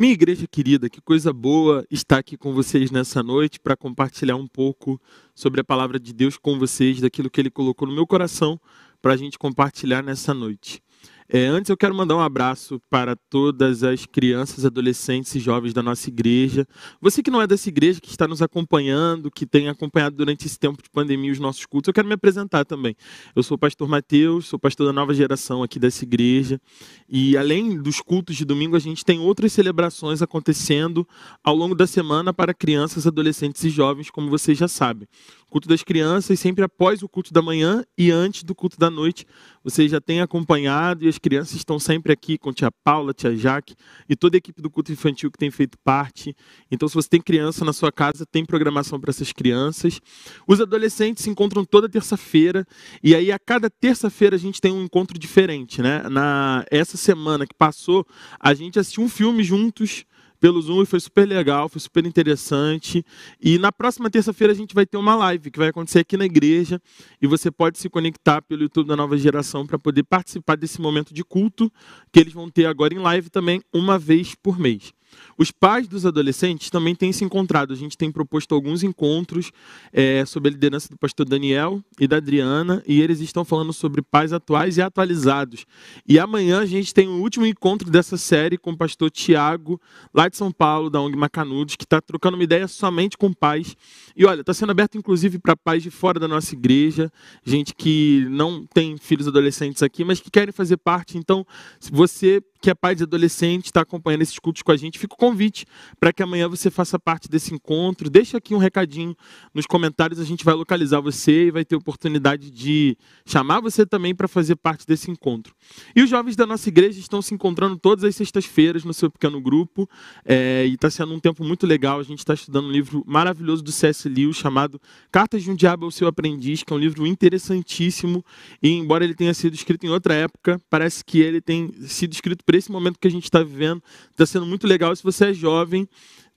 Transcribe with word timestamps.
Minha 0.00 0.12
igreja 0.12 0.46
querida, 0.46 0.88
que 0.88 1.00
coisa 1.00 1.32
boa 1.32 1.84
estar 1.90 2.18
aqui 2.18 2.36
com 2.36 2.54
vocês 2.54 2.88
nessa 2.88 3.20
noite 3.20 3.58
para 3.58 3.76
compartilhar 3.76 4.36
um 4.36 4.46
pouco 4.46 5.00
sobre 5.34 5.60
a 5.60 5.64
palavra 5.64 5.98
de 5.98 6.12
Deus 6.12 6.36
com 6.36 6.56
vocês, 6.56 7.00
daquilo 7.00 7.28
que 7.28 7.40
Ele 7.40 7.50
colocou 7.50 7.88
no 7.88 7.92
meu 7.92 8.06
coração 8.06 8.60
para 9.02 9.14
a 9.14 9.16
gente 9.16 9.36
compartilhar 9.36 10.00
nessa 10.00 10.32
noite. 10.32 10.80
É, 11.30 11.44
antes 11.44 11.68
eu 11.68 11.76
quero 11.76 11.94
mandar 11.94 12.16
um 12.16 12.20
abraço 12.20 12.80
para 12.88 13.14
todas 13.14 13.82
as 13.82 14.06
crianças, 14.06 14.64
adolescentes 14.64 15.34
e 15.34 15.38
jovens 15.38 15.74
da 15.74 15.82
nossa 15.82 16.08
igreja. 16.08 16.66
Você 17.02 17.22
que 17.22 17.30
não 17.30 17.42
é 17.42 17.46
dessa 17.46 17.68
igreja, 17.68 18.00
que 18.00 18.08
está 18.08 18.26
nos 18.26 18.40
acompanhando, 18.40 19.30
que 19.30 19.44
tem 19.44 19.68
acompanhado 19.68 20.16
durante 20.16 20.46
esse 20.46 20.58
tempo 20.58 20.82
de 20.82 20.88
pandemia 20.88 21.30
os 21.30 21.38
nossos 21.38 21.66
cultos, 21.66 21.88
eu 21.88 21.92
quero 21.92 22.08
me 22.08 22.14
apresentar 22.14 22.64
também. 22.64 22.96
Eu 23.36 23.42
sou 23.42 23.56
o 23.56 23.58
pastor 23.58 23.86
Mateus, 23.86 24.46
sou 24.46 24.58
pastor 24.58 24.86
da 24.86 24.92
nova 24.92 25.12
geração 25.12 25.62
aqui 25.62 25.78
dessa 25.78 26.02
igreja. 26.02 26.58
E 27.06 27.36
além 27.36 27.76
dos 27.76 28.00
cultos 28.00 28.34
de 28.34 28.46
domingo, 28.46 28.74
a 28.74 28.80
gente 28.80 29.04
tem 29.04 29.18
outras 29.18 29.52
celebrações 29.52 30.22
acontecendo 30.22 31.06
ao 31.44 31.54
longo 31.54 31.74
da 31.74 31.86
semana 31.86 32.32
para 32.32 32.54
crianças, 32.54 33.06
adolescentes 33.06 33.62
e 33.64 33.68
jovens, 33.68 34.08
como 34.08 34.30
vocês 34.30 34.56
já 34.56 34.66
sabem 34.66 35.06
culto 35.48 35.68
das 35.68 35.82
crianças 35.82 36.38
sempre 36.38 36.62
após 36.62 37.02
o 37.02 37.08
culto 37.08 37.32
da 37.32 37.42
manhã 37.42 37.84
e 37.96 38.10
antes 38.10 38.42
do 38.42 38.54
culto 38.54 38.78
da 38.78 38.90
noite. 38.90 39.26
Vocês 39.64 39.90
já 39.90 40.00
têm 40.00 40.20
acompanhado 40.20 41.04
e 41.04 41.08
as 41.08 41.18
crianças 41.18 41.56
estão 41.56 41.78
sempre 41.78 42.12
aqui 42.12 42.38
com 42.38 42.52
tia 42.52 42.70
Paula, 42.84 43.12
tia 43.12 43.36
Jaque 43.36 43.74
e 44.08 44.14
toda 44.14 44.36
a 44.36 44.38
equipe 44.38 44.62
do 44.62 44.70
culto 44.70 44.92
infantil 44.92 45.30
que 45.30 45.38
tem 45.38 45.50
feito 45.50 45.76
parte. 45.82 46.34
Então, 46.70 46.88
se 46.88 46.94
você 46.94 47.08
tem 47.08 47.20
criança 47.20 47.64
na 47.64 47.72
sua 47.72 47.90
casa, 47.90 48.24
tem 48.24 48.44
programação 48.44 49.00
para 49.00 49.10
essas 49.10 49.32
crianças. 49.32 50.00
Os 50.46 50.60
adolescentes 50.60 51.24
se 51.24 51.30
encontram 51.30 51.64
toda 51.64 51.88
terça-feira 51.88 52.66
e 53.02 53.14
aí 53.14 53.32
a 53.32 53.38
cada 53.38 53.68
terça-feira 53.68 54.36
a 54.36 54.38
gente 54.38 54.60
tem 54.60 54.72
um 54.72 54.84
encontro 54.84 55.18
diferente, 55.18 55.82
né? 55.82 56.02
Na 56.08 56.64
essa 56.70 56.96
semana 56.96 57.46
que 57.46 57.54
passou, 57.54 58.06
a 58.38 58.54
gente 58.54 58.78
assistiu 58.78 59.02
um 59.02 59.08
filme 59.08 59.42
juntos 59.42 60.04
pelo 60.40 60.60
Zoom 60.60 60.82
e 60.82 60.86
foi 60.86 61.00
super 61.00 61.26
legal, 61.26 61.68
foi 61.68 61.80
super 61.80 62.04
interessante. 62.06 63.04
E 63.40 63.58
na 63.58 63.72
próxima 63.72 64.10
terça-feira 64.10 64.52
a 64.52 64.56
gente 64.56 64.74
vai 64.74 64.86
ter 64.86 64.96
uma 64.96 65.14
live 65.14 65.50
que 65.50 65.58
vai 65.58 65.68
acontecer 65.68 66.00
aqui 66.00 66.16
na 66.16 66.24
igreja 66.24 66.80
e 67.20 67.26
você 67.26 67.50
pode 67.50 67.78
se 67.78 67.88
conectar 67.88 68.42
pelo 68.42 68.62
YouTube 68.62 68.88
da 68.88 68.96
Nova 68.96 69.16
Geração 69.16 69.66
para 69.66 69.78
poder 69.78 70.04
participar 70.04 70.56
desse 70.56 70.80
momento 70.80 71.12
de 71.12 71.24
culto 71.24 71.72
que 72.12 72.20
eles 72.20 72.32
vão 72.32 72.48
ter 72.48 72.66
agora 72.66 72.94
em 72.94 72.98
live 72.98 73.30
também 73.30 73.60
uma 73.72 73.98
vez 73.98 74.34
por 74.34 74.58
mês. 74.58 74.92
Os 75.36 75.50
pais 75.50 75.86
dos 75.86 76.04
adolescentes 76.04 76.70
também 76.70 76.94
têm 76.94 77.12
se 77.12 77.24
encontrado. 77.24 77.72
A 77.72 77.76
gente 77.76 77.96
tem 77.96 78.10
proposto 78.10 78.54
alguns 78.54 78.82
encontros 78.82 79.52
é, 79.92 80.24
sob 80.24 80.48
a 80.48 80.52
liderança 80.52 80.88
do 80.88 80.98
pastor 80.98 81.26
Daniel 81.26 81.82
e 81.98 82.06
da 82.06 82.16
Adriana, 82.16 82.82
e 82.86 83.00
eles 83.00 83.20
estão 83.20 83.44
falando 83.44 83.72
sobre 83.72 84.02
pais 84.02 84.32
atuais 84.32 84.76
e 84.76 84.82
atualizados. 84.82 85.64
E 86.06 86.18
amanhã 86.18 86.60
a 86.60 86.66
gente 86.66 86.92
tem 86.92 87.08
o 87.08 87.20
último 87.20 87.46
encontro 87.46 87.90
dessa 87.90 88.16
série 88.16 88.58
com 88.58 88.72
o 88.72 88.76
pastor 88.76 89.10
Tiago, 89.10 89.80
lá 90.12 90.28
de 90.28 90.36
São 90.36 90.50
Paulo, 90.50 90.90
da 90.90 91.00
ONG 91.00 91.16
Macanudos, 91.16 91.76
que 91.76 91.84
está 91.84 92.00
trocando 92.00 92.36
uma 92.36 92.44
ideia 92.44 92.66
somente 92.66 93.16
com 93.16 93.32
pais. 93.32 93.76
E 94.16 94.24
olha, 94.24 94.40
está 94.40 94.52
sendo 94.52 94.70
aberto 94.70 94.98
inclusive 94.98 95.38
para 95.38 95.56
pais 95.56 95.82
de 95.82 95.90
fora 95.90 96.18
da 96.18 96.26
nossa 96.26 96.54
igreja, 96.54 97.10
gente 97.44 97.74
que 97.74 98.26
não 98.30 98.66
tem 98.66 98.96
filhos 98.96 99.28
adolescentes 99.28 99.82
aqui, 99.82 100.04
mas 100.04 100.20
que 100.20 100.30
querem 100.30 100.52
fazer 100.52 100.76
parte. 100.76 101.16
Então, 101.16 101.46
se 101.78 101.90
você 101.90 102.42
que 102.60 102.70
é 102.70 102.74
pai 102.74 102.94
de 102.94 103.04
adolescente, 103.04 103.66
está 103.66 103.82
acompanhando 103.82 104.22
esses 104.22 104.38
cultos 104.38 104.62
com 104.62 104.72
a 104.72 104.76
gente, 104.76 104.97
fica 104.98 105.14
o 105.14 105.16
convite 105.16 105.64
para 105.98 106.12
que 106.12 106.22
amanhã 106.22 106.48
você 106.48 106.70
faça 106.70 106.98
parte 106.98 107.28
desse 107.28 107.54
encontro. 107.54 108.10
Deixa 108.10 108.36
aqui 108.36 108.54
um 108.54 108.58
recadinho 108.58 109.16
nos 109.54 109.66
comentários, 109.66 110.20
a 110.20 110.24
gente 110.24 110.44
vai 110.44 110.54
localizar 110.54 111.00
você 111.00 111.46
e 111.46 111.50
vai 111.50 111.64
ter 111.64 111.76
oportunidade 111.76 112.50
de 112.50 112.96
chamar 113.24 113.60
você 113.60 113.86
também 113.86 114.14
para 114.14 114.28
fazer 114.28 114.56
parte 114.56 114.86
desse 114.86 115.10
encontro. 115.10 115.54
E 115.94 116.02
os 116.02 116.10
jovens 116.10 116.36
da 116.36 116.46
nossa 116.46 116.68
igreja 116.68 116.98
estão 116.98 117.22
se 117.22 117.34
encontrando 117.34 117.76
todas 117.76 118.04
as 118.04 118.14
sextas-feiras 118.16 118.84
no 118.84 118.92
seu 118.92 119.10
pequeno 119.10 119.40
grupo, 119.40 119.88
é, 120.24 120.66
e 120.66 120.74
está 120.74 120.90
sendo 120.90 121.14
um 121.14 121.20
tempo 121.20 121.44
muito 121.44 121.66
legal. 121.66 122.00
A 122.00 122.02
gente 122.02 122.18
está 122.18 122.34
estudando 122.34 122.66
um 122.66 122.72
livro 122.72 123.04
maravilhoso 123.06 123.62
do 123.62 123.72
C.S. 123.72 124.08
Lewis 124.08 124.36
chamado 124.36 124.80
Cartas 125.10 125.42
de 125.42 125.50
um 125.50 125.54
Diabo 125.54 125.84
ao 125.84 125.90
Seu 125.90 126.08
Aprendiz, 126.08 126.62
que 126.62 126.72
é 126.72 126.76
um 126.76 126.78
livro 126.78 127.06
interessantíssimo, 127.06 128.24
e 128.62 128.70
embora 128.70 129.04
ele 129.04 129.14
tenha 129.14 129.32
sido 129.34 129.54
escrito 129.54 129.86
em 129.86 129.90
outra 129.90 130.14
época, 130.14 130.60
parece 130.68 131.04
que 131.04 131.20
ele 131.20 131.40
tem 131.40 131.72
sido 131.86 132.12
escrito 132.12 132.44
para 132.44 132.56
esse 132.56 132.70
momento 132.70 132.98
que 132.98 133.06
a 133.06 133.10
gente 133.10 133.24
está 133.24 133.42
vivendo. 133.42 133.82
Está 134.10 134.26
sendo 134.26 134.46
muito 134.46 134.66
legal. 134.66 134.87
Se 134.94 135.02
você 135.02 135.26
é 135.26 135.32
jovem, 135.32 135.88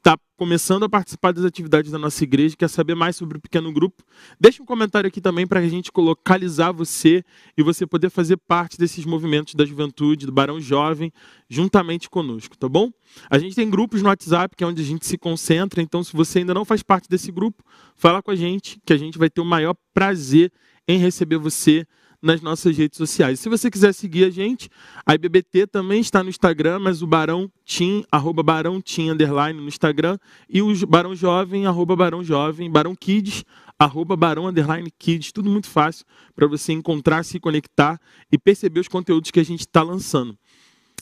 está 0.01 0.17
começando 0.35 0.83
a 0.83 0.89
participar 0.89 1.31
das 1.31 1.45
atividades 1.45 1.91
da 1.91 1.99
nossa 1.99 2.23
igreja, 2.23 2.55
quer 2.57 2.67
saber 2.67 2.95
mais 2.95 3.15
sobre 3.15 3.37
o 3.37 3.41
pequeno 3.41 3.71
grupo, 3.71 4.03
deixe 4.39 4.59
um 4.59 4.65
comentário 4.65 5.07
aqui 5.07 5.21
também 5.21 5.45
para 5.45 5.59
a 5.59 5.67
gente 5.67 5.91
localizar 5.95 6.71
você 6.71 7.23
e 7.55 7.61
você 7.61 7.85
poder 7.85 8.09
fazer 8.09 8.37
parte 8.37 8.79
desses 8.79 9.05
movimentos 9.05 9.53
da 9.53 9.63
juventude, 9.63 10.25
do 10.25 10.31
Barão 10.31 10.59
Jovem, 10.59 11.13
juntamente 11.47 12.09
conosco, 12.09 12.57
tá 12.57 12.67
bom? 12.67 12.91
A 13.29 13.37
gente 13.37 13.55
tem 13.55 13.69
grupos 13.69 14.01
no 14.01 14.09
WhatsApp, 14.09 14.55
que 14.55 14.63
é 14.63 14.67
onde 14.67 14.81
a 14.81 14.85
gente 14.85 15.05
se 15.05 15.19
concentra, 15.19 15.83
então 15.83 16.03
se 16.03 16.13
você 16.13 16.39
ainda 16.39 16.53
não 16.53 16.65
faz 16.65 16.81
parte 16.81 17.07
desse 17.07 17.31
grupo, 17.31 17.63
fala 17.95 18.23
com 18.23 18.31
a 18.31 18.35
gente, 18.35 18.81
que 18.83 18.93
a 18.93 18.97
gente 18.97 19.19
vai 19.19 19.29
ter 19.29 19.41
o 19.41 19.45
maior 19.45 19.75
prazer 19.93 20.51
em 20.87 20.97
receber 20.97 21.37
você 21.37 21.85
nas 22.21 22.41
nossas 22.41 22.77
redes 22.77 22.97
sociais. 22.97 23.39
Se 23.39 23.49
você 23.49 23.71
quiser 23.71 23.93
seguir 23.93 24.25
a 24.25 24.29
gente, 24.29 24.69
a 25.05 25.15
IBBT 25.15 25.67
também 25.67 25.99
está 25.99 26.23
no 26.23 26.29
Instagram, 26.29 26.79
mas 26.79 27.01
o 27.01 27.07
Barão 27.07 27.51
Tim, 27.65 28.05
arroba 28.11 28.43
Barão 28.43 28.79
Tim, 28.81 29.09
underline 29.09 29.59
no 29.59 29.67
Instagram, 29.67 30.17
e 30.47 30.61
o 30.61 30.87
Barão 30.87 31.15
Jovem, 31.15 31.65
arroba 31.65 31.95
Barão 31.95 32.23
Jovem, 32.23 32.69
Barão 32.69 32.95
Kids, 32.95 33.43
arroba 33.79 34.15
Barão 34.15 34.47
Underline 34.47 34.91
Kids, 34.99 35.31
tudo 35.31 35.49
muito 35.49 35.67
fácil 35.67 36.05
para 36.35 36.45
você 36.45 36.71
encontrar, 36.71 37.25
se 37.25 37.39
conectar 37.39 37.99
e 38.31 38.37
perceber 38.37 38.79
os 38.79 38.87
conteúdos 38.87 39.31
que 39.31 39.39
a 39.39 39.45
gente 39.45 39.61
está 39.61 39.81
lançando. 39.81 40.37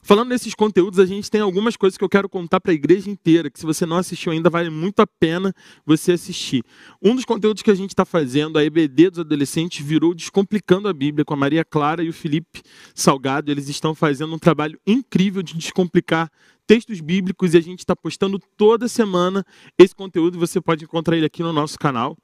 Falando 0.03 0.29
nesses 0.29 0.55
conteúdos, 0.55 0.99
a 0.99 1.05
gente 1.05 1.29
tem 1.29 1.41
algumas 1.41 1.75
coisas 1.75 1.97
que 1.97 2.03
eu 2.03 2.09
quero 2.09 2.29
contar 2.29 2.59
para 2.59 2.71
a 2.71 2.75
igreja 2.75 3.09
inteira, 3.09 3.49
que 3.49 3.59
se 3.59 3.65
você 3.65 3.85
não 3.85 3.97
assistiu 3.97 4.31
ainda, 4.31 4.49
vale 4.49 4.69
muito 4.69 5.01
a 5.01 5.07
pena 5.07 5.53
você 5.85 6.13
assistir. 6.13 6.63
Um 7.01 7.15
dos 7.15 7.25
conteúdos 7.25 7.61
que 7.61 7.71
a 7.71 7.75
gente 7.75 7.91
está 7.91 8.05
fazendo, 8.05 8.57
a 8.57 8.63
EBD 8.63 9.11
dos 9.11 9.19
adolescentes, 9.19 9.85
virou 9.85 10.13
Descomplicando 10.13 10.87
a 10.87 10.93
Bíblia, 10.93 11.25
com 11.25 11.33
a 11.33 11.37
Maria 11.37 11.63
Clara 11.63 12.03
e 12.03 12.09
o 12.09 12.13
Felipe 12.13 12.61
Salgado. 12.95 13.51
Eles 13.51 13.69
estão 13.69 13.93
fazendo 13.93 14.33
um 14.33 14.39
trabalho 14.39 14.79
incrível 14.87 15.43
de 15.43 15.55
descomplicar 15.55 16.31
textos 16.65 17.01
bíblicos 17.01 17.53
e 17.53 17.57
a 17.57 17.61
gente 17.61 17.79
está 17.79 17.95
postando 17.95 18.39
toda 18.57 18.87
semana 18.87 19.45
esse 19.77 19.95
conteúdo. 19.95 20.39
Você 20.39 20.61
pode 20.61 20.83
encontrar 20.83 21.17
ele 21.17 21.25
aqui 21.25 21.43
no 21.43 21.51
nosso 21.53 21.77
canal. 21.77 22.17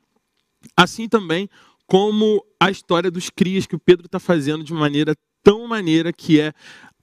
Assim 0.76 1.08
também 1.08 1.50
como 1.88 2.44
a 2.60 2.72
história 2.72 3.12
dos 3.12 3.30
crias 3.30 3.68
que 3.68 3.76
o 3.76 3.80
Pedro 3.80 4.08
está 4.08 4.20
fazendo 4.20 4.64
de 4.64 4.74
maneira 4.74 5.16
tão 5.46 5.68
maneira 5.68 6.12
que 6.12 6.40
é 6.40 6.52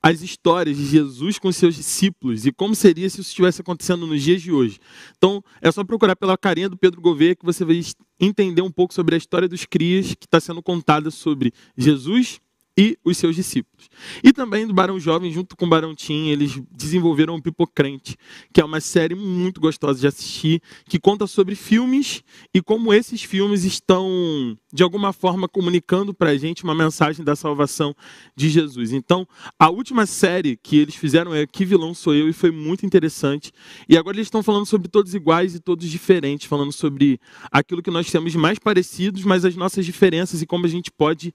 as 0.02 0.20
histórias 0.20 0.76
de 0.76 0.84
Jesus 0.84 1.38
com 1.38 1.52
seus 1.52 1.76
discípulos 1.76 2.44
e 2.44 2.52
como 2.52 2.74
seria 2.74 3.08
se 3.08 3.20
isso 3.20 3.28
estivesse 3.28 3.60
acontecendo 3.60 4.06
nos 4.06 4.22
dias 4.22 4.42
de 4.42 4.50
hoje. 4.50 4.80
Então, 5.16 5.42
é 5.60 5.70
só 5.70 5.84
procurar 5.84 6.16
pela 6.16 6.36
carinha 6.36 6.68
do 6.68 6.76
Pedro 6.76 7.00
Gouveia 7.00 7.36
que 7.36 7.44
você 7.44 7.64
vai 7.64 7.80
entender 8.18 8.62
um 8.62 8.70
pouco 8.70 8.92
sobre 8.92 9.14
a 9.14 9.18
história 9.18 9.48
dos 9.48 9.64
crias 9.64 10.14
que 10.14 10.26
está 10.26 10.40
sendo 10.40 10.62
contada 10.62 11.10
sobre 11.10 11.52
Jesus 11.76 12.40
e 12.76 12.96
os 13.04 13.18
seus 13.18 13.36
discípulos. 13.36 13.88
E 14.24 14.32
também 14.32 14.66
do 14.66 14.72
Barão 14.72 14.98
Jovem, 14.98 15.30
junto 15.30 15.56
com 15.56 15.66
o 15.66 15.68
Barão 15.68 15.94
Tim, 15.94 16.28
eles 16.28 16.60
desenvolveram 16.70 17.34
o 17.34 17.42
Pipocrente, 17.42 18.16
que 18.52 18.60
é 18.60 18.64
uma 18.64 18.80
série 18.80 19.14
muito 19.14 19.60
gostosa 19.60 20.00
de 20.00 20.06
assistir, 20.06 20.62
que 20.88 20.98
conta 20.98 21.26
sobre 21.26 21.54
filmes 21.54 22.22
e 22.54 22.62
como 22.62 22.92
esses 22.92 23.22
filmes 23.22 23.64
estão, 23.64 24.56
de 24.72 24.82
alguma 24.82 25.12
forma, 25.12 25.48
comunicando 25.48 26.14
para 26.14 26.30
a 26.30 26.36
gente 26.36 26.64
uma 26.64 26.74
mensagem 26.74 27.24
da 27.24 27.36
salvação 27.36 27.94
de 28.34 28.48
Jesus. 28.48 28.92
Então, 28.92 29.26
a 29.58 29.68
última 29.68 30.06
série 30.06 30.56
que 30.56 30.78
eles 30.78 30.94
fizeram 30.94 31.34
é 31.34 31.46
Que 31.46 31.64
Vilão 31.64 31.94
Sou 31.94 32.14
Eu, 32.14 32.28
e 32.28 32.32
foi 32.32 32.50
muito 32.50 32.86
interessante. 32.86 33.52
E 33.88 33.96
agora 33.96 34.16
eles 34.16 34.26
estão 34.26 34.42
falando 34.42 34.66
sobre 34.66 34.88
todos 34.88 35.14
iguais 35.14 35.54
e 35.54 35.60
todos 35.60 35.88
diferentes, 35.88 36.46
falando 36.46 36.72
sobre 36.72 37.20
aquilo 37.50 37.82
que 37.82 37.90
nós 37.90 38.10
temos 38.10 38.34
mais 38.34 38.58
parecidos, 38.58 39.24
mas 39.24 39.44
as 39.44 39.56
nossas 39.56 39.84
diferenças 39.84 40.40
e 40.40 40.46
como 40.46 40.64
a 40.64 40.68
gente 40.68 40.90
pode 40.90 41.34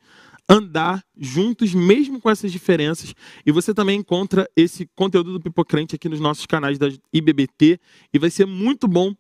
andar 0.50 1.04
juntos, 1.18 1.74
mesmo 1.74 2.22
com 2.22 2.30
essas 2.30 2.52
diferenças. 2.52 3.14
E 3.46 3.52
você 3.52 3.74
também 3.74 4.00
encontra 4.00 4.50
esse 4.56 4.90
conteúdo 4.96 5.34
do 5.34 5.42
Pipocrente 5.42 5.96
aqui 5.96 6.08
nos 6.08 6.20
nossos 6.20 6.46
canais 6.46 6.78
da 6.78 6.88
IBBT. 7.12 7.80
E 8.14 8.20
vai 8.20 8.30
ser 8.30 8.46
muito 8.46 8.88
bom 8.88 9.14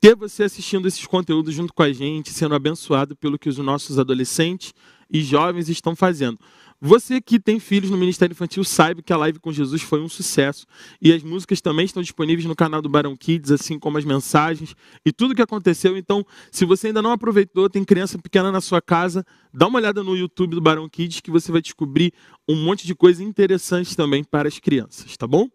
ter 0.00 0.14
você 0.14 0.44
assistindo 0.44 0.86
esses 0.86 1.06
conteúdos 1.06 1.54
junto 1.54 1.72
com 1.72 1.82
a 1.82 1.92
gente, 1.92 2.30
sendo 2.30 2.54
abençoado 2.54 3.16
pelo 3.16 3.38
que 3.38 3.48
os 3.48 3.58
nossos 3.58 3.98
adolescentes 3.98 4.72
e 5.10 5.22
jovens 5.22 5.68
estão 5.68 5.94
fazendo. 5.96 6.38
Você 6.86 7.18
que 7.18 7.40
tem 7.40 7.58
filhos 7.58 7.90
no 7.90 7.96
Ministério 7.96 8.34
Infantil, 8.34 8.62
saiba 8.62 9.00
que 9.00 9.10
a 9.10 9.16
live 9.16 9.38
com 9.38 9.50
Jesus 9.50 9.80
foi 9.80 10.02
um 10.02 10.08
sucesso. 10.08 10.66
E 11.00 11.14
as 11.14 11.22
músicas 11.22 11.62
também 11.62 11.86
estão 11.86 12.02
disponíveis 12.02 12.44
no 12.44 12.54
canal 12.54 12.82
do 12.82 12.90
Barão 12.90 13.16
Kids, 13.16 13.50
assim 13.50 13.78
como 13.78 13.96
as 13.96 14.04
mensagens 14.04 14.76
e 15.02 15.10
tudo 15.10 15.34
que 15.34 15.40
aconteceu. 15.40 15.96
Então, 15.96 16.26
se 16.52 16.66
você 16.66 16.88
ainda 16.88 17.00
não 17.00 17.10
aproveitou, 17.10 17.70
tem 17.70 17.82
criança 17.82 18.18
pequena 18.18 18.52
na 18.52 18.60
sua 18.60 18.82
casa, 18.82 19.24
dá 19.50 19.66
uma 19.66 19.78
olhada 19.78 20.04
no 20.04 20.14
YouTube 20.14 20.56
do 20.56 20.60
Barão 20.60 20.86
Kids 20.86 21.22
que 21.22 21.30
você 21.30 21.50
vai 21.50 21.62
descobrir 21.62 22.12
um 22.46 22.54
monte 22.54 22.86
de 22.86 22.94
coisa 22.94 23.24
interessante 23.24 23.96
também 23.96 24.22
para 24.22 24.46
as 24.46 24.58
crianças, 24.58 25.16
tá 25.16 25.26
bom? 25.26 25.48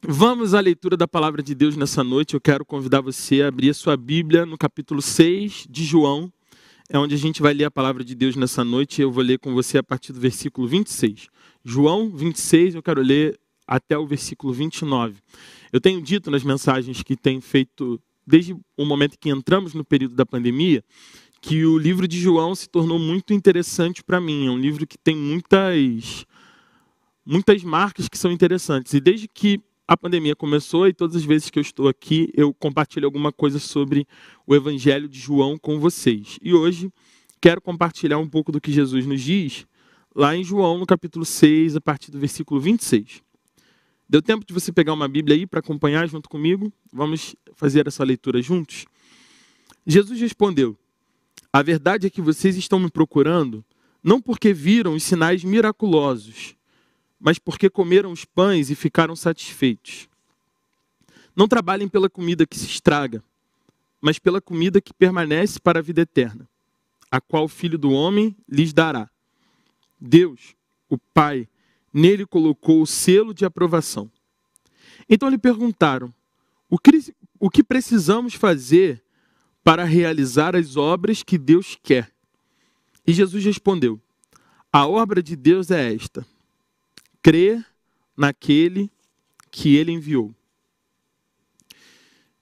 Vamos 0.00 0.54
à 0.54 0.60
leitura 0.60 0.96
da 0.96 1.06
palavra 1.06 1.42
de 1.42 1.54
Deus 1.54 1.76
nessa 1.76 2.02
noite. 2.02 2.32
Eu 2.32 2.40
quero 2.40 2.64
convidar 2.64 3.02
você 3.02 3.42
a 3.42 3.48
abrir 3.48 3.68
a 3.68 3.74
sua 3.74 3.94
Bíblia 3.94 4.46
no 4.46 4.56
capítulo 4.56 5.02
6 5.02 5.66
de 5.68 5.84
João 5.84 6.32
é 6.88 6.98
onde 6.98 7.14
a 7.14 7.18
gente 7.18 7.40
vai 7.40 7.54
ler 7.54 7.64
a 7.64 7.70
palavra 7.70 8.04
de 8.04 8.14
Deus 8.14 8.36
nessa 8.36 8.62
noite. 8.64 9.00
Eu 9.00 9.10
vou 9.10 9.22
ler 9.22 9.38
com 9.38 9.54
você 9.54 9.78
a 9.78 9.82
partir 9.82 10.12
do 10.12 10.20
versículo 10.20 10.68
26. 10.68 11.28
João 11.64 12.10
26, 12.10 12.74
eu 12.74 12.82
quero 12.82 13.00
ler 13.00 13.38
até 13.66 13.96
o 13.96 14.06
versículo 14.06 14.52
29. 14.52 15.16
Eu 15.72 15.80
tenho 15.80 16.00
dito 16.02 16.30
nas 16.30 16.44
mensagens 16.44 17.02
que 17.02 17.16
tenho 17.16 17.40
feito 17.40 18.00
desde 18.26 18.54
o 18.76 18.84
momento 18.84 19.18
que 19.18 19.30
entramos 19.30 19.74
no 19.74 19.84
período 19.84 20.14
da 20.14 20.24
pandemia, 20.24 20.84
que 21.40 21.64
o 21.64 21.76
livro 21.76 22.06
de 22.08 22.18
João 22.18 22.54
se 22.54 22.68
tornou 22.68 22.98
muito 22.98 23.32
interessante 23.32 24.02
para 24.02 24.20
mim. 24.20 24.46
É 24.46 24.50
um 24.50 24.58
livro 24.58 24.86
que 24.86 24.98
tem 24.98 25.16
muitas 25.16 26.26
muitas 27.26 27.62
marcas 27.62 28.08
que 28.08 28.18
são 28.18 28.30
interessantes. 28.30 28.92
E 28.92 29.00
desde 29.00 29.26
que 29.26 29.60
a 29.86 29.96
pandemia 29.96 30.34
começou 30.34 30.88
e 30.88 30.94
todas 30.94 31.16
as 31.16 31.24
vezes 31.24 31.50
que 31.50 31.58
eu 31.58 31.62
estou 31.62 31.88
aqui, 31.88 32.30
eu 32.34 32.54
compartilho 32.54 33.06
alguma 33.06 33.30
coisa 33.30 33.58
sobre 33.58 34.06
o 34.46 34.54
Evangelho 34.54 35.08
de 35.08 35.18
João 35.18 35.58
com 35.58 35.78
vocês. 35.78 36.38
E 36.42 36.54
hoje 36.54 36.90
quero 37.40 37.60
compartilhar 37.60 38.18
um 38.18 38.28
pouco 38.28 38.50
do 38.50 38.60
que 38.60 38.72
Jesus 38.72 39.04
nos 39.06 39.20
diz 39.20 39.66
lá 40.14 40.34
em 40.34 40.42
João, 40.42 40.78
no 40.78 40.86
capítulo 40.86 41.24
6, 41.24 41.76
a 41.76 41.80
partir 41.80 42.10
do 42.10 42.18
versículo 42.18 42.60
26. 42.60 43.22
Deu 44.08 44.22
tempo 44.22 44.46
de 44.46 44.54
você 44.54 44.72
pegar 44.72 44.94
uma 44.94 45.08
Bíblia 45.08 45.36
aí 45.36 45.46
para 45.46 45.60
acompanhar 45.60 46.08
junto 46.08 46.28
comigo? 46.28 46.72
Vamos 46.92 47.36
fazer 47.54 47.86
essa 47.86 48.04
leitura 48.04 48.40
juntos? 48.40 48.86
Jesus 49.86 50.18
respondeu: 50.18 50.78
A 51.52 51.62
verdade 51.62 52.06
é 52.06 52.10
que 52.10 52.22
vocês 52.22 52.56
estão 52.56 52.78
me 52.78 52.90
procurando 52.90 53.64
não 54.02 54.20
porque 54.20 54.52
viram 54.52 54.94
os 54.94 55.02
sinais 55.02 55.42
miraculosos, 55.42 56.54
mas 57.18 57.38
porque 57.38 57.70
comeram 57.70 58.12
os 58.12 58.24
pães 58.24 58.70
e 58.70 58.74
ficaram 58.74 59.16
satisfeitos. 59.16 60.08
Não 61.34 61.48
trabalhem 61.48 61.88
pela 61.88 62.08
comida 62.08 62.46
que 62.46 62.58
se 62.58 62.66
estraga, 62.66 63.22
mas 64.00 64.18
pela 64.18 64.40
comida 64.40 64.80
que 64.80 64.92
permanece 64.92 65.58
para 65.58 65.78
a 65.78 65.82
vida 65.82 66.02
eterna, 66.02 66.48
a 67.10 67.20
qual 67.20 67.44
o 67.44 67.48
Filho 67.48 67.78
do 67.78 67.90
Homem 67.90 68.36
lhes 68.48 68.72
dará. 68.72 69.08
Deus, 70.00 70.54
o 70.88 70.98
Pai, 70.98 71.48
nele 71.92 72.26
colocou 72.26 72.82
o 72.82 72.86
selo 72.86 73.32
de 73.32 73.44
aprovação. 73.44 74.10
Então 75.08 75.28
lhe 75.28 75.38
perguntaram: 75.38 76.12
o 76.68 76.78
que, 76.78 77.14
o 77.38 77.48
que 77.48 77.62
precisamos 77.62 78.34
fazer 78.34 79.02
para 79.62 79.84
realizar 79.84 80.54
as 80.54 80.76
obras 80.76 81.22
que 81.22 81.38
Deus 81.38 81.78
quer? 81.82 82.12
E 83.06 83.12
Jesus 83.12 83.44
respondeu: 83.44 84.00
A 84.72 84.86
obra 84.86 85.22
de 85.22 85.36
Deus 85.36 85.70
é 85.70 85.94
esta: 85.94 86.26
crer 87.24 87.64
naquele 88.14 88.90
que 89.50 89.76
ele 89.76 89.90
enviou. 89.90 90.34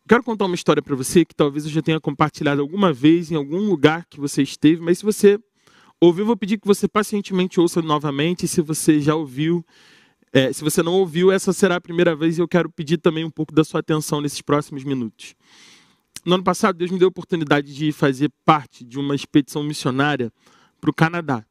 Quero 0.08 0.24
contar 0.24 0.46
uma 0.46 0.56
história 0.56 0.82
para 0.82 0.96
você 0.96 1.24
que 1.24 1.36
talvez 1.36 1.64
eu 1.64 1.70
já 1.70 1.80
tenha 1.80 2.00
compartilhado 2.00 2.60
alguma 2.60 2.92
vez 2.92 3.30
em 3.30 3.36
algum 3.36 3.60
lugar 3.60 4.04
que 4.06 4.18
você 4.18 4.42
esteve, 4.42 4.82
mas 4.82 4.98
se 4.98 5.04
você 5.04 5.38
ouviu, 6.00 6.26
vou 6.26 6.36
pedir 6.36 6.58
que 6.58 6.66
você 6.66 6.88
pacientemente 6.88 7.60
ouça 7.60 7.80
novamente. 7.80 8.48
Se 8.48 8.60
você 8.60 9.00
já 9.00 9.14
ouviu, 9.14 9.64
é, 10.32 10.52
se 10.52 10.64
você 10.64 10.82
não 10.82 10.94
ouviu, 10.94 11.30
essa 11.30 11.52
será 11.52 11.76
a 11.76 11.80
primeira 11.80 12.16
vez 12.16 12.36
e 12.36 12.40
eu 12.40 12.48
quero 12.48 12.68
pedir 12.68 12.98
também 12.98 13.24
um 13.24 13.30
pouco 13.30 13.54
da 13.54 13.62
sua 13.62 13.78
atenção 13.78 14.20
nesses 14.20 14.42
próximos 14.42 14.82
minutos. 14.82 15.36
No 16.24 16.34
ano 16.34 16.42
passado, 16.42 16.76
Deus 16.76 16.90
me 16.90 16.98
deu 16.98 17.06
a 17.06 17.08
oportunidade 17.08 17.72
de 17.72 17.92
fazer 17.92 18.32
parte 18.44 18.84
de 18.84 18.98
uma 18.98 19.14
expedição 19.14 19.62
missionária 19.62 20.32
para 20.80 20.90
o 20.90 20.94
Canadá. 20.94 21.46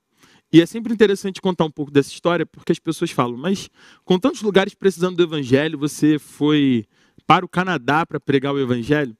E 0.53 0.61
é 0.61 0.65
sempre 0.65 0.93
interessante 0.93 1.41
contar 1.41 1.63
um 1.63 1.71
pouco 1.71 1.91
dessa 1.91 2.11
história, 2.11 2.45
porque 2.45 2.71
as 2.71 2.79
pessoas 2.79 3.11
falam, 3.11 3.37
mas 3.37 3.69
com 4.03 4.19
tantos 4.19 4.41
lugares 4.41 4.73
precisando 4.73 5.15
do 5.15 5.23
evangelho, 5.23 5.77
você 5.77 6.19
foi 6.19 6.85
para 7.25 7.45
o 7.45 7.49
Canadá 7.49 8.05
para 8.05 8.19
pregar 8.19 8.53
o 8.53 8.59
evangelho? 8.59 9.15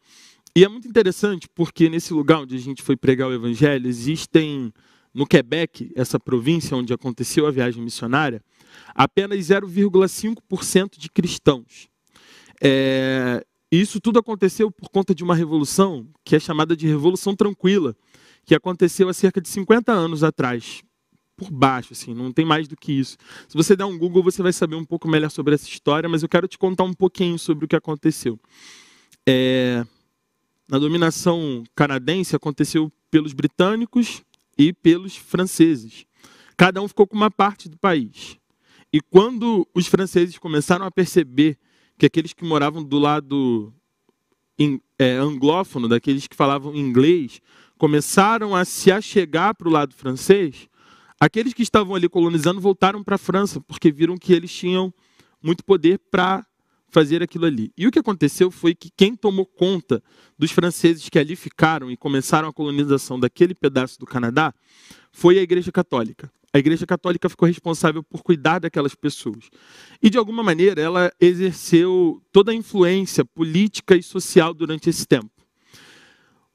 E 0.53 0.65
é 0.65 0.67
muito 0.67 0.87
interessante, 0.87 1.47
porque 1.55 1.89
nesse 1.89 2.13
lugar 2.13 2.41
onde 2.41 2.55
a 2.55 2.59
gente 2.59 2.81
foi 2.81 2.97
pregar 2.97 3.29
o 3.29 3.33
evangelho, 3.33 3.87
existem 3.87 4.73
no 5.13 5.25
Quebec, 5.25 5.91
essa 5.95 6.19
província 6.19 6.75
onde 6.75 6.93
aconteceu 6.93 7.47
a 7.47 7.51
viagem 7.51 7.81
missionária, 7.81 8.41
apenas 8.93 9.39
0,5% 9.39 10.97
de 10.97 11.09
cristãos. 11.09 11.87
É, 12.61 13.45
isso 13.71 13.99
tudo 14.01 14.19
aconteceu 14.19 14.69
por 14.69 14.89
conta 14.89 15.15
de 15.15 15.23
uma 15.23 15.35
revolução 15.35 16.07
que 16.23 16.35
é 16.35 16.39
chamada 16.39 16.75
de 16.75 16.87
Revolução 16.87 17.35
Tranquila, 17.35 17.95
que 18.45 18.53
aconteceu 18.53 19.07
há 19.07 19.13
cerca 19.13 19.39
de 19.39 19.47
50 19.47 19.91
anos 19.91 20.23
atrás, 20.23 20.81
por 21.41 21.51
baixo, 21.51 21.93
assim, 21.93 22.13
não 22.13 22.31
tem 22.31 22.45
mais 22.45 22.67
do 22.67 22.75
que 22.75 22.91
isso. 22.91 23.17
Se 23.47 23.55
você 23.55 23.75
der 23.75 23.85
um 23.85 23.97
Google, 23.97 24.23
você 24.23 24.43
vai 24.43 24.53
saber 24.53 24.75
um 24.75 24.85
pouco 24.85 25.07
melhor 25.07 25.29
sobre 25.29 25.55
essa 25.55 25.67
história, 25.67 26.07
mas 26.07 26.23
eu 26.23 26.29
quero 26.29 26.47
te 26.47 26.57
contar 26.57 26.83
um 26.83 26.93
pouquinho 26.93 27.39
sobre 27.39 27.65
o 27.65 27.67
que 27.67 27.75
aconteceu. 27.75 28.39
É, 29.27 29.85
na 30.69 30.77
dominação 30.77 31.63
canadense 31.75 32.35
aconteceu 32.35 32.91
pelos 33.09 33.33
britânicos, 33.33 34.23
e 34.57 34.73
pelos 34.73 35.15
franceses. 35.15 36.05
Cada 36.55 36.81
um 36.81 36.87
ficou 36.87 37.07
com 37.07 37.15
uma 37.15 37.31
parte 37.31 37.67
do 37.67 37.77
país. 37.77 38.37
E 38.93 38.99
quando 39.01 39.67
os 39.73 39.87
franceses 39.87 40.37
começaram 40.37 40.85
a 40.85 40.91
perceber 40.91 41.57
que 41.97 42.05
aqueles 42.05 42.33
que 42.33 42.43
moravam 42.43 42.83
do 42.83 42.99
lado 42.99 43.73
é, 44.99 45.13
anglófono, 45.13 45.87
daqueles 45.87 46.27
que 46.27 46.35
falavam 46.35 46.75
inglês, 46.75 47.41
começaram 47.77 48.55
a 48.55 48.63
se 48.65 48.91
achegar 48.91 49.55
para 49.55 49.67
o 49.67 49.71
lado 49.71 49.95
francês, 49.95 50.67
aqueles 51.21 51.53
que 51.53 51.61
estavam 51.61 51.93
ali 51.93 52.09
colonizando 52.09 52.59
voltaram 52.59 53.03
para 53.03 53.13
a 53.13 53.19
França, 53.19 53.61
porque 53.61 53.91
viram 53.91 54.17
que 54.17 54.33
eles 54.33 54.51
tinham 54.51 54.91
muito 55.41 55.63
poder 55.63 55.99
para 56.09 56.43
fazer 56.89 57.21
aquilo 57.21 57.45
ali. 57.45 57.71
E 57.77 57.85
o 57.85 57.91
que 57.91 57.99
aconteceu 57.99 58.49
foi 58.49 58.73
que 58.73 58.89
quem 58.97 59.15
tomou 59.15 59.45
conta 59.45 60.03
dos 60.37 60.51
franceses 60.51 61.07
que 61.07 61.19
ali 61.19 61.35
ficaram 61.35 61.91
e 61.91 61.95
começaram 61.95 62.49
a 62.49 62.53
colonização 62.53 63.19
daquele 63.19 63.53
pedaço 63.53 63.99
do 63.99 64.05
Canadá 64.05 64.51
foi 65.11 65.37
a 65.37 65.43
Igreja 65.43 65.71
Católica. 65.71 66.29
A 66.51 66.57
Igreja 66.57 66.87
Católica 66.87 67.29
ficou 67.29 67.47
responsável 67.47 68.03
por 68.03 68.23
cuidar 68.23 68.59
daquelas 68.59 68.95
pessoas. 68.95 69.49
E, 70.01 70.09
de 70.09 70.17
alguma 70.17 70.43
maneira, 70.43 70.81
ela 70.81 71.13
exerceu 71.21 72.21
toda 72.31 72.51
a 72.51 72.55
influência 72.55 73.23
política 73.23 73.95
e 73.95 74.03
social 74.03 74.53
durante 74.53 74.89
esse 74.89 75.05
tempo. 75.05 75.29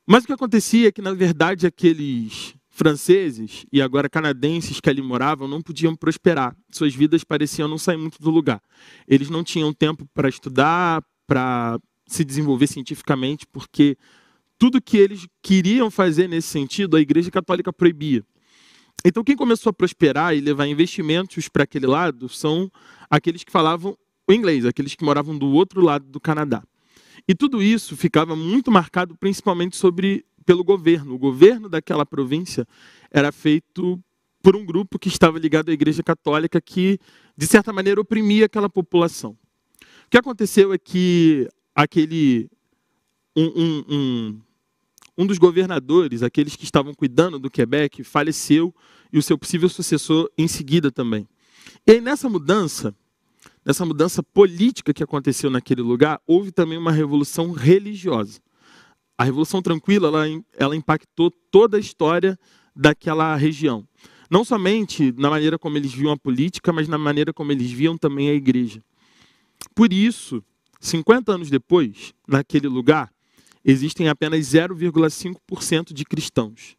Mas 0.06 0.24
o 0.24 0.26
que 0.26 0.32
acontecia 0.32 0.88
é 0.88 0.92
que, 0.92 1.00
na 1.00 1.14
verdade, 1.14 1.66
aqueles 1.66 2.54
franceses 2.76 3.64
e 3.72 3.80
agora 3.80 4.06
canadenses 4.06 4.80
que 4.80 4.90
ali 4.90 5.00
moravam 5.00 5.48
não 5.48 5.62
podiam 5.62 5.96
prosperar. 5.96 6.54
Suas 6.70 6.94
vidas 6.94 7.24
pareciam 7.24 7.66
não 7.66 7.78
sair 7.78 7.96
muito 7.96 8.20
do 8.20 8.30
lugar. 8.30 8.60
Eles 9.08 9.30
não 9.30 9.42
tinham 9.42 9.72
tempo 9.72 10.06
para 10.12 10.28
estudar, 10.28 11.02
para 11.26 11.80
se 12.06 12.22
desenvolver 12.22 12.66
cientificamente, 12.66 13.46
porque 13.46 13.96
tudo 14.58 14.80
que 14.80 14.98
eles 14.98 15.26
queriam 15.40 15.90
fazer 15.90 16.28
nesse 16.28 16.48
sentido, 16.48 16.98
a 16.98 17.00
Igreja 17.00 17.30
Católica 17.30 17.72
proibia. 17.72 18.22
Então, 19.02 19.24
quem 19.24 19.36
começou 19.36 19.70
a 19.70 19.72
prosperar 19.72 20.36
e 20.36 20.40
levar 20.40 20.66
investimentos 20.66 21.48
para 21.48 21.64
aquele 21.64 21.86
lado 21.86 22.28
são 22.28 22.70
aqueles 23.08 23.42
que 23.42 23.52
falavam 23.52 23.96
o 24.28 24.32
inglês, 24.34 24.66
aqueles 24.66 24.94
que 24.94 25.04
moravam 25.04 25.36
do 25.36 25.46
outro 25.46 25.80
lado 25.80 26.04
do 26.04 26.20
Canadá. 26.20 26.62
E 27.26 27.34
tudo 27.34 27.62
isso 27.62 27.96
ficava 27.96 28.36
muito 28.36 28.70
marcado 28.70 29.16
principalmente 29.16 29.76
sobre 29.76 30.26
pelo 30.46 30.62
governo. 30.62 31.14
O 31.14 31.18
governo 31.18 31.68
daquela 31.68 32.06
província 32.06 32.66
era 33.10 33.32
feito 33.32 34.00
por 34.40 34.54
um 34.54 34.64
grupo 34.64 34.98
que 34.98 35.08
estava 35.08 35.38
ligado 35.38 35.70
à 35.70 35.72
Igreja 35.72 36.02
Católica 36.04 36.60
que, 36.60 37.00
de 37.36 37.46
certa 37.46 37.72
maneira, 37.72 38.00
oprimia 38.00 38.46
aquela 38.46 38.70
população. 38.70 39.36
O 40.06 40.08
que 40.08 40.16
aconteceu 40.16 40.72
é 40.72 40.78
que 40.78 41.48
aquele 41.74 42.48
um, 43.36 43.44
um, 43.44 43.84
um, 43.88 44.40
um 45.18 45.26
dos 45.26 45.36
governadores, 45.36 46.22
aqueles 46.22 46.54
que 46.54 46.64
estavam 46.64 46.94
cuidando 46.94 47.40
do 47.40 47.50
Quebec, 47.50 48.04
faleceu 48.04 48.72
e 49.12 49.18
o 49.18 49.22
seu 49.22 49.36
possível 49.36 49.68
sucessor 49.68 50.30
em 50.38 50.46
seguida 50.46 50.92
também. 50.92 51.28
E 51.84 51.92
aí, 51.92 52.00
nessa 52.00 52.28
mudança, 52.28 52.94
nessa 53.64 53.84
mudança 53.84 54.22
política 54.22 54.94
que 54.94 55.02
aconteceu 55.02 55.50
naquele 55.50 55.82
lugar, 55.82 56.20
houve 56.24 56.52
também 56.52 56.78
uma 56.78 56.92
revolução 56.92 57.50
religiosa 57.50 58.40
a 59.18 59.24
Revolução 59.24 59.62
Tranquila 59.62 60.08
ela, 60.08 60.24
ela 60.56 60.76
impactou 60.76 61.30
toda 61.50 61.76
a 61.76 61.80
história 61.80 62.38
daquela 62.74 63.34
região. 63.36 63.86
Não 64.30 64.44
somente 64.44 65.12
na 65.16 65.30
maneira 65.30 65.58
como 65.58 65.76
eles 65.78 65.92
viam 65.92 66.12
a 66.12 66.16
política, 66.16 66.72
mas 66.72 66.88
na 66.88 66.98
maneira 66.98 67.32
como 67.32 67.52
eles 67.52 67.70
viam 67.70 67.96
também 67.96 68.28
a 68.28 68.34
igreja. 68.34 68.82
Por 69.74 69.92
isso, 69.92 70.42
50 70.80 71.32
anos 71.32 71.50
depois, 71.50 72.12
naquele 72.26 72.68
lugar, 72.68 73.10
existem 73.64 74.08
apenas 74.08 74.46
0,5% 74.46 75.92
de 75.92 76.04
cristãos. 76.04 76.76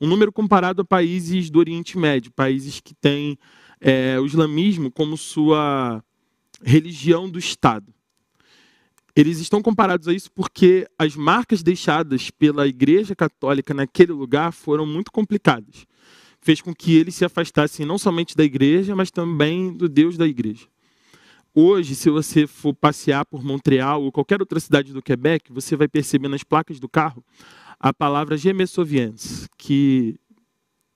Um 0.00 0.06
número 0.06 0.32
comparado 0.32 0.82
a 0.82 0.84
países 0.84 1.50
do 1.50 1.58
Oriente 1.58 1.98
Médio, 1.98 2.32
países 2.32 2.80
que 2.80 2.94
têm 2.94 3.38
é, 3.80 4.18
o 4.18 4.26
islamismo 4.26 4.90
como 4.90 5.16
sua 5.16 6.02
religião 6.62 7.28
do 7.28 7.38
Estado. 7.38 7.92
Eles 9.14 9.38
estão 9.38 9.60
comparados 9.60 10.06
a 10.06 10.12
isso 10.12 10.30
porque 10.30 10.86
as 10.98 11.16
marcas 11.16 11.62
deixadas 11.62 12.30
pela 12.30 12.66
Igreja 12.66 13.14
Católica 13.14 13.74
naquele 13.74 14.12
lugar 14.12 14.52
foram 14.52 14.86
muito 14.86 15.10
complicadas. 15.10 15.86
Fez 16.40 16.60
com 16.60 16.74
que 16.74 16.96
eles 16.96 17.14
se 17.14 17.24
afastassem 17.24 17.84
não 17.84 17.98
somente 17.98 18.36
da 18.36 18.44
igreja, 18.44 18.96
mas 18.96 19.10
também 19.10 19.72
do 19.72 19.88
Deus 19.88 20.16
da 20.16 20.26
igreja. 20.26 20.66
Hoje, 21.54 21.94
se 21.94 22.08
você 22.08 22.46
for 22.46 22.72
passear 22.72 23.26
por 23.26 23.44
Montreal 23.44 24.02
ou 24.02 24.12
qualquer 24.12 24.40
outra 24.40 24.60
cidade 24.60 24.92
do 24.92 25.02
Quebec, 25.02 25.52
você 25.52 25.76
vai 25.76 25.88
perceber 25.88 26.28
nas 26.28 26.44
placas 26.44 26.78
do 26.78 26.88
carro 26.88 27.22
a 27.78 27.92
palavra 27.92 28.36
Gemesoviens, 28.36 29.48
que 29.58 30.18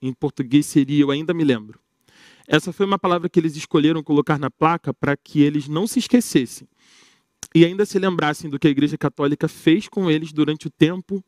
em 0.01 0.13
português 0.13 0.65
seria 0.65 1.01
Eu 1.01 1.11
Ainda 1.11 1.33
Me 1.33 1.43
Lembro. 1.43 1.79
Essa 2.47 2.71
foi 2.71 2.85
uma 2.85 2.97
palavra 2.97 3.27
que 3.27 3.39
eles 3.39 3.55
escolheram 3.55 4.01
colocar 4.01 4.39
na 4.39 4.49
placa 4.49 4.93
para 4.93 5.17
que 5.17 5.41
eles 5.41 5.67
não 5.67 5.85
se 5.85 5.99
esquecessem 5.99 6.67
e 7.55 7.63
ainda 7.63 7.85
se 7.85 7.97
lembrassem 7.97 8.49
do 8.49 8.59
que 8.59 8.67
a 8.67 8.69
Igreja 8.69 8.97
Católica 8.97 9.47
fez 9.47 9.87
com 9.87 10.11
eles 10.11 10.33
durante 10.33 10.67
o 10.67 10.69
tempo 10.69 11.23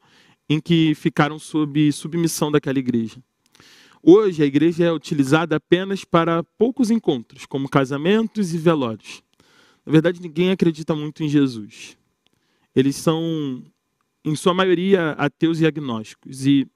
em 0.50 0.60
que 0.60 0.94
ficaram 0.94 1.40
sob 1.40 1.90
submissão 1.94 2.52
daquela 2.52 2.78
igreja. 2.78 3.24
Hoje, 4.04 4.44
a 4.44 4.46
igreja 4.46 4.84
é 4.84 4.92
utilizada 4.92 5.56
apenas 5.56 6.04
para 6.04 6.44
poucos 6.44 6.92
encontros, 6.92 7.46
como 7.46 7.70
casamentos 7.70 8.54
e 8.54 8.58
velórios. 8.58 9.24
Na 9.86 9.92
verdade, 9.92 10.22
ninguém 10.22 10.52
acredita 10.52 10.94
muito 10.94 11.24
em 11.24 11.30
Jesus. 11.30 11.98
Eles 12.76 12.98
são, 12.98 13.64
em 14.24 14.36
sua 14.36 14.54
maioria, 14.54 15.12
ateus 15.12 15.62
e 15.62 15.66
agnósticos. 15.66 16.46
E 16.46 16.68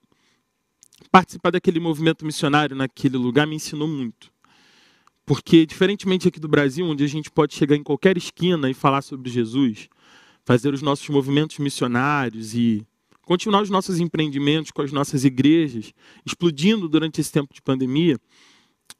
participar 1.11 1.51
daquele 1.51 1.79
movimento 1.79 2.25
missionário 2.25 2.75
naquele 2.75 3.17
lugar 3.17 3.45
me 3.45 3.57
ensinou 3.57 3.87
muito. 3.87 4.30
Porque, 5.25 5.65
diferentemente 5.65 6.27
aqui 6.27 6.39
do 6.39 6.47
Brasil, 6.47 6.85
onde 6.85 7.03
a 7.03 7.07
gente 7.07 7.31
pode 7.31 7.53
chegar 7.53 7.75
em 7.75 7.83
qualquer 7.83 8.17
esquina 8.17 8.69
e 8.69 8.73
falar 8.73 9.01
sobre 9.01 9.29
Jesus, 9.29 9.87
fazer 10.43 10.73
os 10.73 10.81
nossos 10.81 11.07
movimentos 11.09 11.57
missionários 11.59 12.55
e 12.55 12.85
continuar 13.23 13.61
os 13.61 13.69
nossos 13.69 13.99
empreendimentos 13.99 14.71
com 14.71 14.81
as 14.81 14.91
nossas 14.91 15.23
igrejas, 15.23 15.93
explodindo 16.25 16.89
durante 16.89 17.21
esse 17.21 17.31
tempo 17.31 17.53
de 17.53 17.61
pandemia, 17.61 18.17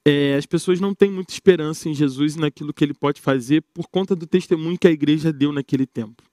é, 0.06 0.36
as 0.36 0.46
pessoas 0.46 0.80
não 0.80 0.94
têm 0.94 1.12
muita 1.12 1.34
esperança 1.34 1.90
em 1.90 1.94
Jesus 1.94 2.36
e 2.36 2.40
naquilo 2.40 2.74
que 2.74 2.84
ele 2.84 2.94
pode 2.94 3.20
fazer 3.20 3.64
por 3.74 3.88
conta 3.90 4.16
do 4.16 4.26
testemunho 4.26 4.78
que 4.78 4.88
a 4.88 4.92
igreja 4.92 5.34
deu 5.34 5.52
naquele 5.52 5.86
tempo. 5.86 6.24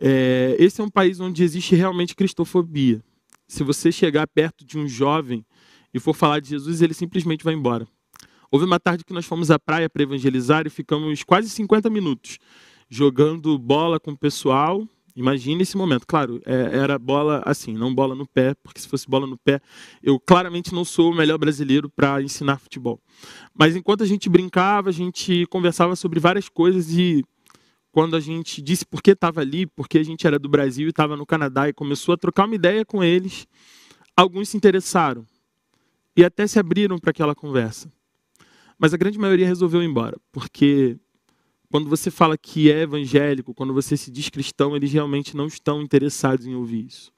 É, 0.00 0.56
esse 0.58 0.80
é 0.80 0.84
um 0.84 0.88
país 0.88 1.20
onde 1.20 1.42
existe 1.42 1.74
realmente 1.74 2.14
cristofobia. 2.14 3.02
Se 3.46 3.62
você 3.62 3.90
chegar 3.90 4.26
perto 4.28 4.64
de 4.64 4.78
um 4.78 4.88
jovem 4.88 5.44
e 5.92 5.98
for 5.98 6.14
falar 6.14 6.40
de 6.40 6.50
Jesus, 6.50 6.80
ele 6.80 6.94
simplesmente 6.94 7.44
vai 7.44 7.52
embora. 7.52 7.86
Houve 8.50 8.64
uma 8.64 8.80
tarde 8.80 9.04
que 9.04 9.12
nós 9.12 9.24
fomos 9.24 9.50
à 9.50 9.58
praia 9.58 9.88
para 9.88 10.02
evangelizar 10.02 10.66
e 10.66 10.70
ficamos 10.70 11.22
quase 11.22 11.48
50 11.48 11.88
minutos 11.88 12.38
jogando 12.88 13.56
bola 13.58 14.00
com 14.00 14.12
o 14.12 14.16
pessoal 14.16 14.86
Imagine 15.14 15.62
esse 15.62 15.76
momento. 15.76 16.06
Claro, 16.06 16.40
é, 16.46 16.78
era 16.78 16.98
bola 16.98 17.42
assim, 17.44 17.74
não 17.74 17.94
bola 17.94 18.14
no 18.14 18.26
pé, 18.26 18.54
porque 18.62 18.80
se 18.80 18.88
fosse 18.88 19.08
bola 19.08 19.26
no 19.26 19.36
pé, 19.36 19.60
eu 20.02 20.18
claramente 20.18 20.74
não 20.74 20.84
sou 20.84 21.12
o 21.12 21.14
melhor 21.14 21.38
brasileiro 21.38 21.88
para 21.90 22.22
ensinar 22.22 22.58
futebol. 22.58 23.00
Mas 23.54 23.76
enquanto 23.76 24.02
a 24.02 24.06
gente 24.06 24.28
brincava, 24.28 24.88
a 24.88 24.92
gente 24.92 25.46
conversava 25.46 25.96
sobre 25.96 26.20
várias 26.20 26.48
coisas 26.48 26.90
e 26.92 27.24
quando 27.92 28.14
a 28.14 28.20
gente 28.20 28.62
disse 28.62 28.86
por 28.86 29.02
que 29.02 29.10
estava 29.10 29.40
ali, 29.40 29.66
porque 29.66 29.98
a 29.98 30.02
gente 30.02 30.26
era 30.26 30.38
do 30.38 30.48
Brasil 30.48 30.86
e 30.86 30.90
estava 30.90 31.16
no 31.16 31.26
Canadá 31.26 31.68
e 31.68 31.72
começou 31.72 32.14
a 32.14 32.16
trocar 32.16 32.46
uma 32.46 32.54
ideia 32.54 32.84
com 32.84 33.02
eles, 33.02 33.46
alguns 34.16 34.48
se 34.48 34.56
interessaram 34.56 35.26
e 36.16 36.24
até 36.24 36.46
se 36.46 36.58
abriram 36.58 36.98
para 36.98 37.10
aquela 37.10 37.34
conversa. 37.34 37.92
Mas 38.80 38.94
a 38.94 38.96
grande 38.96 39.18
maioria 39.18 39.46
resolveu 39.46 39.82
ir 39.82 39.86
embora, 39.86 40.18
porque 40.32 40.96
quando 41.70 41.90
você 41.90 42.10
fala 42.10 42.38
que 42.38 42.72
é 42.72 42.80
evangélico, 42.80 43.52
quando 43.52 43.74
você 43.74 43.94
se 43.94 44.10
diz 44.10 44.30
cristão, 44.30 44.74
eles 44.74 44.90
realmente 44.90 45.36
não 45.36 45.46
estão 45.46 45.82
interessados 45.82 46.46
em 46.46 46.54
ouvir 46.54 46.86
isso. 46.86 47.12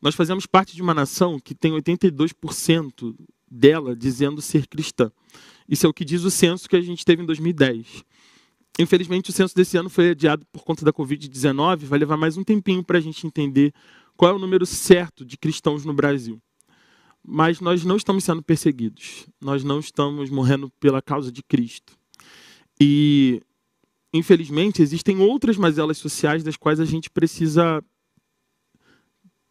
Nós 0.00 0.14
fazemos 0.14 0.46
parte 0.46 0.74
de 0.74 0.80
uma 0.80 0.94
nação 0.94 1.38
que 1.38 1.54
tem 1.54 1.72
82% 1.72 3.14
dela 3.50 3.94
dizendo 3.94 4.40
ser 4.40 4.66
cristã. 4.66 5.12
Isso 5.68 5.84
é 5.84 5.88
o 5.88 5.92
que 5.92 6.04
diz 6.04 6.24
o 6.24 6.30
censo 6.30 6.66
que 6.66 6.76
a 6.76 6.80
gente 6.80 7.04
teve 7.04 7.22
em 7.22 7.26
2010. 7.26 8.02
Infelizmente, 8.78 9.28
o 9.28 9.32
censo 9.34 9.54
desse 9.54 9.76
ano 9.76 9.90
foi 9.90 10.10
adiado 10.10 10.46
por 10.50 10.64
conta 10.64 10.82
da 10.82 10.94
Covid-19. 10.94 11.84
Vai 11.84 11.98
levar 11.98 12.16
mais 12.16 12.38
um 12.38 12.42
tempinho 12.42 12.82
para 12.82 12.96
a 12.96 13.00
gente 13.02 13.26
entender 13.26 13.72
qual 14.16 14.32
é 14.32 14.34
o 14.34 14.38
número 14.38 14.64
certo 14.64 15.26
de 15.26 15.36
cristãos 15.36 15.84
no 15.84 15.92
Brasil. 15.92 16.40
Mas 17.26 17.60
nós 17.60 17.84
não 17.84 17.96
estamos 17.96 18.22
sendo 18.24 18.42
perseguidos. 18.42 19.26
Nós 19.40 19.64
não 19.64 19.80
estamos 19.80 20.28
morrendo 20.28 20.70
pela 20.78 21.00
causa 21.00 21.32
de 21.32 21.42
Cristo. 21.42 21.96
E, 22.78 23.40
infelizmente, 24.12 24.82
existem 24.82 25.18
outras 25.18 25.56
mazelas 25.56 25.96
sociais 25.96 26.44
das 26.44 26.56
quais 26.56 26.80
a 26.80 26.84
gente 26.84 27.08
precisa 27.08 27.82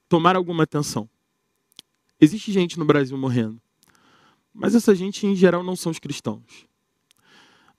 tomar 0.07 0.35
alguma 0.35 0.63
atenção. 0.63 1.09
Existe 2.21 2.51
gente 2.51 2.77
no 2.77 2.85
Brasil 2.85 3.17
morrendo, 3.17 3.59
mas 4.53 4.75
essa 4.75 4.93
gente, 4.93 5.25
em 5.25 5.35
geral, 5.35 5.63
não 5.63 5.75
são 5.75 5.91
os 5.91 5.99
cristãos. 5.99 6.67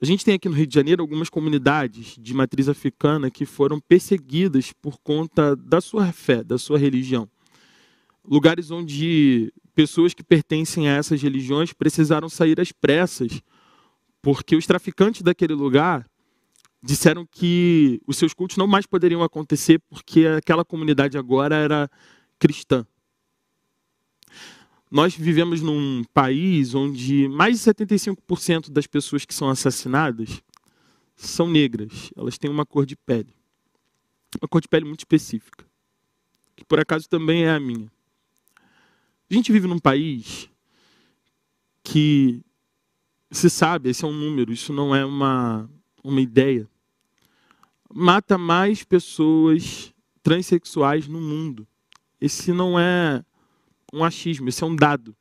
A 0.00 0.04
gente 0.04 0.24
tem 0.24 0.34
aqui 0.34 0.48
no 0.48 0.54
Rio 0.54 0.66
de 0.66 0.74
Janeiro 0.74 1.00
algumas 1.00 1.30
comunidades 1.30 2.16
de 2.18 2.34
matriz 2.34 2.68
africana 2.68 3.30
que 3.30 3.46
foram 3.46 3.80
perseguidas 3.80 4.72
por 4.72 4.98
conta 4.98 5.54
da 5.54 5.80
sua 5.80 6.12
fé, 6.12 6.42
da 6.42 6.58
sua 6.58 6.76
religião. 6.76 7.28
Lugares 8.24 8.70
onde 8.70 9.52
pessoas 9.74 10.14
que 10.14 10.22
pertencem 10.22 10.88
a 10.88 10.92
essas 10.92 11.20
religiões 11.20 11.72
precisaram 11.72 12.28
sair 12.28 12.60
às 12.60 12.72
pressas 12.72 13.42
porque 14.22 14.56
os 14.56 14.66
traficantes 14.66 15.22
daquele 15.22 15.52
lugar 15.52 16.08
disseram 16.82 17.26
que 17.26 18.00
os 18.06 18.16
seus 18.16 18.32
cultos 18.32 18.56
não 18.56 18.66
mais 18.66 18.86
poderiam 18.86 19.22
acontecer 19.22 19.80
porque 19.88 20.26
aquela 20.26 20.64
comunidade 20.64 21.18
agora 21.18 21.56
era 21.56 21.90
cristã. 22.38 22.86
Nós 24.90 25.14
vivemos 25.14 25.60
num 25.60 26.04
país 26.12 26.74
onde 26.74 27.26
mais 27.28 27.58
de 27.58 27.70
75% 27.70 28.70
das 28.70 28.86
pessoas 28.86 29.24
que 29.24 29.34
são 29.34 29.48
assassinadas 29.48 30.42
são 31.16 31.48
negras. 31.48 32.10
Elas 32.16 32.38
têm 32.38 32.50
uma 32.50 32.64
cor 32.64 32.86
de 32.86 32.96
pele. 32.96 33.34
Uma 34.40 34.48
cor 34.48 34.60
de 34.60 34.68
pele 34.68 34.84
muito 34.84 35.00
específica. 35.00 35.66
Que 36.54 36.64
por 36.64 36.78
acaso 36.78 37.08
também 37.08 37.44
é 37.44 37.50
a 37.50 37.60
minha. 37.60 37.90
A 39.30 39.34
gente 39.34 39.50
vive 39.50 39.66
num 39.66 39.78
país 39.78 40.48
que 41.82 42.42
se 43.30 43.50
sabe, 43.50 43.90
esse 43.90 44.04
é 44.04 44.08
um 44.08 44.12
número, 44.12 44.52
isso 44.52 44.72
não 44.72 44.94
é 44.94 45.04
uma, 45.04 45.68
uma 46.02 46.20
ideia. 46.20 46.68
Mata 47.92 48.38
mais 48.38 48.84
pessoas 48.84 49.92
transexuais 50.22 51.06
no 51.08 51.20
mundo. 51.20 51.66
Esse 52.20 52.52
não 52.52 52.78
é 52.78 53.24
um 53.92 54.04
achismo, 54.04 54.48
esse 54.48 54.62
é 54.62 54.66
um 54.66 54.74
dado. 54.74 55.14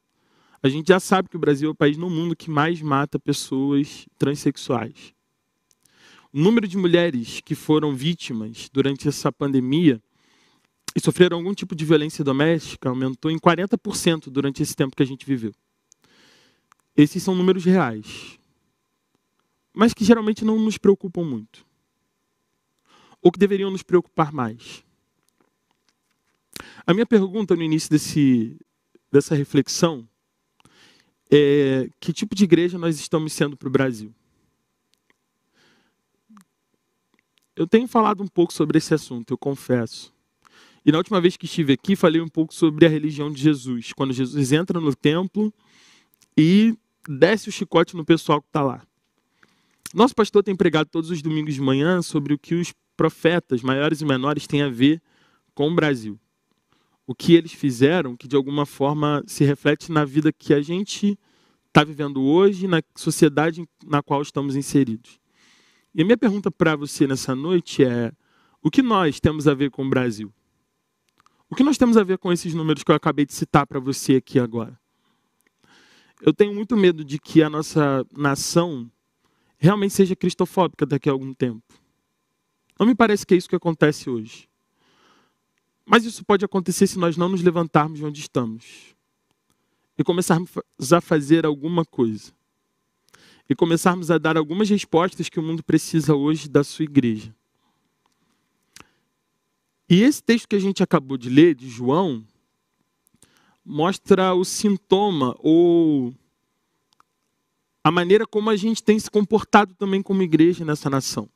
A 0.61 0.69
gente 0.69 0.87
já 0.87 0.99
sabe 0.99 1.27
que 1.27 1.35
o 1.35 1.39
Brasil 1.39 1.69
é 1.69 1.71
o 1.71 1.75
país 1.75 1.97
no 1.97 2.09
mundo 2.09 2.35
que 2.35 2.49
mais 2.49 2.81
mata 2.81 3.19
pessoas 3.19 4.07
transexuais. 4.17 5.13
O 6.31 6.39
número 6.39 6.67
de 6.67 6.77
mulheres 6.77 7.41
que 7.41 7.53
foram 7.53 7.93
vítimas 7.93 8.69
durante 8.71 9.07
essa 9.07 9.31
pandemia 9.31 10.01
e 10.95 10.99
sofreram 10.99 11.37
algum 11.37 11.53
tipo 11.53 11.75
de 11.75 11.85
violência 11.85 12.23
doméstica 12.23 12.89
aumentou 12.89 13.31
em 13.31 13.39
40% 13.39 14.29
durante 14.29 14.61
esse 14.61 14.75
tempo 14.75 14.95
que 14.95 15.03
a 15.03 15.05
gente 15.05 15.25
viveu. 15.25 15.53
Esses 16.95 17.23
são 17.23 17.33
números 17.33 17.65
reais, 17.65 18.37
mas 19.73 19.93
que 19.93 20.05
geralmente 20.05 20.45
não 20.45 20.59
nos 20.59 20.77
preocupam 20.77 21.23
muito, 21.23 21.65
ou 23.21 23.31
que 23.31 23.39
deveriam 23.39 23.71
nos 23.71 23.81
preocupar 23.81 24.31
mais. 24.31 24.83
A 26.85 26.93
minha 26.93 27.05
pergunta 27.05 27.55
no 27.55 27.63
início 27.63 27.89
desse, 27.89 28.55
dessa 29.11 29.33
reflexão 29.33 30.07
é: 31.31 31.89
que 31.99 32.13
tipo 32.13 32.35
de 32.35 32.43
igreja 32.43 32.77
nós 32.77 32.99
estamos 32.99 33.33
sendo 33.33 33.57
para 33.57 33.67
o 33.67 33.71
Brasil? 33.71 34.13
Eu 37.55 37.67
tenho 37.67 37.87
falado 37.87 38.21
um 38.21 38.27
pouco 38.27 38.53
sobre 38.53 38.77
esse 38.77 38.93
assunto, 38.93 39.31
eu 39.31 39.37
confesso. 39.37 40.12
E 40.85 40.91
na 40.91 40.97
última 40.97 41.21
vez 41.21 41.37
que 41.37 41.45
estive 41.45 41.73
aqui, 41.73 41.95
falei 41.95 42.21
um 42.21 42.27
pouco 42.27 42.53
sobre 42.53 42.85
a 42.85 42.89
religião 42.89 43.31
de 43.31 43.41
Jesus. 43.41 43.93
Quando 43.93 44.13
Jesus 44.13 44.51
entra 44.51 44.79
no 44.79 44.93
templo 44.93 45.53
e 46.37 46.75
desce 47.07 47.49
o 47.49 47.51
chicote 47.51 47.95
no 47.95 48.03
pessoal 48.03 48.41
que 48.41 48.47
está 48.47 48.61
lá. 48.61 48.85
Nosso 49.93 50.15
pastor 50.15 50.43
tem 50.43 50.55
pregado 50.55 50.89
todos 50.89 51.09
os 51.09 51.21
domingos 51.21 51.53
de 51.53 51.61
manhã 51.61 52.01
sobre 52.01 52.33
o 52.33 52.39
que 52.39 52.55
os 52.55 52.73
profetas, 52.97 53.61
maiores 53.61 54.01
e 54.01 54.05
menores, 54.05 54.47
têm 54.47 54.61
a 54.61 54.69
ver 54.69 55.01
com 55.53 55.69
o 55.69 55.75
Brasil. 55.75 56.19
O 57.05 57.13
que 57.13 57.33
eles 57.33 57.53
fizeram 57.53 58.15
que 58.15 58.27
de 58.27 58.35
alguma 58.35 58.65
forma 58.65 59.23
se 59.27 59.43
reflete 59.43 59.91
na 59.91 60.03
vida 60.03 60.33
que 60.33 60.53
a 60.53 60.61
gente 60.61 61.17
está 61.67 61.83
vivendo 61.83 62.21
hoje, 62.23 62.67
na 62.67 62.81
sociedade 62.95 63.67
na 63.85 64.01
qual 64.01 64.21
estamos 64.21 64.55
inseridos. 64.55 65.19
E 65.93 66.01
a 66.01 66.05
minha 66.05 66.17
pergunta 66.17 66.49
para 66.49 66.75
você 66.75 67.05
nessa 67.05 67.35
noite 67.35 67.83
é: 67.83 68.11
o 68.61 68.71
que 68.71 68.81
nós 68.81 69.19
temos 69.19 69.47
a 69.47 69.53
ver 69.53 69.69
com 69.69 69.85
o 69.85 69.89
Brasil? 69.89 70.33
O 71.53 71.55
que 71.55 71.61
nós 71.61 71.77
temos 71.77 71.97
a 71.97 72.03
ver 72.03 72.17
com 72.17 72.33
esses 72.33 72.51
números 72.55 72.83
que 72.83 72.89
eu 72.89 72.95
acabei 72.95 73.27
de 73.27 73.33
citar 73.35 73.67
para 73.67 73.79
você 73.79 74.15
aqui 74.15 74.39
agora? 74.39 74.75
eu 76.25 76.33
tenho 76.33 76.51
muito 76.51 76.75
medo 76.75 77.05
de 77.05 77.19
que 77.19 77.43
a 77.43 77.49
nossa 77.49 78.03
nação 78.17 78.89
realmente 79.59 79.93
seja 79.93 80.15
cristofóbica 80.15 80.83
daqui 80.83 81.07
a 81.07 81.11
algum 81.11 81.31
tempo. 81.31 81.61
Não 82.79 82.87
me 82.87 82.95
parece 82.95 83.23
que 83.23 83.35
é 83.35 83.37
isso 83.37 83.47
que 83.47 83.55
acontece 83.55 84.09
hoje. 84.09 84.49
Mas 85.85 86.05
isso 86.05 86.25
pode 86.25 86.43
acontecer 86.43 86.87
se 86.87 86.97
nós 86.97 87.17
não 87.17 87.29
nos 87.29 87.43
levantarmos 87.43 87.99
de 87.99 88.05
onde 88.05 88.19
estamos 88.19 88.95
e 89.95 90.03
começarmos 90.03 90.49
a 90.91 90.99
fazer 90.99 91.45
alguma 91.45 91.85
coisa. 91.85 92.33
E 93.47 93.53
começarmos 93.53 94.09
a 94.09 94.17
dar 94.17 94.37
algumas 94.37 94.71
respostas 94.71 95.29
que 95.29 95.39
o 95.39 95.43
mundo 95.43 95.63
precisa 95.63 96.15
hoje 96.15 96.49
da 96.49 96.63
sua 96.63 96.85
igreja. 96.85 97.31
E 99.89 100.01
esse 100.01 100.23
texto 100.23 100.47
que 100.47 100.55
a 100.55 100.59
gente 100.59 100.81
acabou 100.81 101.17
de 101.17 101.29
ler, 101.29 101.55
de 101.55 101.67
João, 101.67 102.25
mostra 103.65 104.33
o 104.33 104.43
sintoma 104.43 105.35
ou 105.39 106.13
a 107.83 107.91
maneira 107.91 108.25
como 108.25 108.49
a 108.49 108.55
gente 108.55 108.81
tem 108.81 108.97
se 108.97 109.11
comportado 109.11 109.73
também 109.75 110.01
como 110.01 110.23
igreja 110.23 110.63
nessa 110.63 110.89
nação. 110.89 111.29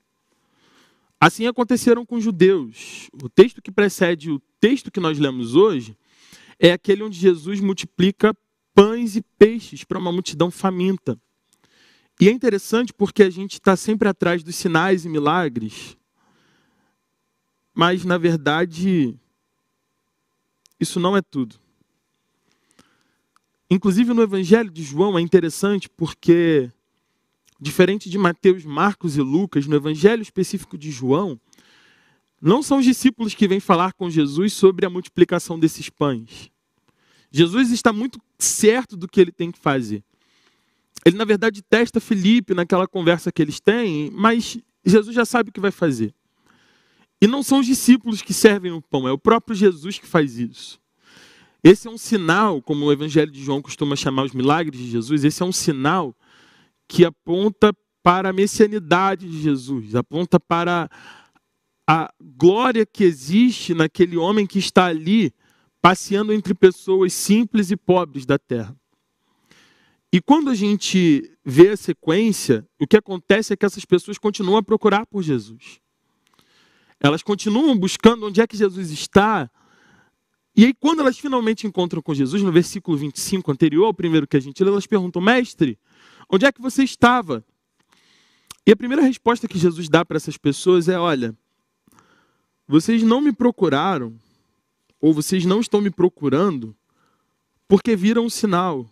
Assim 1.19 1.47
aconteceram 1.47 2.05
com 2.05 2.15
os 2.15 2.23
judeus. 2.23 3.09
O 3.21 3.27
texto 3.27 3.61
que 3.61 3.71
precede 3.71 4.31
o 4.31 4.39
texto 4.59 4.91
que 4.91 4.99
nós 4.99 5.17
lemos 5.17 5.55
hoje 5.55 5.97
é 6.59 6.71
aquele 6.71 7.03
onde 7.03 7.17
Jesus 7.19 7.59
multiplica 7.59 8.35
pães 8.73 9.15
e 9.15 9.21
peixes 9.37 9.83
para 9.83 9.97
uma 9.97 10.11
multidão 10.11 10.51
faminta. 10.51 11.19
E 12.19 12.29
é 12.29 12.31
interessante 12.31 12.93
porque 12.93 13.23
a 13.23 13.29
gente 13.29 13.53
está 13.53 13.75
sempre 13.75 14.07
atrás 14.07 14.43
dos 14.43 14.55
sinais 14.55 15.05
e 15.05 15.09
milagres, 15.09 15.97
mas 17.77 18.03
na 18.03 18.17
verdade 18.17 19.15
isso 20.79 20.99
não 20.99 21.15
é 21.15 21.21
tudo. 21.21 21.57
Inclusive 23.69 24.15
no 24.15 24.23
Evangelho 24.23 24.71
de 24.71 24.81
João 24.81 25.15
é 25.15 25.21
interessante 25.21 25.87
porque, 25.87 26.71
diferente 27.61 28.09
de 28.09 28.17
Mateus, 28.17 28.65
Marcos 28.65 29.15
e 29.15 29.21
Lucas, 29.21 29.67
no 29.67 29.75
Evangelho 29.75 30.23
específico 30.23 30.75
de 30.75 30.89
João, 30.89 31.39
não 32.41 32.63
são 32.63 32.79
os 32.79 32.85
discípulos 32.85 33.35
que 33.35 33.47
vêm 33.47 33.59
falar 33.59 33.93
com 33.93 34.09
Jesus 34.09 34.53
sobre 34.53 34.83
a 34.83 34.89
multiplicação 34.89 35.59
desses 35.59 35.87
pães. 35.87 36.49
Jesus 37.31 37.69
está 37.69 37.93
muito 37.93 38.19
certo 38.39 38.97
do 38.97 39.07
que 39.07 39.21
ele 39.21 39.31
tem 39.31 39.51
que 39.51 39.59
fazer. 39.59 40.03
Ele, 41.05 41.15
na 41.15 41.25
verdade, 41.25 41.61
testa 41.61 41.99
Felipe 41.99 42.55
naquela 42.55 42.87
conversa 42.87 43.31
que 43.31 43.41
eles 43.41 43.59
têm, 43.59 44.09
mas 44.09 44.57
Jesus 44.83 45.13
já 45.15 45.25
sabe 45.25 45.51
o 45.51 45.53
que 45.53 45.59
vai 45.59 45.71
fazer. 45.71 46.11
E 47.21 47.27
não 47.27 47.41
são 47.41 47.59
os 47.59 47.65
discípulos 47.65 48.21
que 48.21 48.33
servem 48.33 48.71
o 48.71 48.81
pão, 48.81 49.07
é 49.07 49.11
o 49.11 49.17
próprio 49.17 49.55
Jesus 49.55 49.97
que 49.97 50.05
faz 50.05 50.37
isso. 50.37 50.79
Esse 51.63 51.87
é 51.87 51.91
um 51.91 51.97
sinal, 51.97 52.61
como 52.61 52.85
o 52.85 52.91
Evangelho 52.91 53.31
de 53.31 53.43
João 53.43 53.61
costuma 53.61 53.95
chamar 53.95 54.23
os 54.23 54.33
milagres 54.33 54.79
de 54.79 54.89
Jesus, 54.89 55.23
esse 55.23 55.41
é 55.41 55.45
um 55.45 55.51
sinal 55.51 56.15
que 56.87 57.03
aponta 57.03 57.73
para 58.03 58.29
a 58.29 58.33
messianidade 58.33 59.29
de 59.29 59.41
Jesus, 59.41 59.95
aponta 59.95 60.39
para 60.39 60.89
a 61.89 62.13
glória 62.21 62.85
que 62.85 63.03
existe 63.03 63.73
naquele 63.73 64.15
homem 64.15 64.45
que 64.45 64.59
está 64.59 64.85
ali 64.85 65.33
passeando 65.81 66.31
entre 66.33 66.53
pessoas 66.53 67.13
simples 67.13 67.71
e 67.71 67.77
pobres 67.77 68.25
da 68.25 68.37
terra. 68.37 68.75
E 70.11 70.21
quando 70.21 70.49
a 70.49 70.55
gente 70.55 71.31
vê 71.43 71.69
a 71.69 71.77
sequência, 71.77 72.65
o 72.79 72.87
que 72.87 72.97
acontece 72.97 73.53
é 73.53 73.57
que 73.57 73.65
essas 73.65 73.85
pessoas 73.85 74.17
continuam 74.17 74.57
a 74.57 74.63
procurar 74.63 75.05
por 75.05 75.21
Jesus. 75.21 75.79
Elas 76.99 77.21
continuam 77.21 77.77
buscando 77.77 78.27
onde 78.27 78.41
é 78.41 78.47
que 78.47 78.57
Jesus 78.57 78.91
está. 78.91 79.49
E 80.55 80.65
aí, 80.65 80.73
quando 80.73 81.01
elas 81.01 81.19
finalmente 81.19 81.67
encontram 81.67 82.01
com 82.01 82.13
Jesus, 82.13 82.41
no 82.41 82.51
versículo 82.51 82.97
25 82.97 83.51
anterior 83.51 83.85
ao 83.85 83.93
primeiro 83.93 84.27
que 84.27 84.37
a 84.37 84.39
gente 84.39 84.63
lê, 84.63 84.69
elas 84.69 84.87
perguntam: 84.87 85.21
Mestre, 85.21 85.77
onde 86.29 86.45
é 86.45 86.51
que 86.51 86.61
você 86.61 86.83
estava? 86.83 87.45
E 88.65 88.71
a 88.71 88.75
primeira 88.75 89.03
resposta 89.03 89.47
que 89.47 89.57
Jesus 89.57 89.87
dá 89.87 90.03
para 90.03 90.17
essas 90.17 90.37
pessoas 90.37 90.89
é: 90.89 90.97
Olha, 90.97 91.37
vocês 92.67 93.03
não 93.03 93.21
me 93.21 93.31
procuraram, 93.31 94.19
ou 94.99 95.13
vocês 95.13 95.45
não 95.45 95.59
estão 95.59 95.79
me 95.79 95.91
procurando, 95.91 96.75
porque 97.67 97.95
viram 97.95 98.25
um 98.25 98.29
sinal, 98.29 98.89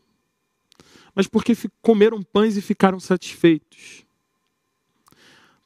mas 1.15 1.27
porque 1.27 1.53
comeram 1.81 2.21
pães 2.21 2.55
e 2.55 2.61
ficaram 2.61 2.99
satisfeitos. 2.99 4.05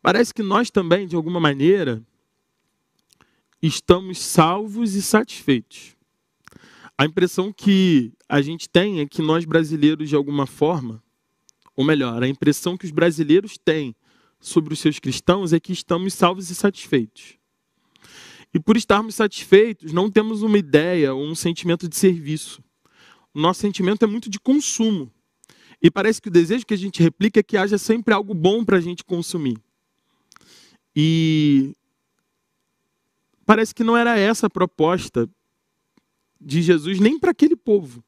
Parece 0.02 0.34
que 0.34 0.42
nós 0.42 0.70
também, 0.70 1.06
de 1.06 1.16
alguma 1.16 1.40
maneira, 1.40 2.02
estamos 3.62 4.20
salvos 4.20 4.96
e 4.96 5.02
satisfeitos. 5.02 5.96
A 6.98 7.06
impressão 7.06 7.54
que 7.54 8.12
a 8.28 8.42
gente 8.42 8.70
tem 8.70 9.00
é 9.00 9.06
que 9.06 9.22
nós 9.22 9.46
brasileiros, 9.46 10.10
de 10.10 10.16
alguma 10.16 10.46
forma, 10.46 11.02
ou 11.76 11.86
melhor, 11.86 12.22
a 12.22 12.28
impressão 12.28 12.78
que 12.78 12.86
os 12.86 12.92
brasileiros 12.92 13.58
têm 13.58 13.96
sobre 14.40 14.74
os 14.74 14.80
seus 14.80 15.00
cristãos 15.00 15.54
é 15.54 15.60
que 15.60 15.72
estamos 15.72 16.14
salvos 16.14 16.50
e 16.50 16.56
satisfeitos. 16.56 17.38
E 18.54 18.60
por 18.60 18.76
estarmos 18.76 19.16
satisfeitos, 19.16 19.94
não 19.94 20.10
temos 20.10 20.42
uma 20.42 20.58
ideia 20.58 21.14
ou 21.14 21.26
um 21.26 21.36
sentimento 21.36 21.88
de 21.88 21.96
serviço. 21.96 22.64
O 23.34 23.40
nosso 23.40 23.62
sentimento 23.62 24.04
é 24.04 24.08
muito 24.08 24.30
de 24.30 24.40
consumo. 24.40 25.12
E 25.82 25.90
parece 25.90 26.22
que 26.22 26.28
o 26.28 26.32
desejo 26.32 26.66
que 26.66 26.74
a 26.74 26.78
gente 26.78 27.02
replica 27.02 27.40
é 27.40 27.44
que 27.44 27.56
haja 27.56 27.78
sempre 27.78 28.14
algo 28.14 28.34
bom 28.34 28.66
para 28.66 28.78
a 28.78 28.82
gente 28.82 29.04
consumir. 29.04 29.58
E 30.96 31.74
parece 33.50 33.74
que 33.74 33.84
não 33.84 33.98
era 33.98 34.16
essa 34.16 34.46
a 34.46 34.50
proposta 34.50 35.28
de 36.40 36.62
Jesus 36.62 37.00
nem 37.00 37.18
para 37.18 37.32
aquele 37.32 37.56
povo. 37.56 38.04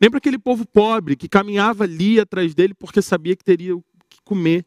Nem 0.00 0.08
para 0.08 0.18
aquele 0.18 0.38
povo 0.38 0.64
pobre 0.64 1.16
que 1.16 1.28
caminhava 1.28 1.82
ali 1.82 2.20
atrás 2.20 2.54
dele 2.54 2.74
porque 2.74 3.02
sabia 3.02 3.34
que 3.34 3.42
teria 3.42 3.76
o 3.76 3.82
que 4.08 4.18
comer. 4.24 4.64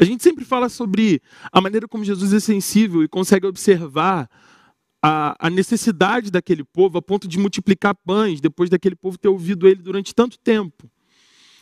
A 0.00 0.04
gente 0.04 0.24
sempre 0.24 0.44
fala 0.44 0.68
sobre 0.68 1.22
a 1.52 1.60
maneira 1.60 1.86
como 1.86 2.04
Jesus 2.04 2.32
é 2.32 2.40
sensível 2.40 3.00
e 3.04 3.06
consegue 3.06 3.46
observar 3.46 4.28
a, 5.00 5.46
a, 5.46 5.48
necessidade 5.48 6.28
daquele 6.28 6.64
povo 6.64 6.98
a 6.98 7.02
ponto 7.02 7.28
de 7.28 7.38
multiplicar 7.38 7.94
pães 8.04 8.40
depois 8.40 8.68
daquele 8.68 8.96
povo 8.96 9.16
ter 9.16 9.28
ouvido 9.28 9.68
ele 9.68 9.80
durante 9.80 10.12
tanto 10.12 10.36
tempo. 10.40 10.90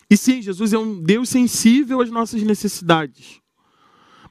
E 0.09 0.17
sim, 0.17 0.41
Jesus 0.41 0.73
é 0.73 0.79
um 0.79 1.03
Deus 1.03 1.29
sensível 1.29 2.01
às 2.01 2.09
nossas 2.09 2.43
necessidades. 2.43 3.43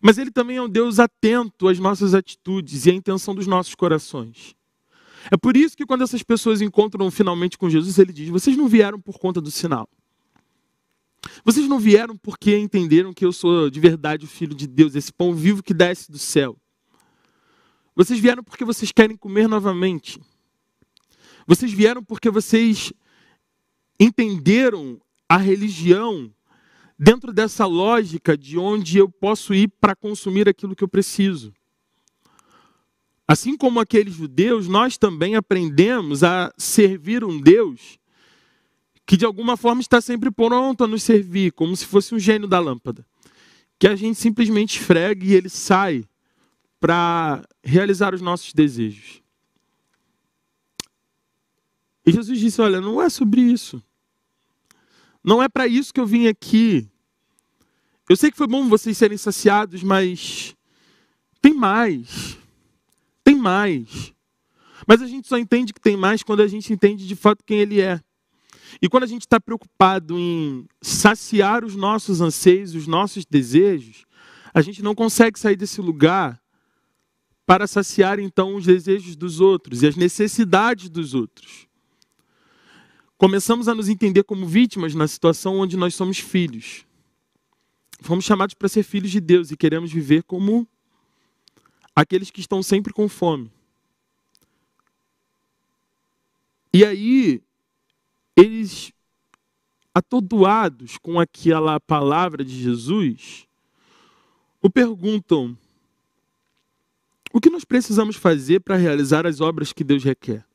Mas 0.05 0.19
ele 0.19 0.29
também 0.29 0.57
é 0.57 0.61
um 0.61 0.69
Deus 0.69 0.99
atento 0.99 1.67
às 1.67 1.79
nossas 1.79 2.13
atitudes 2.13 2.85
e 2.85 2.91
à 2.91 2.93
intenção 2.93 3.33
dos 3.33 3.47
nossos 3.47 3.73
corações. 3.73 4.55
É 5.31 5.35
por 5.35 5.57
isso 5.57 5.75
que 5.75 5.83
quando 5.83 6.03
essas 6.03 6.21
pessoas 6.21 6.61
encontram 6.61 7.09
finalmente 7.09 7.57
com 7.57 7.67
Jesus, 7.67 7.97
ele 7.97 8.13
diz: 8.13 8.29
Vocês 8.29 8.55
não 8.55 8.67
vieram 8.67 9.01
por 9.01 9.17
conta 9.17 9.41
do 9.41 9.49
sinal. 9.49 9.89
Vocês 11.43 11.67
não 11.67 11.79
vieram 11.79 12.15
porque 12.15 12.55
entenderam 12.55 13.11
que 13.15 13.25
eu 13.25 13.33
sou 13.33 13.67
de 13.67 13.79
verdade 13.79 14.25
o 14.25 14.27
Filho 14.27 14.53
de 14.53 14.67
Deus, 14.67 14.93
esse 14.93 15.11
pão 15.11 15.33
vivo 15.33 15.63
que 15.63 15.73
desce 15.73 16.11
do 16.11 16.19
céu. 16.19 16.55
Vocês 17.95 18.19
vieram 18.19 18.43
porque 18.43 18.63
vocês 18.63 18.91
querem 18.91 19.17
comer 19.17 19.47
novamente. 19.47 20.21
Vocês 21.47 21.73
vieram 21.73 22.03
porque 22.03 22.29
vocês 22.29 22.93
entenderam 23.99 25.01
a 25.27 25.37
religião 25.37 26.31
dentro 26.97 27.33
dessa 27.33 27.65
lógica 27.65 28.37
de 28.37 28.57
onde 28.57 28.97
eu 28.97 29.09
posso 29.09 29.53
ir 29.53 29.67
para 29.79 29.95
consumir 29.95 30.47
aquilo 30.47 30.75
que 30.75 30.83
eu 30.83 30.87
preciso. 30.87 31.53
Assim 33.27 33.57
como 33.57 33.79
aqueles 33.79 34.13
judeus, 34.13 34.67
nós 34.67 34.97
também 34.97 35.35
aprendemos 35.35 36.23
a 36.23 36.53
servir 36.57 37.23
um 37.23 37.41
Deus 37.41 37.97
que 39.05 39.15
de 39.15 39.25
alguma 39.25 39.55
forma 39.55 39.81
está 39.81 40.01
sempre 40.01 40.31
pronto 40.31 40.83
a 40.83 40.87
nos 40.87 41.03
servir, 41.03 41.51
como 41.51 41.75
se 41.75 41.85
fosse 41.85 42.15
um 42.15 42.19
gênio 42.19 42.47
da 42.47 42.59
lâmpada. 42.59 43.05
Que 43.77 43.87
a 43.87 43.95
gente 43.95 44.19
simplesmente 44.19 44.79
esfrega 44.79 45.23
e 45.23 45.33
ele 45.33 45.49
sai 45.49 46.05
para 46.79 47.43
realizar 47.63 48.13
os 48.13 48.21
nossos 48.21 48.53
desejos. 48.53 49.21
E 52.05 52.11
Jesus 52.11 52.39
disse: 52.39 52.61
Olha, 52.61 52.79
não 52.81 53.01
é 53.01 53.09
sobre 53.09 53.41
isso. 53.41 53.83
Não 55.25 55.41
é 55.41 55.49
para 55.49 55.65
isso 55.65 55.91
que 55.91 55.99
eu 55.99 56.05
vim 56.05 56.27
aqui. 56.27 56.87
Eu 58.07 58.15
sei 58.15 58.29
que 58.29 58.37
foi 58.37 58.45
bom 58.45 58.69
vocês 58.69 58.95
serem 58.95 59.17
saciados, 59.17 59.81
mas 59.81 60.55
tem 61.41 61.51
mais. 61.51 62.37
Tem 63.23 63.35
mais. 63.35 64.13
Mas 64.87 65.01
a 65.01 65.07
gente 65.07 65.27
só 65.27 65.39
entende 65.39 65.73
que 65.73 65.81
tem 65.81 65.97
mais 65.97 66.21
quando 66.21 66.41
a 66.41 66.47
gente 66.47 66.71
entende 66.71 67.07
de 67.07 67.15
fato 67.15 67.43
quem 67.43 67.57
Ele 67.57 67.81
é. 67.81 67.99
E 68.79 68.87
quando 68.87 69.03
a 69.03 69.07
gente 69.07 69.21
está 69.21 69.39
preocupado 69.39 70.15
em 70.15 70.67
saciar 70.79 71.65
os 71.65 71.75
nossos 71.75 72.21
anseios, 72.21 72.75
os 72.75 72.85
nossos 72.85 73.25
desejos, 73.25 74.05
a 74.53 74.61
gente 74.61 74.83
não 74.83 74.93
consegue 74.93 75.39
sair 75.39 75.55
desse 75.55 75.81
lugar 75.81 76.39
para 77.47 77.65
saciar 77.65 78.19
então 78.19 78.55
os 78.55 78.65
desejos 78.65 79.15
dos 79.15 79.39
outros 79.39 79.81
e 79.81 79.87
as 79.87 79.95
necessidades 79.95 80.87
dos 80.87 81.15
outros 81.15 81.67
começamos 83.17 83.67
a 83.67 83.75
nos 83.75 83.89
entender 83.89 84.23
como 84.23 84.45
vítimas 84.45 84.93
na 84.93 85.07
situação 85.07 85.59
onde 85.59 85.77
nós 85.77 85.95
somos 85.95 86.19
filhos. 86.19 86.85
Fomos 88.01 88.25
chamados 88.25 88.53
para 88.53 88.67
ser 88.67 88.83
filhos 88.83 89.11
de 89.11 89.19
Deus 89.19 89.51
e 89.51 89.57
queremos 89.57 89.91
viver 89.91 90.23
como 90.23 90.67
aqueles 91.95 92.29
que 92.29 92.41
estão 92.41 92.61
sempre 92.61 92.91
com 92.91 93.07
fome. 93.07 93.49
E 96.73 96.83
aí, 96.83 97.41
eles, 98.35 98.91
atordoados 99.93 100.97
com 100.97 101.17
aquela 101.19 101.79
palavra 101.79 102.43
de 102.43 102.61
Jesus, 102.61 103.47
o 104.61 104.69
perguntam: 104.69 105.57
o 107.31 107.39
que 107.39 107.49
nós 107.49 107.63
precisamos 107.63 108.17
fazer 108.17 108.59
para 108.59 108.75
realizar 108.75 109.25
as 109.25 109.39
obras 109.39 109.71
que 109.71 109.85
Deus 109.85 110.03
requer? 110.03 110.45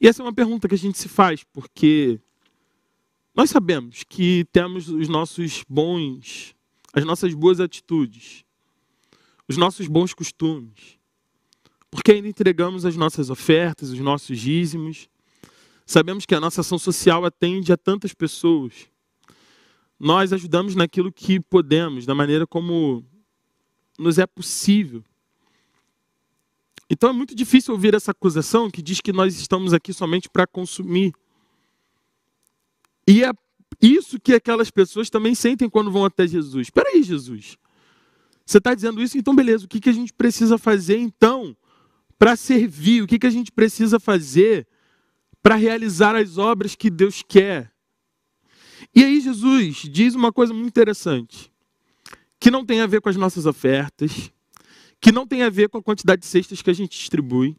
E 0.00 0.08
essa 0.08 0.22
é 0.22 0.24
uma 0.24 0.32
pergunta 0.32 0.68
que 0.68 0.74
a 0.74 0.78
gente 0.78 0.98
se 0.98 1.08
faz, 1.08 1.44
porque 1.52 2.20
nós 3.34 3.50
sabemos 3.50 4.04
que 4.08 4.44
temos 4.52 4.88
os 4.88 5.08
nossos 5.08 5.64
bons, 5.68 6.54
as 6.92 7.04
nossas 7.04 7.32
boas 7.34 7.60
atitudes, 7.60 8.44
os 9.48 9.56
nossos 9.56 9.88
bons 9.88 10.12
costumes, 10.12 10.98
porque 11.90 12.12
ainda 12.12 12.28
entregamos 12.28 12.84
as 12.84 12.96
nossas 12.96 13.30
ofertas, 13.30 13.90
os 13.90 13.98
nossos 13.98 14.38
dízimos. 14.38 15.08
Sabemos 15.84 16.24
que 16.24 16.34
a 16.34 16.40
nossa 16.40 16.60
ação 16.62 16.78
social 16.78 17.24
atende 17.24 17.72
a 17.72 17.76
tantas 17.76 18.14
pessoas. 18.14 18.88
nós 19.98 20.32
ajudamos 20.32 20.74
naquilo 20.74 21.12
que 21.12 21.38
podemos, 21.38 22.04
da 22.04 22.14
maneira 22.14 22.44
como 22.44 23.04
nos 23.96 24.18
é 24.18 24.26
possível. 24.26 25.04
Então 26.92 27.08
é 27.08 27.12
muito 27.14 27.34
difícil 27.34 27.72
ouvir 27.72 27.94
essa 27.94 28.10
acusação 28.10 28.70
que 28.70 28.82
diz 28.82 29.00
que 29.00 29.14
nós 29.14 29.34
estamos 29.40 29.72
aqui 29.72 29.94
somente 29.94 30.28
para 30.28 30.46
consumir. 30.46 31.14
E 33.08 33.24
é 33.24 33.32
isso 33.80 34.20
que 34.20 34.34
aquelas 34.34 34.70
pessoas 34.70 35.08
também 35.08 35.34
sentem 35.34 35.70
quando 35.70 35.90
vão 35.90 36.04
até 36.04 36.26
Jesus. 36.26 36.66
Espera 36.66 36.90
aí, 36.90 37.02
Jesus. 37.02 37.56
Você 38.44 38.58
está 38.58 38.74
dizendo 38.74 39.02
isso? 39.02 39.16
Então, 39.16 39.34
beleza. 39.34 39.64
O 39.64 39.68
que, 39.68 39.80
que 39.80 39.88
a 39.88 39.92
gente 39.92 40.12
precisa 40.12 40.58
fazer, 40.58 40.98
então, 40.98 41.56
para 42.18 42.36
servir? 42.36 43.02
O 43.02 43.06
que, 43.06 43.18
que 43.18 43.26
a 43.26 43.30
gente 43.30 43.50
precisa 43.50 43.98
fazer 43.98 44.68
para 45.42 45.54
realizar 45.54 46.14
as 46.14 46.36
obras 46.36 46.74
que 46.74 46.90
Deus 46.90 47.24
quer? 47.26 47.72
E 48.94 49.02
aí, 49.02 49.18
Jesus 49.18 49.76
diz 49.90 50.14
uma 50.14 50.30
coisa 50.30 50.52
muito 50.52 50.68
interessante, 50.68 51.50
que 52.38 52.50
não 52.50 52.66
tem 52.66 52.82
a 52.82 52.86
ver 52.86 53.00
com 53.00 53.08
as 53.08 53.16
nossas 53.16 53.46
ofertas, 53.46 54.30
que 55.02 55.10
não 55.10 55.26
tem 55.26 55.42
a 55.42 55.50
ver 55.50 55.68
com 55.68 55.78
a 55.78 55.82
quantidade 55.82 56.22
de 56.22 56.28
cestas 56.28 56.62
que 56.62 56.70
a 56.70 56.72
gente 56.72 56.96
distribui, 56.96 57.56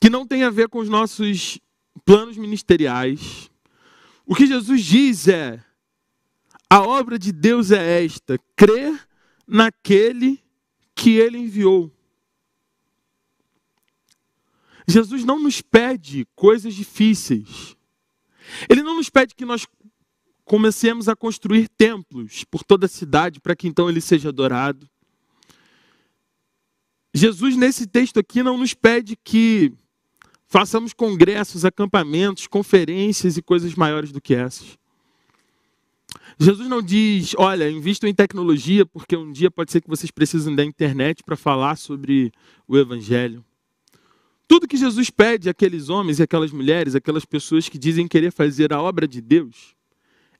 que 0.00 0.08
não 0.08 0.26
tem 0.26 0.42
a 0.42 0.48
ver 0.48 0.70
com 0.70 0.78
os 0.78 0.88
nossos 0.88 1.60
planos 2.02 2.38
ministeriais. 2.38 3.50
O 4.24 4.34
que 4.34 4.46
Jesus 4.46 4.82
diz 4.82 5.28
é: 5.28 5.62
a 6.70 6.80
obra 6.80 7.18
de 7.18 7.30
Deus 7.30 7.70
é 7.70 8.02
esta, 8.02 8.38
crer 8.56 9.06
naquele 9.46 10.42
que 10.94 11.10
ele 11.10 11.36
enviou. 11.36 11.92
Jesus 14.88 15.24
não 15.24 15.38
nos 15.38 15.60
pede 15.60 16.26
coisas 16.34 16.74
difíceis. 16.74 17.76
Ele 18.68 18.82
não 18.82 18.96
nos 18.96 19.10
pede 19.10 19.34
que 19.34 19.44
nós 19.44 19.66
comecemos 20.44 21.06
a 21.08 21.16
construir 21.16 21.68
templos 21.68 22.44
por 22.44 22.64
toda 22.64 22.86
a 22.86 22.88
cidade 22.88 23.40
para 23.40 23.54
que 23.54 23.68
então 23.68 23.90
ele 23.90 24.00
seja 24.00 24.30
adorado. 24.30 24.88
Jesus, 27.16 27.56
nesse 27.56 27.86
texto 27.86 28.20
aqui, 28.20 28.42
não 28.42 28.58
nos 28.58 28.74
pede 28.74 29.16
que 29.16 29.72
façamos 30.46 30.92
congressos, 30.92 31.64
acampamentos, 31.64 32.46
conferências 32.46 33.38
e 33.38 33.42
coisas 33.42 33.74
maiores 33.74 34.12
do 34.12 34.20
que 34.20 34.34
essas. 34.34 34.76
Jesus 36.38 36.68
não 36.68 36.82
diz, 36.82 37.34
olha, 37.38 37.70
invistam 37.70 38.06
em 38.10 38.14
tecnologia, 38.14 38.84
porque 38.84 39.16
um 39.16 39.32
dia 39.32 39.50
pode 39.50 39.72
ser 39.72 39.80
que 39.80 39.88
vocês 39.88 40.10
precisem 40.10 40.54
da 40.54 40.62
internet 40.62 41.22
para 41.24 41.36
falar 41.36 41.76
sobre 41.76 42.30
o 42.68 42.76
Evangelho. 42.76 43.42
Tudo 44.46 44.68
que 44.68 44.76
Jesus 44.76 45.08
pede 45.08 45.48
àqueles 45.48 45.88
homens 45.88 46.18
e 46.18 46.22
aquelas 46.22 46.52
mulheres, 46.52 46.94
aquelas 46.94 47.24
pessoas 47.24 47.66
que 47.66 47.78
dizem 47.78 48.06
querer 48.06 48.30
fazer 48.30 48.74
a 48.74 48.82
obra 48.82 49.08
de 49.08 49.22
Deus, 49.22 49.74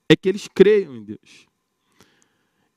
é 0.07 0.15
que 0.15 0.29
eles 0.29 0.47
creiam 0.47 0.95
em 0.95 1.03
Deus. 1.03 1.46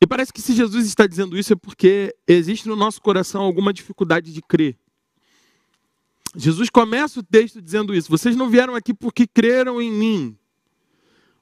E 0.00 0.06
parece 0.06 0.32
que 0.32 0.40
se 0.40 0.54
Jesus 0.54 0.86
está 0.86 1.06
dizendo 1.06 1.36
isso 1.36 1.52
é 1.52 1.56
porque 1.56 2.14
existe 2.26 2.66
no 2.66 2.74
nosso 2.74 3.02
coração 3.02 3.42
alguma 3.42 3.72
dificuldade 3.72 4.32
de 4.32 4.40
crer. 4.40 4.78
Jesus 6.34 6.70
começa 6.70 7.20
o 7.20 7.22
texto 7.22 7.60
dizendo 7.60 7.94
isso: 7.94 8.08
Vocês 8.08 8.34
não 8.34 8.48
vieram 8.48 8.74
aqui 8.74 8.94
porque 8.94 9.26
creram 9.26 9.80
em 9.80 9.92
mim. 9.92 10.38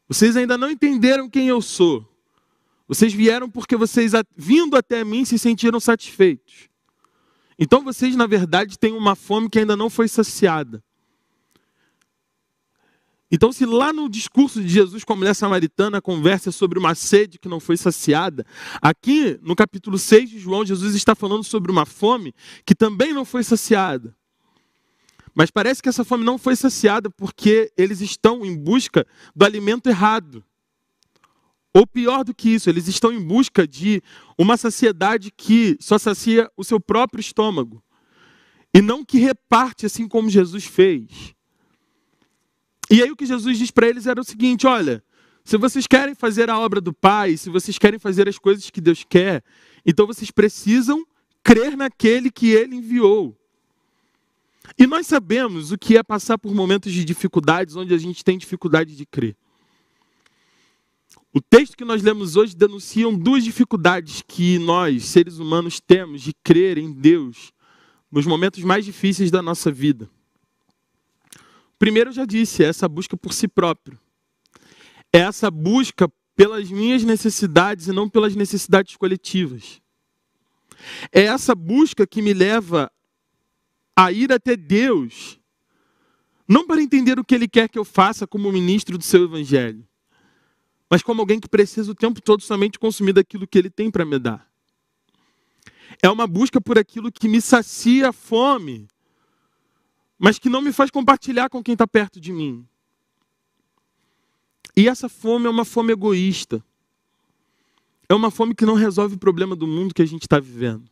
Vocês 0.08 0.36
ainda 0.36 0.56
não 0.56 0.70
entenderam 0.70 1.28
quem 1.28 1.48
eu 1.48 1.60
sou. 1.60 2.06
Vocês 2.88 3.12
vieram 3.12 3.50
porque 3.50 3.76
vocês, 3.76 4.12
vindo 4.34 4.74
até 4.74 5.04
mim, 5.04 5.24
se 5.24 5.38
sentiram 5.38 5.78
satisfeitos. 5.78 6.70
Então 7.58 7.84
vocês, 7.84 8.16
na 8.16 8.26
verdade, 8.26 8.78
têm 8.78 8.94
uma 8.94 9.14
fome 9.14 9.50
que 9.50 9.58
ainda 9.58 9.76
não 9.76 9.90
foi 9.90 10.08
saciada. 10.08 10.82
Então, 13.30 13.52
se 13.52 13.66
lá 13.66 13.92
no 13.92 14.08
discurso 14.08 14.62
de 14.62 14.68
Jesus 14.68 15.04
com 15.04 15.12
a 15.12 15.16
mulher 15.16 15.34
samaritana 15.34 15.98
a 15.98 16.02
conversa 16.02 16.48
é 16.48 16.52
sobre 16.52 16.78
uma 16.78 16.94
sede 16.94 17.38
que 17.38 17.48
não 17.48 17.60
foi 17.60 17.76
saciada, 17.76 18.46
aqui 18.80 19.38
no 19.42 19.54
capítulo 19.54 19.98
6 19.98 20.30
de 20.30 20.38
João, 20.38 20.64
Jesus 20.64 20.94
está 20.94 21.14
falando 21.14 21.44
sobre 21.44 21.70
uma 21.70 21.84
fome 21.84 22.34
que 22.64 22.74
também 22.74 23.12
não 23.12 23.24
foi 23.24 23.44
saciada. 23.44 24.16
Mas 25.34 25.50
parece 25.50 25.82
que 25.82 25.88
essa 25.88 26.04
fome 26.04 26.24
não 26.24 26.38
foi 26.38 26.56
saciada 26.56 27.10
porque 27.10 27.70
eles 27.76 28.00
estão 28.00 28.44
em 28.44 28.56
busca 28.56 29.06
do 29.36 29.44
alimento 29.44 29.88
errado. 29.88 30.42
Ou 31.72 31.86
pior 31.86 32.24
do 32.24 32.34
que 32.34 32.48
isso, 32.48 32.70
eles 32.70 32.88
estão 32.88 33.12
em 33.12 33.22
busca 33.22 33.68
de 33.68 34.02
uma 34.38 34.56
saciedade 34.56 35.30
que 35.30 35.76
só 35.78 35.98
sacia 35.98 36.50
o 36.56 36.64
seu 36.64 36.80
próprio 36.80 37.20
estômago. 37.20 37.82
E 38.74 38.80
não 38.80 39.04
que 39.04 39.18
reparte 39.18 39.86
assim 39.86 40.08
como 40.08 40.30
Jesus 40.30 40.64
fez. 40.64 41.36
E 42.90 43.02
aí 43.02 43.10
o 43.10 43.16
que 43.16 43.26
Jesus 43.26 43.58
diz 43.58 43.70
para 43.70 43.88
eles 43.88 44.06
era 44.06 44.20
o 44.20 44.24
seguinte: 44.24 44.66
olha, 44.66 45.02
se 45.44 45.56
vocês 45.56 45.86
querem 45.86 46.14
fazer 46.14 46.50
a 46.50 46.58
obra 46.58 46.80
do 46.80 46.92
Pai, 46.92 47.36
se 47.36 47.50
vocês 47.50 47.78
querem 47.78 47.98
fazer 47.98 48.28
as 48.28 48.38
coisas 48.38 48.70
que 48.70 48.80
Deus 48.80 49.04
quer, 49.08 49.42
então 49.84 50.06
vocês 50.06 50.30
precisam 50.30 51.06
crer 51.42 51.76
naquele 51.76 52.30
que 52.30 52.48
ele 52.50 52.76
enviou. 52.76 53.36
E 54.78 54.86
nós 54.86 55.06
sabemos 55.06 55.72
o 55.72 55.78
que 55.78 55.96
é 55.96 56.02
passar 56.02 56.36
por 56.38 56.54
momentos 56.54 56.92
de 56.92 57.04
dificuldades 57.04 57.76
onde 57.76 57.94
a 57.94 57.98
gente 57.98 58.22
tem 58.22 58.36
dificuldade 58.36 58.94
de 58.94 59.06
crer. 59.06 59.36
O 61.32 61.40
texto 61.40 61.76
que 61.76 61.84
nós 61.84 62.02
lemos 62.02 62.36
hoje 62.36 62.56
denunciam 62.56 63.14
duas 63.14 63.44
dificuldades 63.44 64.22
que 64.26 64.58
nós, 64.58 65.04
seres 65.04 65.38
humanos, 65.38 65.80
temos 65.80 66.22
de 66.22 66.32
crer 66.42 66.78
em 66.78 66.92
Deus 66.92 67.52
nos 68.10 68.26
momentos 68.26 68.62
mais 68.64 68.84
difíceis 68.84 69.30
da 69.30 69.42
nossa 69.42 69.70
vida. 69.70 70.10
Primeiro, 71.78 72.10
eu 72.10 72.14
já 72.14 72.24
disse, 72.24 72.64
é 72.64 72.68
essa 72.68 72.88
busca 72.88 73.16
por 73.16 73.32
si 73.32 73.46
próprio. 73.46 73.98
É 75.12 75.20
essa 75.20 75.50
busca 75.50 76.10
pelas 76.34 76.70
minhas 76.70 77.04
necessidades 77.04 77.88
e 77.88 77.92
não 77.92 78.08
pelas 78.08 78.34
necessidades 78.34 78.96
coletivas. 78.96 79.80
É 81.12 81.22
essa 81.22 81.54
busca 81.54 82.06
que 82.06 82.22
me 82.22 82.32
leva 82.32 82.90
a 83.96 84.12
ir 84.12 84.32
até 84.32 84.56
Deus, 84.56 85.40
não 86.46 86.66
para 86.66 86.80
entender 86.80 87.18
o 87.18 87.24
que 87.24 87.34
Ele 87.34 87.48
quer 87.48 87.68
que 87.68 87.78
eu 87.78 87.84
faça 87.84 88.26
como 88.26 88.52
ministro 88.52 88.96
do 88.96 89.02
seu 89.02 89.24
Evangelho, 89.24 89.84
mas 90.88 91.02
como 91.02 91.20
alguém 91.20 91.40
que 91.40 91.48
precisa 91.48 91.90
o 91.90 91.94
tempo 91.94 92.22
todo 92.22 92.42
somente 92.42 92.78
consumir 92.78 93.12
daquilo 93.12 93.46
que 93.46 93.58
Ele 93.58 93.70
tem 93.70 93.90
para 93.90 94.04
me 94.04 94.18
dar. 94.18 94.48
É 96.02 96.08
uma 96.08 96.26
busca 96.26 96.60
por 96.60 96.78
aquilo 96.78 97.10
que 97.10 97.28
me 97.28 97.40
sacia 97.40 98.10
a 98.10 98.12
fome 98.12 98.86
mas 100.18 100.38
que 100.38 100.48
não 100.48 100.60
me 100.60 100.72
faz 100.72 100.90
compartilhar 100.90 101.48
com 101.48 101.62
quem 101.62 101.74
está 101.74 101.86
perto 101.86 102.20
de 102.20 102.32
mim. 102.32 102.66
E 104.76 104.88
essa 104.88 105.08
fome 105.08 105.46
é 105.46 105.50
uma 105.50 105.64
fome 105.64 105.92
egoísta. 105.92 106.64
É 108.08 108.14
uma 108.14 108.30
fome 108.30 108.54
que 108.54 108.66
não 108.66 108.74
resolve 108.74 109.14
o 109.14 109.18
problema 109.18 109.54
do 109.54 109.66
mundo 109.66 109.94
que 109.94 110.02
a 110.02 110.06
gente 110.06 110.22
está 110.22 110.40
vivendo. 110.40 110.90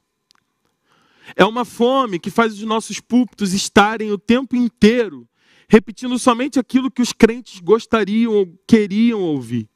É 1.35 1.45
uma 1.45 1.65
fome 1.65 2.21
que 2.21 2.31
faz 2.31 2.53
os 2.53 2.63
nossos 2.63 3.01
púlpitos 3.01 3.53
estarem 3.53 4.13
o 4.13 4.19
tempo 4.19 4.55
inteiro 4.55 5.29
repetindo 5.69 6.19
somente 6.19 6.59
aquilo 6.59 6.91
que 6.91 7.03
os 7.03 7.13
crentes 7.13 7.61
gostariam 7.61 8.33
ou 8.33 8.47
queriam 8.67 9.21
ouvir. 9.21 9.69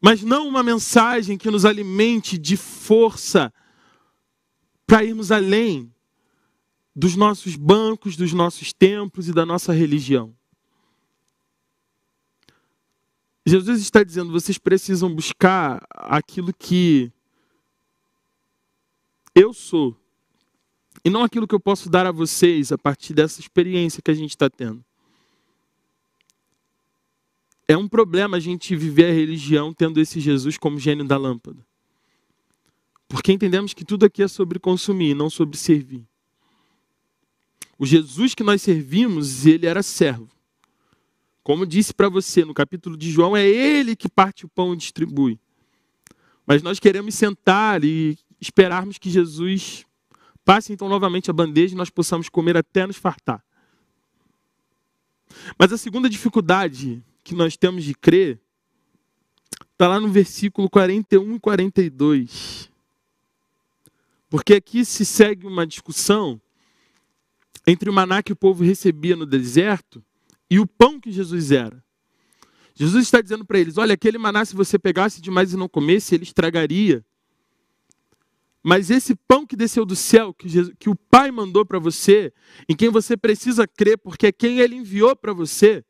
Mas 0.00 0.22
não 0.22 0.48
uma 0.48 0.62
mensagem 0.62 1.36
que 1.36 1.50
nos 1.50 1.64
alimente 1.64 2.38
de 2.38 2.56
força 2.56 3.52
para 4.86 5.04
irmos 5.04 5.30
além 5.30 5.92
dos 7.00 7.16
nossos 7.16 7.56
bancos, 7.56 8.14
dos 8.14 8.34
nossos 8.34 8.74
templos 8.74 9.26
e 9.26 9.32
da 9.32 9.46
nossa 9.46 9.72
religião. 9.72 10.36
Jesus 13.46 13.80
está 13.80 14.04
dizendo: 14.04 14.30
vocês 14.30 14.58
precisam 14.58 15.12
buscar 15.12 15.82
aquilo 15.90 16.52
que 16.52 17.10
eu 19.34 19.54
sou, 19.54 19.96
e 21.02 21.08
não 21.08 21.24
aquilo 21.24 21.48
que 21.48 21.54
eu 21.54 21.60
posso 21.60 21.88
dar 21.88 22.06
a 22.06 22.12
vocês 22.12 22.70
a 22.70 22.76
partir 22.76 23.14
dessa 23.14 23.40
experiência 23.40 24.02
que 24.02 24.10
a 24.10 24.14
gente 24.14 24.30
está 24.30 24.50
tendo. 24.50 24.84
É 27.66 27.78
um 27.78 27.88
problema 27.88 28.36
a 28.36 28.40
gente 28.40 28.76
viver 28.76 29.06
a 29.06 29.14
religião 29.14 29.72
tendo 29.72 30.00
esse 30.00 30.20
Jesus 30.20 30.58
como 30.58 30.78
gênio 30.78 31.06
da 31.06 31.16
lâmpada. 31.16 31.64
Porque 33.08 33.32
entendemos 33.32 33.72
que 33.72 33.86
tudo 33.86 34.04
aqui 34.04 34.22
é 34.22 34.28
sobre 34.28 34.58
consumir, 34.58 35.14
não 35.14 35.30
sobre 35.30 35.56
servir. 35.56 36.09
O 37.80 37.86
Jesus 37.86 38.34
que 38.34 38.42
nós 38.42 38.60
servimos, 38.60 39.46
ele 39.46 39.64
era 39.64 39.82
servo. 39.82 40.28
Como 41.42 41.64
disse 41.64 41.94
para 41.94 42.10
você 42.10 42.44
no 42.44 42.52
capítulo 42.52 42.94
de 42.94 43.10
João, 43.10 43.34
é 43.34 43.48
ele 43.48 43.96
que 43.96 44.06
parte 44.06 44.44
o 44.44 44.50
pão 44.50 44.74
e 44.74 44.76
distribui. 44.76 45.40
Mas 46.46 46.60
nós 46.62 46.78
queremos 46.78 47.14
sentar 47.14 47.82
e 47.82 48.18
esperarmos 48.38 48.98
que 48.98 49.08
Jesus 49.08 49.86
passe 50.44 50.74
então 50.74 50.90
novamente 50.90 51.30
a 51.30 51.32
bandeja 51.32 51.72
e 51.72 51.76
nós 51.78 51.88
possamos 51.88 52.28
comer 52.28 52.54
até 52.54 52.86
nos 52.86 52.98
fartar. 52.98 53.42
Mas 55.58 55.72
a 55.72 55.78
segunda 55.78 56.10
dificuldade 56.10 57.02
que 57.24 57.34
nós 57.34 57.56
temos 57.56 57.82
de 57.82 57.94
crer 57.94 58.38
está 59.72 59.88
lá 59.88 59.98
no 59.98 60.08
versículo 60.08 60.68
41 60.68 61.36
e 61.36 61.40
42. 61.40 62.70
Porque 64.28 64.52
aqui 64.52 64.84
se 64.84 65.06
segue 65.06 65.46
uma 65.46 65.66
discussão 65.66 66.38
entre 67.70 67.88
o 67.88 67.92
maná 67.92 68.22
que 68.22 68.32
o 68.32 68.36
povo 68.36 68.64
recebia 68.64 69.14
no 69.14 69.24
deserto 69.24 70.02
e 70.50 70.58
o 70.58 70.66
pão 70.66 71.00
que 71.00 71.12
Jesus 71.12 71.52
era. 71.52 71.82
Jesus 72.74 73.04
está 73.04 73.20
dizendo 73.20 73.44
para 73.44 73.58
eles: 73.58 73.78
olha, 73.78 73.94
aquele 73.94 74.18
maná, 74.18 74.44
se 74.44 74.54
você 74.54 74.78
pegasse 74.78 75.20
demais 75.20 75.52
e 75.52 75.56
não 75.56 75.68
comesse, 75.68 76.14
ele 76.14 76.24
estragaria. 76.24 77.04
Mas 78.62 78.90
esse 78.90 79.14
pão 79.14 79.46
que 79.46 79.56
desceu 79.56 79.86
do 79.86 79.96
céu, 79.96 80.34
que, 80.34 80.48
Jesus, 80.48 80.74
que 80.78 80.90
o 80.90 80.94
Pai 80.94 81.30
mandou 81.30 81.64
para 81.64 81.78
você, 81.78 82.32
em 82.68 82.76
quem 82.76 82.90
você 82.90 83.16
precisa 83.16 83.66
crer, 83.66 83.96
porque 83.96 84.26
é 84.26 84.32
quem 84.32 84.58
ele 84.58 84.76
enviou 84.76 85.16
para 85.16 85.32
você, 85.32 85.82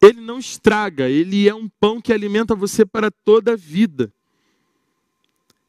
ele 0.00 0.20
não 0.20 0.38
estraga, 0.38 1.08
ele 1.08 1.48
é 1.48 1.54
um 1.54 1.68
pão 1.68 2.00
que 2.00 2.12
alimenta 2.12 2.54
você 2.54 2.84
para 2.84 3.10
toda 3.10 3.54
a 3.54 3.56
vida. 3.56 4.12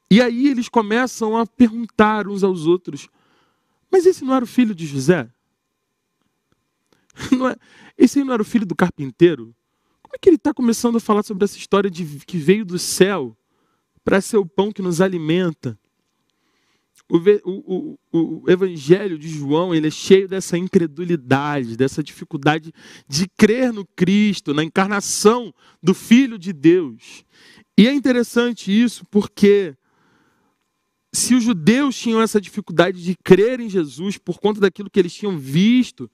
E 0.10 0.22
aí 0.22 0.48
eles 0.48 0.70
começam 0.70 1.36
a 1.36 1.46
perguntar 1.46 2.28
uns 2.28 2.44
aos 2.44 2.66
outros: 2.66 3.10
mas 3.92 4.06
esse 4.06 4.24
não 4.24 4.34
era 4.34 4.44
o 4.44 4.48
filho 4.48 4.76
de 4.76 4.86
José? 4.86 5.30
Não 7.32 7.48
é, 7.50 7.56
esse 7.98 8.20
aí 8.20 8.26
não 8.26 8.34
era 8.34 8.42
o 8.44 8.46
filho 8.46 8.66
do 8.66 8.76
carpinteiro? 8.76 9.56
Como 10.04 10.14
é 10.16 10.20
que 10.20 10.30
ele 10.30 10.36
está 10.36 10.54
começando 10.54 10.98
a 10.98 11.00
falar 11.00 11.24
sobre 11.24 11.44
essa 11.44 11.58
história 11.58 11.90
de 11.90 12.06
que 12.28 12.38
veio 12.38 12.64
do 12.64 12.78
céu 12.78 13.36
para 14.04 14.22
ser 14.22 14.38
o 14.38 14.46
pão 14.46 14.72
que 14.72 14.84
nos 14.84 15.02
alimenta? 15.02 15.78
O, 17.10 17.18
o, 17.18 17.98
o, 18.12 18.42
o, 18.44 18.52
Evangelho 18.52 19.18
de 19.18 19.30
João 19.30 19.74
ele 19.74 19.88
é 19.88 19.92
cheio 19.92 20.28
dessa 20.28 20.58
incredulidade, 20.58 21.78
dessa 21.78 22.04
dificuldade 22.04 22.74
de 23.08 23.28
crer 23.38 23.74
no 23.74 23.86
Cristo, 23.86 24.54
na 24.54 24.64
encarnação 24.64 25.54
do 25.82 25.94
Filho 25.94 26.38
de 26.38 26.52
Deus. 26.54 27.26
E 27.78 27.88
é 27.88 27.94
interessante 27.94 28.72
isso 28.72 29.06
porque 29.06 29.76
se 31.18 31.34
os 31.34 31.44
judeus 31.44 31.98
tinham 31.98 32.22
essa 32.22 32.40
dificuldade 32.40 33.04
de 33.04 33.16
crer 33.16 33.60
em 33.60 33.70
Jesus 33.70 34.18
por 34.18 34.40
conta 34.40 34.60
daquilo 34.60 34.90
que 34.90 35.00
eles 35.00 35.14
tinham 35.14 35.38
visto, 35.38 36.10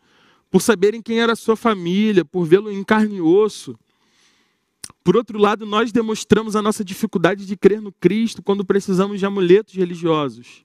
por 0.50 0.62
saberem 0.62 1.02
quem 1.02 1.20
era 1.20 1.34
a 1.34 1.36
sua 1.36 1.56
família, 1.56 2.24
por 2.24 2.46
vê-lo 2.46 2.72
em 2.72 2.84
carne 2.84 3.18
e 3.18 3.22
osso, 3.22 3.78
por 5.04 5.18
outro 5.18 5.38
lado, 5.38 5.66
nós 5.66 5.92
demonstramos 5.92 6.56
a 6.56 6.62
nossa 6.62 6.84
dificuldade 6.84 7.46
de 7.46 7.58
crer 7.58 7.82
no 7.82 7.92
Cristo 7.92 8.42
quando 8.42 8.64
precisamos 8.64 9.20
de 9.20 9.26
amuletos 9.26 9.74
religiosos. 9.74 10.64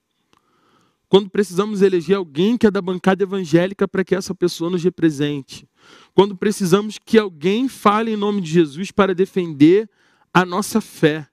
Quando 1.08 1.28
precisamos 1.28 1.82
eleger 1.82 2.16
alguém 2.16 2.56
que 2.56 2.66
é 2.66 2.70
da 2.70 2.82
bancada 2.82 3.24
evangélica 3.24 3.88
para 3.88 4.04
que 4.04 4.14
essa 4.14 4.34
pessoa 4.34 4.70
nos 4.70 4.84
represente, 4.84 5.66
quando 6.14 6.36
precisamos 6.36 6.98
que 7.04 7.18
alguém 7.18 7.66
fale 7.66 8.12
em 8.12 8.16
nome 8.16 8.40
de 8.40 8.52
Jesus 8.52 8.90
para 8.92 9.14
defender 9.14 9.88
a 10.32 10.44
nossa 10.44 10.80
fé, 10.80 11.26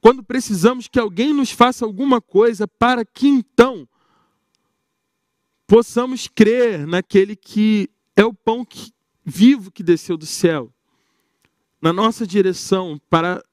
quando 0.00 0.22
precisamos 0.22 0.88
que 0.88 0.98
alguém 0.98 1.34
nos 1.34 1.50
faça 1.50 1.84
alguma 1.84 2.20
coisa 2.20 2.66
para 2.66 3.04
que 3.04 3.28
então 3.28 3.86
possamos 5.66 6.26
crer 6.26 6.86
naquele 6.86 7.36
que 7.36 7.88
é 8.16 8.24
o 8.24 8.34
pão 8.34 8.64
que, 8.64 8.92
vivo 9.24 9.70
que 9.70 9.82
desceu 9.82 10.16
do 10.16 10.26
céu, 10.26 10.72
na 11.80 11.92
nossa 11.92 12.26
direção 12.26 13.00
para 13.08 13.44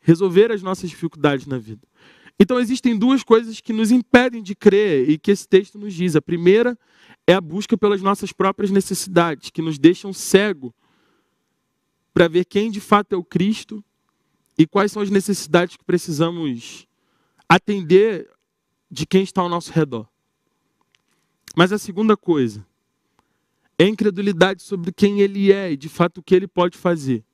resolver 0.00 0.50
as 0.50 0.62
nossas 0.62 0.88
dificuldades 0.88 1.46
na 1.46 1.58
vida. 1.58 1.86
Então 2.38 2.58
existem 2.58 2.96
duas 2.96 3.22
coisas 3.22 3.60
que 3.60 3.72
nos 3.72 3.90
impedem 3.90 4.42
de 4.42 4.54
crer 4.54 5.08
e 5.08 5.18
que 5.18 5.30
esse 5.30 5.46
texto 5.46 5.78
nos 5.78 5.94
diz. 5.94 6.16
A 6.16 6.22
primeira 6.22 6.78
é 7.26 7.34
a 7.34 7.40
busca 7.40 7.76
pelas 7.76 8.02
nossas 8.02 8.32
próprias 8.32 8.70
necessidades, 8.70 9.50
que 9.50 9.62
nos 9.62 9.78
deixam 9.78 10.12
cego 10.12 10.74
para 12.12 12.28
ver 12.28 12.44
quem 12.44 12.70
de 12.70 12.80
fato 12.80 13.12
é 13.14 13.16
o 13.16 13.24
Cristo 13.24 13.84
e 14.58 14.66
quais 14.66 14.92
são 14.92 15.02
as 15.02 15.10
necessidades 15.10 15.76
que 15.76 15.84
precisamos 15.84 16.86
atender 17.48 18.30
de 18.90 19.06
quem 19.06 19.22
está 19.22 19.40
ao 19.40 19.48
nosso 19.48 19.72
redor. 19.72 20.06
Mas 21.56 21.72
a 21.72 21.78
segunda 21.78 22.16
coisa 22.16 22.66
é 23.78 23.84
a 23.84 23.88
incredulidade 23.88 24.62
sobre 24.62 24.92
quem 24.92 25.20
ele 25.20 25.52
é 25.52 25.72
e 25.72 25.76
de 25.76 25.88
fato 25.88 26.18
o 26.18 26.22
que 26.22 26.34
ele 26.34 26.46
pode 26.46 26.76
fazer 26.78 27.24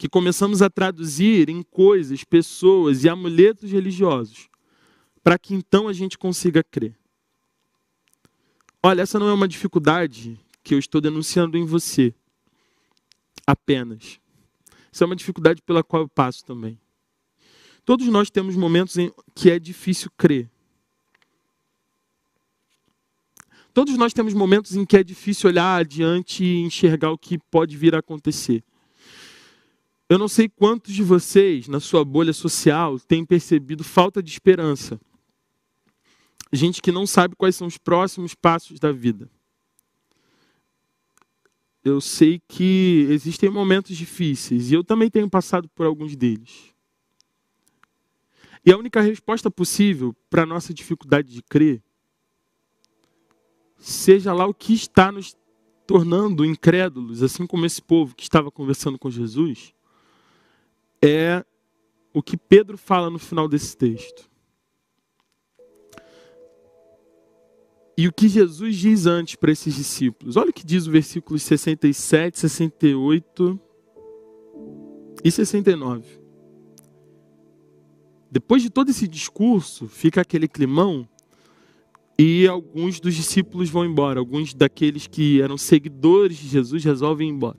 que 0.00 0.08
começamos 0.08 0.62
a 0.62 0.70
traduzir 0.70 1.50
em 1.50 1.62
coisas, 1.62 2.24
pessoas 2.24 3.04
e 3.04 3.08
amuletos 3.10 3.70
religiosos, 3.70 4.48
para 5.22 5.38
que 5.38 5.52
então 5.52 5.88
a 5.88 5.92
gente 5.92 6.16
consiga 6.16 6.64
crer. 6.64 6.96
Olha, 8.82 9.02
essa 9.02 9.18
não 9.18 9.28
é 9.28 9.32
uma 9.34 9.46
dificuldade 9.46 10.40
que 10.64 10.72
eu 10.72 10.78
estou 10.78 11.02
denunciando 11.02 11.58
em 11.58 11.66
você 11.66 12.14
apenas. 13.46 14.18
Isso 14.92 15.04
é 15.04 15.06
uma 15.06 15.16
dificuldade 15.16 15.62
pela 15.62 15.82
qual 15.82 16.02
eu 16.02 16.08
passo 16.08 16.44
também. 16.44 16.78
Todos 17.84 18.06
nós 18.08 18.30
temos 18.30 18.56
momentos 18.56 18.96
em 18.96 19.12
que 19.34 19.50
é 19.50 19.58
difícil 19.58 20.10
crer. 20.16 20.50
Todos 23.72 23.96
nós 23.96 24.12
temos 24.12 24.34
momentos 24.34 24.74
em 24.76 24.84
que 24.84 24.96
é 24.96 25.04
difícil 25.04 25.48
olhar 25.48 25.80
adiante 25.80 26.44
e 26.44 26.60
enxergar 26.60 27.10
o 27.12 27.18
que 27.18 27.38
pode 27.38 27.76
vir 27.76 27.94
a 27.94 28.00
acontecer. 28.00 28.64
Eu 30.08 30.18
não 30.18 30.26
sei 30.26 30.48
quantos 30.48 30.92
de 30.92 31.04
vocês, 31.04 31.68
na 31.68 31.78
sua 31.78 32.04
bolha 32.04 32.32
social, 32.32 32.98
têm 32.98 33.24
percebido 33.24 33.84
falta 33.84 34.20
de 34.20 34.30
esperança. 34.30 35.00
Gente 36.52 36.82
que 36.82 36.90
não 36.90 37.06
sabe 37.06 37.36
quais 37.36 37.54
são 37.54 37.68
os 37.68 37.78
próximos 37.78 38.34
passos 38.34 38.80
da 38.80 38.90
vida. 38.90 39.30
Eu 41.84 42.00
sei 42.00 42.40
que 42.46 43.06
existem 43.08 43.48
momentos 43.48 43.96
difíceis 43.96 44.70
e 44.70 44.74
eu 44.74 44.84
também 44.84 45.10
tenho 45.10 45.28
passado 45.30 45.68
por 45.70 45.86
alguns 45.86 46.14
deles. 46.14 46.74
E 48.64 48.70
a 48.70 48.76
única 48.76 49.00
resposta 49.00 49.50
possível 49.50 50.14
para 50.28 50.42
a 50.42 50.46
nossa 50.46 50.74
dificuldade 50.74 51.32
de 51.32 51.42
crer, 51.42 51.82
seja 53.78 54.34
lá 54.34 54.46
o 54.46 54.52
que 54.52 54.74
está 54.74 55.10
nos 55.10 55.34
tornando 55.86 56.44
incrédulos, 56.44 57.22
assim 57.22 57.46
como 57.46 57.66
esse 57.66 57.82
povo 57.82 58.14
que 58.14 58.22
estava 58.22 58.50
conversando 58.50 58.98
com 58.98 59.10
Jesus, 59.10 59.74
é 61.02 61.44
o 62.12 62.22
que 62.22 62.36
Pedro 62.36 62.76
fala 62.76 63.08
no 63.08 63.18
final 63.18 63.48
desse 63.48 63.76
texto. 63.76 64.29
E 67.96 68.08
o 68.08 68.12
que 68.12 68.28
Jesus 68.28 68.76
diz 68.76 69.06
antes 69.06 69.36
para 69.36 69.52
esses 69.52 69.74
discípulos. 69.74 70.36
Olha 70.36 70.50
o 70.50 70.52
que 70.52 70.64
diz 70.64 70.86
o 70.86 70.90
versículo 70.90 71.38
67, 71.38 72.38
68 72.38 73.60
e 75.22 75.30
69. 75.30 76.20
Depois 78.30 78.62
de 78.62 78.70
todo 78.70 78.90
esse 78.90 79.08
discurso, 79.08 79.88
fica 79.88 80.20
aquele 80.20 80.46
climão 80.46 81.08
e 82.18 82.46
alguns 82.46 83.00
dos 83.00 83.14
discípulos 83.14 83.70
vão 83.70 83.84
embora. 83.84 84.20
Alguns 84.20 84.54
daqueles 84.54 85.06
que 85.06 85.40
eram 85.40 85.56
seguidores 85.56 86.36
de 86.36 86.48
Jesus 86.48 86.84
resolvem 86.84 87.28
ir 87.28 87.32
embora. 87.32 87.58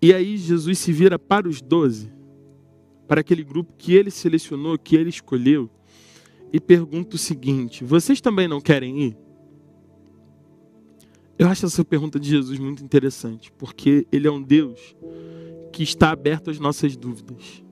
E 0.00 0.14
aí 0.14 0.36
Jesus 0.36 0.78
se 0.78 0.92
vira 0.92 1.18
para 1.18 1.48
os 1.48 1.60
doze, 1.60 2.12
para 3.08 3.20
aquele 3.20 3.42
grupo 3.42 3.72
que 3.76 3.94
ele 3.94 4.10
selecionou, 4.10 4.78
que 4.78 4.94
ele 4.94 5.08
escolheu, 5.08 5.68
e 6.52 6.60
pergunta 6.60 7.16
o 7.16 7.18
seguinte: 7.18 7.84
Vocês 7.84 8.20
também 8.20 8.48
não 8.48 8.60
querem 8.60 9.02
ir? 9.02 9.16
Eu 11.38 11.48
acho 11.48 11.66
essa 11.66 11.84
pergunta 11.84 12.18
de 12.18 12.28
Jesus 12.28 12.58
muito 12.58 12.82
interessante, 12.82 13.52
porque 13.52 14.06
ele 14.10 14.26
é 14.26 14.30
um 14.30 14.42
Deus 14.42 14.96
que 15.72 15.84
está 15.84 16.10
aberto 16.10 16.50
às 16.50 16.58
nossas 16.58 16.96
dúvidas. 16.96 17.62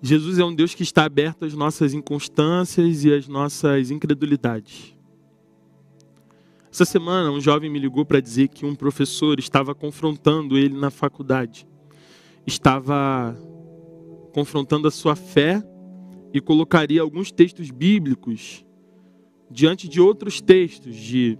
Jesus 0.00 0.40
é 0.40 0.44
um 0.44 0.52
Deus 0.52 0.74
que 0.74 0.82
está 0.82 1.04
aberto 1.04 1.44
às 1.44 1.54
nossas 1.54 1.94
inconstâncias 1.94 3.04
e 3.04 3.14
às 3.14 3.28
nossas 3.28 3.92
incredulidades. 3.92 4.96
Essa 6.72 6.84
semana, 6.84 7.30
um 7.30 7.40
jovem 7.40 7.70
me 7.70 7.78
ligou 7.78 8.04
para 8.04 8.18
dizer 8.18 8.48
que 8.48 8.66
um 8.66 8.74
professor 8.74 9.38
estava 9.38 9.72
confrontando 9.74 10.58
ele 10.58 10.74
na 10.76 10.90
faculdade. 10.90 11.68
Estava 12.44 13.38
confrontando 14.32 14.88
a 14.88 14.90
sua 14.90 15.14
fé 15.14 15.62
e 16.32 16.40
colocaria 16.40 17.00
alguns 17.00 17.30
textos 17.30 17.70
bíblicos 17.70 18.64
diante 19.50 19.88
de 19.88 20.00
outros 20.00 20.40
textos 20.40 20.96
de, 20.96 21.38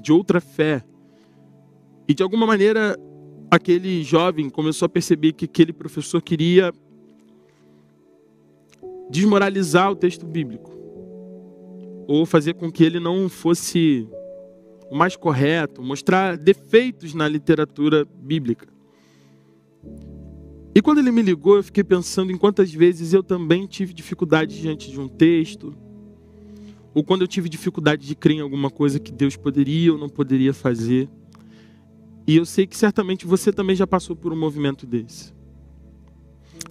de 0.00 0.12
outra 0.12 0.40
fé. 0.40 0.84
E 2.08 2.14
de 2.14 2.22
alguma 2.22 2.46
maneira, 2.46 2.98
aquele 3.50 4.02
jovem 4.02 4.50
começou 4.50 4.86
a 4.86 4.88
perceber 4.88 5.32
que 5.32 5.44
aquele 5.44 5.72
professor 5.72 6.20
queria 6.20 6.72
desmoralizar 9.08 9.90
o 9.90 9.96
texto 9.96 10.26
bíblico 10.26 10.74
ou 12.08 12.26
fazer 12.26 12.54
com 12.54 12.70
que 12.70 12.84
ele 12.84 13.00
não 13.00 13.28
fosse 13.28 14.08
o 14.90 14.96
mais 14.96 15.16
correto, 15.16 15.82
mostrar 15.82 16.36
defeitos 16.36 17.14
na 17.14 17.28
literatura 17.28 18.04
bíblica. 18.04 18.75
E 20.76 20.82
quando 20.82 20.98
ele 20.98 21.10
me 21.10 21.22
ligou, 21.22 21.56
eu 21.56 21.62
fiquei 21.62 21.82
pensando 21.82 22.30
em 22.30 22.36
quantas 22.36 22.70
vezes 22.70 23.14
eu 23.14 23.22
também 23.22 23.66
tive 23.66 23.94
dificuldade 23.94 24.60
diante 24.60 24.90
de 24.90 25.00
um 25.00 25.08
texto, 25.08 25.74
ou 26.92 27.02
quando 27.02 27.22
eu 27.22 27.26
tive 27.26 27.48
dificuldade 27.48 28.06
de 28.06 28.14
crer 28.14 28.36
em 28.36 28.40
alguma 28.40 28.68
coisa 28.68 29.00
que 29.00 29.10
Deus 29.10 29.38
poderia 29.38 29.90
ou 29.94 29.98
não 29.98 30.10
poderia 30.10 30.52
fazer. 30.52 31.08
E 32.26 32.36
eu 32.36 32.44
sei 32.44 32.66
que 32.66 32.76
certamente 32.76 33.26
você 33.26 33.50
também 33.50 33.74
já 33.74 33.86
passou 33.86 34.14
por 34.14 34.34
um 34.34 34.38
movimento 34.38 34.86
desse. 34.86 35.32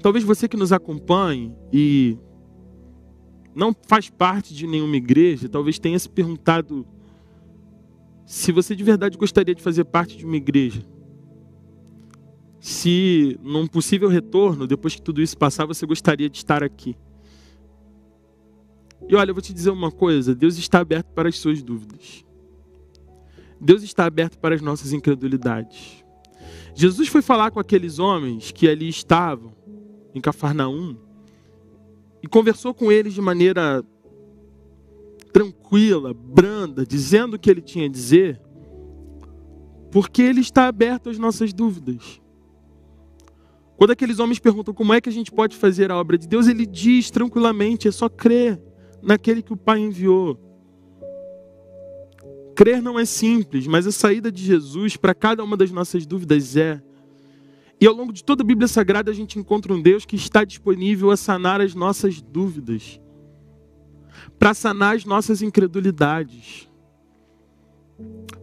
Talvez 0.03 0.23
você 0.23 0.47
que 0.47 0.55
nos 0.55 0.71
acompanhe 0.71 1.51
e 1.73 2.15
não 3.55 3.75
faz 3.87 4.07
parte 4.07 4.53
de 4.53 4.67
nenhuma 4.67 4.97
igreja, 4.97 5.49
talvez 5.49 5.79
tenha 5.79 5.97
se 5.97 6.09
perguntado 6.09 6.85
se 8.23 8.51
você 8.51 8.75
de 8.75 8.83
verdade 8.83 9.17
gostaria 9.17 9.55
de 9.55 9.63
fazer 9.63 9.83
parte 9.85 10.15
de 10.15 10.27
uma 10.27 10.37
igreja, 10.37 10.83
se 12.65 13.39
num 13.43 13.67
possível 13.67 14.09
retorno, 14.09 14.65
depois 14.65 14.95
que 14.95 15.01
tudo 15.01 15.21
isso 15.21 15.37
passar, 15.37 15.67
você 15.67 15.85
gostaria 15.85 16.27
de 16.27 16.37
estar 16.37 16.63
aqui. 16.63 16.97
E 19.07 19.15
olha, 19.15 19.29
eu 19.29 19.35
vou 19.35 19.41
te 19.41 19.53
dizer 19.53 19.69
uma 19.69 19.91
coisa: 19.91 20.33
Deus 20.33 20.57
está 20.57 20.79
aberto 20.79 21.05
para 21.13 21.29
as 21.29 21.37
suas 21.37 21.61
dúvidas. 21.61 22.25
Deus 23.61 23.83
está 23.83 24.05
aberto 24.05 24.39
para 24.39 24.55
as 24.55 24.61
nossas 24.61 24.93
incredulidades. 24.93 26.03
Jesus 26.73 27.07
foi 27.07 27.21
falar 27.21 27.51
com 27.51 27.59
aqueles 27.59 27.99
homens 27.99 28.51
que 28.51 28.67
ali 28.67 28.89
estavam, 28.89 29.53
em 30.15 30.19
Cafarnaum, 30.19 30.97
e 32.23 32.27
conversou 32.27 32.73
com 32.73 32.91
eles 32.91 33.13
de 33.13 33.21
maneira 33.21 33.85
tranquila, 35.31 36.15
branda, 36.15 36.83
dizendo 36.83 37.35
o 37.35 37.39
que 37.39 37.51
ele 37.51 37.61
tinha 37.61 37.85
a 37.85 37.89
dizer, 37.89 38.41
porque 39.91 40.23
ele 40.23 40.41
está 40.41 40.67
aberto 40.67 41.11
às 41.11 41.19
nossas 41.19 41.53
dúvidas. 41.53 42.24
Quando 43.77 43.91
aqueles 43.91 44.19
homens 44.19 44.39
perguntam 44.39 44.73
como 44.73 44.93
é 44.93 45.01
que 45.01 45.09
a 45.09 45.11
gente 45.11 45.31
pode 45.31 45.57
fazer 45.57 45.91
a 45.91 45.97
obra 45.97 46.17
de 46.17 46.27
Deus, 46.27 46.47
ele 46.47 46.65
diz 46.65 47.11
tranquilamente: 47.11 47.87
é 47.87 47.91
só 47.91 48.07
crer 48.07 48.61
naquele 49.01 49.41
que 49.41 49.53
o 49.53 49.57
Pai 49.57 49.79
enviou. 49.79 50.39
Crer 52.55 52.81
não 52.81 52.97
é 52.97 53.03
simples, 53.03 53.67
mas 53.67 53.85
a 53.85 53.91
saída 53.91 54.31
de 54.31 54.41
Jesus 54.41 54.95
para 54.95 55.13
cada 55.13 55.43
uma 55.43 55.57
das 55.57 55.71
nossas 55.71 56.05
dúvidas 56.05 56.55
é. 56.55 56.81
E 57.79 57.85
ao 57.85 57.93
longo 57.93 58.13
de 58.13 58.23
toda 58.23 58.41
a 58.41 58.45
Bíblia 58.45 58.69
Sagrada 58.69 59.11
a 59.11 59.13
gente 59.13 59.37
encontra 59.37 59.73
um 59.73 59.81
Deus 59.81 60.05
que 60.05 60.15
está 60.15 60.45
disponível 60.45 61.11
a 61.11 61.17
sanar 61.17 61.59
as 61.59 61.75
nossas 61.75 62.21
dúvidas, 62.21 63.01
para 64.39 64.53
sanar 64.53 64.95
as 64.95 65.03
nossas 65.03 65.41
incredulidades. 65.41 66.69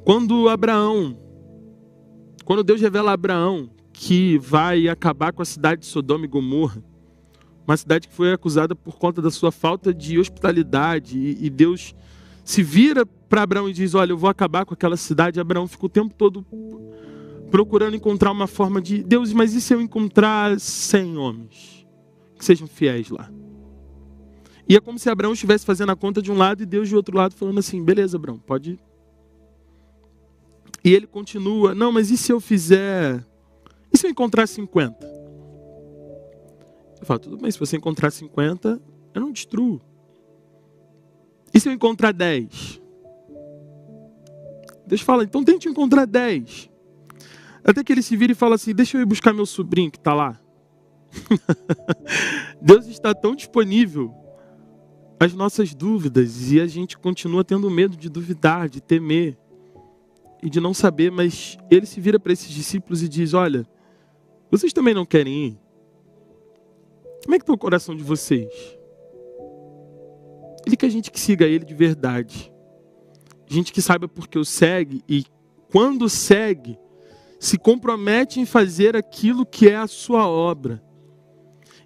Quando 0.05 0.51
Abraão, 0.51 1.19
quando 2.45 2.63
Deus 2.63 2.83
revela 2.83 3.13
a 3.13 3.15
Abraão 3.15 3.71
que 3.93 4.39
vai 4.39 4.89
acabar 4.89 5.33
com 5.33 5.43
a 5.43 5.45
cidade 5.45 5.83
de 5.83 5.87
Sodoma 5.87 6.25
e 6.25 6.29
Gomorra, 6.29 6.83
uma 7.67 7.77
cidade 7.77 8.09
que 8.09 8.15
foi 8.15 8.33
acusada 8.33 8.75
por 8.75 8.97
conta 8.97 9.23
da 9.23 9.31
sua 9.31 9.53
falta 9.53 9.95
de 9.95 10.19
hospitalidade, 10.19 11.19
e 11.19 11.49
Deus 11.49 11.95
se 12.45 12.63
vira 12.63 13.07
para 13.07 13.43
Abraão 13.43 13.69
e 13.69 13.73
diz: 13.73 13.95
Olha, 13.95 14.13
eu 14.13 14.19
vou 14.19 14.29
acabar 14.29 14.65
com 14.65 14.75
aquela 14.75 14.97
cidade. 14.97 15.41
Abraão 15.41 15.69
fica 15.69 15.87
o 15.87 15.89
tempo 15.89 16.15
todo 16.15 16.45
procurando 17.51 17.95
encontrar 17.95 18.33
uma 18.33 18.47
forma 18.47 18.81
de 18.81 19.03
Deus, 19.03 19.33
mas 19.33 19.55
e 19.55 19.61
se 19.61 19.75
eu 19.75 19.81
encontrar 19.81 20.59
100 20.59 21.17
homens 21.17 21.87
que 22.37 22.45
sejam 22.45 22.67
fiéis 22.67 23.11
lá? 23.11 23.31
E 24.69 24.77
é 24.77 24.81
como 24.81 24.99
se 24.99 25.11
Abraão 25.11 25.33
estivesse 25.33 25.67
fazendo 25.67 25.93
a 25.93 25.97
conta 25.97 26.23
de 26.23 26.33
um 26.33 26.37
lado 26.37 26.63
e 26.63 26.67
Deus 26.67 26.89
de 26.89 26.97
outro 26.97 27.17
lado 27.17 27.35
falando 27.35 27.59
assim: 27.59 27.83
beleza, 27.85 28.17
Abraão, 28.17 28.39
pode 28.39 28.73
ir. 28.73 28.81
E 30.85 30.93
ele 30.93 31.07
continua: 31.07 31.75
não, 31.75 31.93
mas 31.93 32.11
e 32.11 32.17
se 32.17 32.33
eu 32.33 32.41
fizer. 32.41 33.25
E 33.93 33.99
se 33.99 34.07
eu 34.07 34.11
encontrar 34.11 34.47
50? 34.47 35.07
Eu 37.01 37.07
falo: 37.07 37.21
tudo 37.21 37.37
bem, 37.37 37.51
se 37.51 37.59
você 37.59 37.77
encontrar 37.77 38.11
50, 38.11 38.81
eu 39.15 39.21
não 39.21 39.33
destruo. 39.33 39.81
E 41.53 41.61
se 41.61 41.69
eu 41.69 41.73
encontrar 41.73 42.13
10? 42.13 42.81
Deus 44.87 45.01
fala, 45.01 45.25
então 45.25 45.45
tente 45.45 45.69
encontrar 45.69 46.07
10. 46.07 46.71
Até 47.65 47.85
que 47.85 47.93
ele 47.93 48.03
se 48.03 48.17
vira 48.17 48.33
e 48.33 48.35
fala 48.35 48.55
assim: 48.55 48.75
Deixa 48.75 48.97
eu 48.97 49.03
ir 49.03 49.07
buscar 49.07 49.33
meu 49.33 49.47
sobrinho 49.47 49.91
que 49.91 49.99
está 49.99 50.15
lá. 50.15 50.41
Deus 52.61 52.87
está 52.87 53.15
tão 53.15 53.35
disponível 53.35 54.15
às 55.21 55.35
nossas 55.35 55.75
dúvidas 55.75 56.51
e 56.51 56.61
a 56.61 56.67
gente 56.67 56.99
continua 56.99 57.45
tendo 57.45 57.71
medo 57.71 57.97
de 57.97 58.09
duvidar, 58.09 58.69
de 58.69 58.81
temer 58.81 59.39
e 60.43 60.51
de 60.51 60.59
não 60.61 60.75
saber, 60.75 61.13
mas 61.13 61.57
ele 61.71 61.87
se 61.87 62.01
vira 62.01 62.19
para 62.19 62.33
esses 62.33 62.51
discípulos 62.51 63.03
e 63.03 63.09
diz: 63.09 63.35
Olha, 63.35 63.67
vocês 64.53 64.73
também 64.75 64.93
não 64.93 65.07
querem 65.07 65.47
ir? 65.47 65.59
Como 67.25 67.35
é 67.35 67.39
que 67.39 67.43
está 67.43 67.55
o 67.55 67.59
coração 67.59 67.97
de 67.97 68.03
vocês? 68.03 68.53
Ele 70.67 70.77
quer 70.77 70.91
gente 70.91 71.11
que 71.11 71.19
siga 71.19 71.47
ele 71.47 71.65
de 71.65 71.75
verdade. 71.75 72.53
Gente 73.47 73.73
que 73.73 73.81
saiba 73.81 74.07
porque 74.07 74.39
o 74.39 74.45
segue 74.45 75.03
e 75.09 75.25
quando 75.71 76.07
segue, 76.07 76.79
se 77.41 77.57
compromete 77.57 78.41
em 78.41 78.45
fazer 78.45 78.95
aquilo 78.95 79.47
que 79.47 79.71
é 79.71 79.77
a 79.77 79.87
sua 79.87 80.29
obra. 80.29 80.83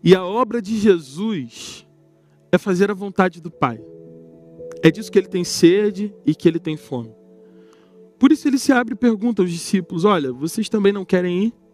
E 0.03 0.13
a 0.13 0.25
obra 0.25 0.61
de 0.61 0.77
Jesus 0.77 1.87
é 2.51 2.59
fazer 2.59 2.91
a 2.91 2.95
vontade 2.95 3.41
do 3.41 3.51
Pai. 3.51 3.81
É 4.83 4.91
disso 4.91 5.11
que 5.11 5.19
ele 5.21 5.29
tem 5.29 5.45
sede 5.45 6.13
e 6.27 6.35
que 6.35 6.49
ele 6.49 6.59
tem 6.59 6.77
fome. 6.77 7.15
Por 8.19 8.33
isso 8.33 8.49
ele 8.49 8.59
se 8.59 8.73
abre 8.73 8.95
e 8.95 8.99
pergunta 8.99 9.41
aos 9.41 9.53
discípulos: 9.53 10.05
Olha, 10.05 10.33
vocês 10.33 10.69
também 10.69 10.93
não 10.93 11.05
querem 11.05 11.45
ir? 11.45 11.66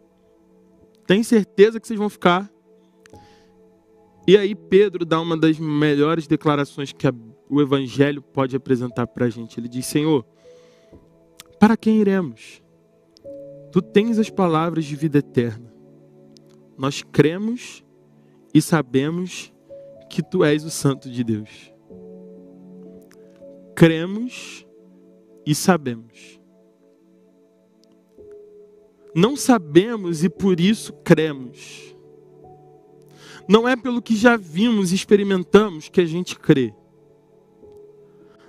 Tem 1.06 1.22
certeza 1.22 1.80
que 1.80 1.86
vocês 1.86 1.98
vão 1.98 2.08
ficar? 2.08 2.50
E 4.26 4.36
aí 4.36 4.54
Pedro 4.54 5.04
dá 5.04 5.20
uma 5.20 5.36
das 5.36 5.58
melhores 5.58 6.26
declarações 6.26 6.92
que 6.92 7.06
o 7.48 7.60
Evangelho 7.60 8.22
pode 8.22 8.54
apresentar 8.54 9.06
para 9.06 9.26
a 9.26 9.30
gente. 9.30 9.58
Ele 9.58 9.68
diz: 9.68 9.86
Senhor, 9.86 10.24
para 11.58 11.76
quem 11.76 12.00
iremos? 12.00 12.62
Tu 13.72 13.80
tens 13.80 14.18
as 14.18 14.30
palavras 14.30 14.84
de 14.84 14.94
vida 14.94 15.18
eterna. 15.18 15.72
Nós 16.76 17.02
cremos 17.02 17.84
e 18.54 18.60
sabemos 18.60 19.52
que 20.08 20.22
tu 20.22 20.44
és 20.44 20.64
o 20.64 20.70
Santo 20.70 21.10
de 21.10 21.24
Deus. 21.24 21.72
Cremos 23.74 24.66
e 25.46 25.54
sabemos. 25.54 26.41
Não 29.14 29.36
sabemos 29.36 30.24
e 30.24 30.28
por 30.28 30.58
isso 30.58 30.92
cremos. 31.04 31.94
Não 33.48 33.68
é 33.68 33.76
pelo 33.76 34.00
que 34.00 34.16
já 34.16 34.36
vimos 34.36 34.92
e 34.92 34.94
experimentamos 34.94 35.88
que 35.88 36.00
a 36.00 36.06
gente 36.06 36.38
crê. 36.38 36.72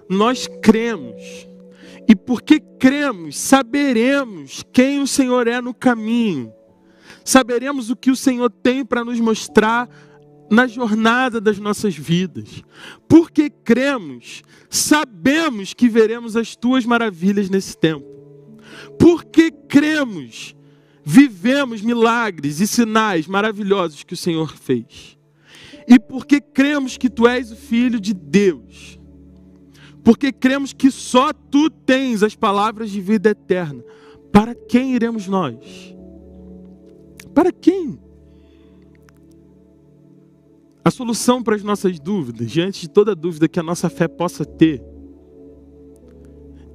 Nós 0.09 0.47
cremos. 0.61 1.47
E 2.07 2.15
porque 2.15 2.59
cremos, 2.59 3.37
saberemos 3.37 4.63
quem 4.71 5.01
o 5.01 5.07
Senhor 5.07 5.47
é 5.47 5.61
no 5.61 5.73
caminho. 5.73 6.51
Saberemos 7.23 7.89
o 7.89 7.95
que 7.95 8.11
o 8.11 8.15
Senhor 8.15 8.49
tem 8.49 8.85
para 8.85 9.03
nos 9.03 9.19
mostrar 9.19 9.89
na 10.49 10.67
jornada 10.67 11.39
das 11.39 11.57
nossas 11.57 11.95
vidas. 11.95 12.63
Porque 13.07 13.49
cremos, 13.49 14.43
sabemos 14.69 15.73
que 15.73 15.89
veremos 15.89 16.35
as 16.35 16.55
tuas 16.55 16.85
maravilhas 16.85 17.49
nesse 17.49 17.77
tempo. 17.77 18.05
Porque 18.99 19.51
cremos, 19.51 20.55
vivemos 21.03 21.81
milagres 21.81 22.59
e 22.59 22.67
sinais 22.67 23.27
maravilhosos 23.27 24.03
que 24.03 24.13
o 24.13 24.17
Senhor 24.17 24.55
fez. 24.55 25.17
E 25.87 25.99
porque 25.99 26.39
cremos 26.39 26.97
que 26.97 27.09
tu 27.09 27.27
és 27.27 27.51
o 27.51 27.55
Filho 27.55 27.99
de 27.99 28.13
Deus. 28.13 28.99
Porque 30.03 30.31
cremos 30.31 30.73
que 30.73 30.91
só 30.91 31.31
tu 31.31 31.69
tens 31.69 32.23
as 32.23 32.35
palavras 32.35 32.91
de 32.91 32.99
vida 32.99 33.29
eterna. 33.29 33.83
Para 34.31 34.53
quem 34.53 34.95
iremos 34.95 35.27
nós? 35.27 35.95
Para 37.33 37.51
quem? 37.51 37.99
A 40.83 40.91
solução 40.91 41.41
para 41.41 41.55
as 41.55 41.63
nossas 41.63 41.99
dúvidas, 41.99 42.51
diante 42.51 42.81
de 42.81 42.89
toda 42.89 43.15
dúvida 43.15 43.47
que 43.47 43.59
a 43.59 43.63
nossa 43.63 43.89
fé 43.89 44.07
possa 44.07 44.43
ter, 44.43 44.83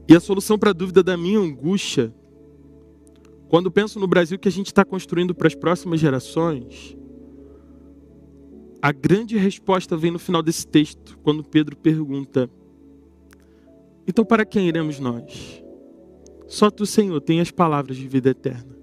e 0.08 0.16
a 0.16 0.20
solução 0.20 0.58
para 0.58 0.70
a 0.70 0.72
dúvida 0.72 1.02
da 1.02 1.16
minha 1.18 1.38
angústia, 1.38 2.14
quando 3.48 3.70
penso 3.70 4.00
no 4.00 4.06
Brasil 4.06 4.38
que 4.38 4.48
a 4.48 4.52
gente 4.52 4.68
está 4.68 4.82
construindo 4.84 5.34
para 5.34 5.46
as 5.46 5.54
próximas 5.54 6.00
gerações, 6.00 6.96
a 8.80 8.90
grande 8.90 9.36
resposta 9.36 9.96
vem 9.96 10.10
no 10.10 10.18
final 10.18 10.42
desse 10.42 10.66
texto, 10.66 11.18
quando 11.18 11.44
Pedro 11.44 11.76
pergunta: 11.76 12.48
Então 14.06 14.24
para 14.24 14.46
quem 14.46 14.66
iremos 14.66 14.98
nós? 14.98 15.62
Só 16.46 16.70
tu, 16.70 16.86
Senhor, 16.86 17.20
tem 17.20 17.40
as 17.40 17.50
palavras 17.50 17.96
de 17.98 18.08
vida 18.08 18.30
eterna. 18.30 18.78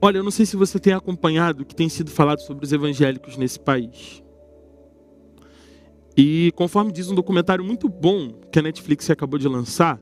Olha, 0.00 0.16
eu 0.16 0.24
não 0.24 0.30
sei 0.30 0.46
se 0.46 0.56
você 0.56 0.78
tem 0.78 0.94
acompanhado 0.94 1.62
o 1.62 1.66
que 1.66 1.74
tem 1.74 1.90
sido 1.90 2.10
falado 2.10 2.40
sobre 2.40 2.64
os 2.64 2.72
evangélicos 2.72 3.36
nesse 3.36 3.60
país. 3.60 4.22
E 6.16 6.52
conforme 6.56 6.92
diz 6.92 7.10
um 7.10 7.14
documentário 7.14 7.64
muito 7.64 7.88
bom 7.88 8.32
que 8.50 8.58
a 8.58 8.62
Netflix 8.62 9.08
acabou 9.10 9.38
de 9.38 9.48
lançar, 9.48 10.00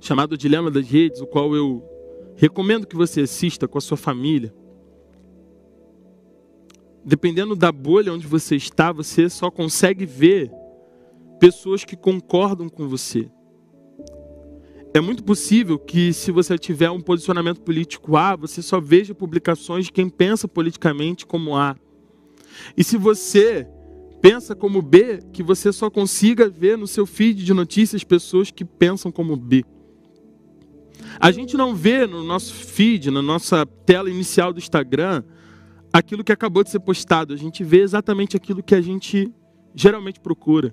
chamado 0.00 0.36
Dilema 0.36 0.70
das 0.70 0.86
Redes, 0.86 1.20
o 1.20 1.26
qual 1.26 1.54
eu 1.54 1.82
recomendo 2.36 2.86
que 2.86 2.96
você 2.96 3.22
assista 3.22 3.68
com 3.68 3.78
a 3.78 3.80
sua 3.80 3.96
família. 3.96 4.54
Dependendo 7.04 7.56
da 7.56 7.72
bolha 7.72 8.12
onde 8.12 8.26
você 8.26 8.56
está, 8.56 8.92
você 8.92 9.28
só 9.28 9.50
consegue 9.50 10.06
ver 10.06 10.50
pessoas 11.38 11.84
que 11.84 11.96
concordam 11.96 12.68
com 12.68 12.88
você. 12.88 13.28
É 14.94 15.00
muito 15.00 15.24
possível 15.24 15.78
que, 15.78 16.12
se 16.12 16.30
você 16.30 16.58
tiver 16.58 16.90
um 16.90 17.00
posicionamento 17.00 17.62
político 17.62 18.16
A, 18.16 18.36
você 18.36 18.60
só 18.60 18.80
veja 18.80 19.14
publicações 19.14 19.86
de 19.86 19.92
quem 19.92 20.08
pensa 20.08 20.46
politicamente 20.46 21.26
como 21.26 21.56
A. 21.56 21.76
E 22.76 22.84
se 22.84 22.96
você 22.96 23.66
pensa 24.22 24.54
como 24.54 24.80
B, 24.80 25.18
que 25.32 25.42
você 25.42 25.72
só 25.72 25.90
consiga 25.90 26.48
ver 26.48 26.78
no 26.78 26.86
seu 26.86 27.04
feed 27.04 27.44
de 27.44 27.52
notícias 27.52 28.04
pessoas 28.04 28.52
que 28.52 28.64
pensam 28.64 29.10
como 29.10 29.36
B. 29.36 29.64
A 31.18 31.32
gente 31.32 31.56
não 31.56 31.74
vê 31.74 32.06
no 32.06 32.22
nosso 32.22 32.54
feed, 32.54 33.10
na 33.10 33.20
nossa 33.20 33.66
tela 33.66 34.08
inicial 34.08 34.52
do 34.52 34.60
Instagram, 34.60 35.24
aquilo 35.92 36.22
que 36.22 36.30
acabou 36.30 36.62
de 36.62 36.70
ser 36.70 36.78
postado. 36.78 37.34
A 37.34 37.36
gente 37.36 37.64
vê 37.64 37.80
exatamente 37.80 38.36
aquilo 38.36 38.62
que 38.62 38.76
a 38.76 38.80
gente 38.80 39.28
geralmente 39.74 40.20
procura. 40.20 40.72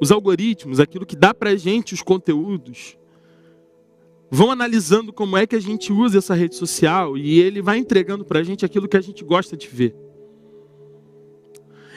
Os 0.00 0.10
algoritmos, 0.10 0.80
aquilo 0.80 1.04
que 1.04 1.14
dá 1.14 1.34
para 1.34 1.50
a 1.50 1.56
gente 1.56 1.92
os 1.92 2.02
conteúdos, 2.02 2.96
vão 4.30 4.50
analisando 4.50 5.12
como 5.12 5.36
é 5.36 5.46
que 5.46 5.54
a 5.54 5.60
gente 5.60 5.92
usa 5.92 6.18
essa 6.18 6.34
rede 6.34 6.54
social 6.56 7.18
e 7.18 7.38
ele 7.38 7.60
vai 7.60 7.76
entregando 7.76 8.24
para 8.24 8.40
a 8.40 8.42
gente 8.42 8.64
aquilo 8.64 8.88
que 8.88 8.96
a 8.96 9.02
gente 9.02 9.22
gosta 9.22 9.56
de 9.56 9.68
ver. 9.68 10.03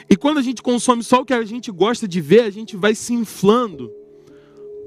E 0.09 0.15
quando 0.15 0.37
a 0.37 0.41
gente 0.41 0.61
consome 0.61 1.03
só 1.03 1.21
o 1.21 1.25
que 1.25 1.33
a 1.33 1.43
gente 1.43 1.71
gosta 1.71 2.07
de 2.07 2.21
ver, 2.21 2.41
a 2.41 2.49
gente 2.49 2.77
vai 2.77 2.95
se 2.95 3.13
inflando, 3.13 3.91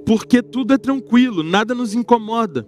porque 0.07 0.43
tudo 0.43 0.73
é 0.73 0.79
tranquilo, 0.79 1.43
nada 1.43 1.75
nos 1.75 1.95
incomoda. 1.95 2.67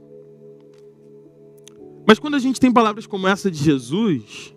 Mas 2.06 2.18
quando 2.18 2.34
a 2.34 2.38
gente 2.38 2.60
tem 2.60 2.72
palavras 2.72 3.06
como 3.06 3.26
essa 3.26 3.50
de 3.50 3.58
Jesus, 3.58 4.54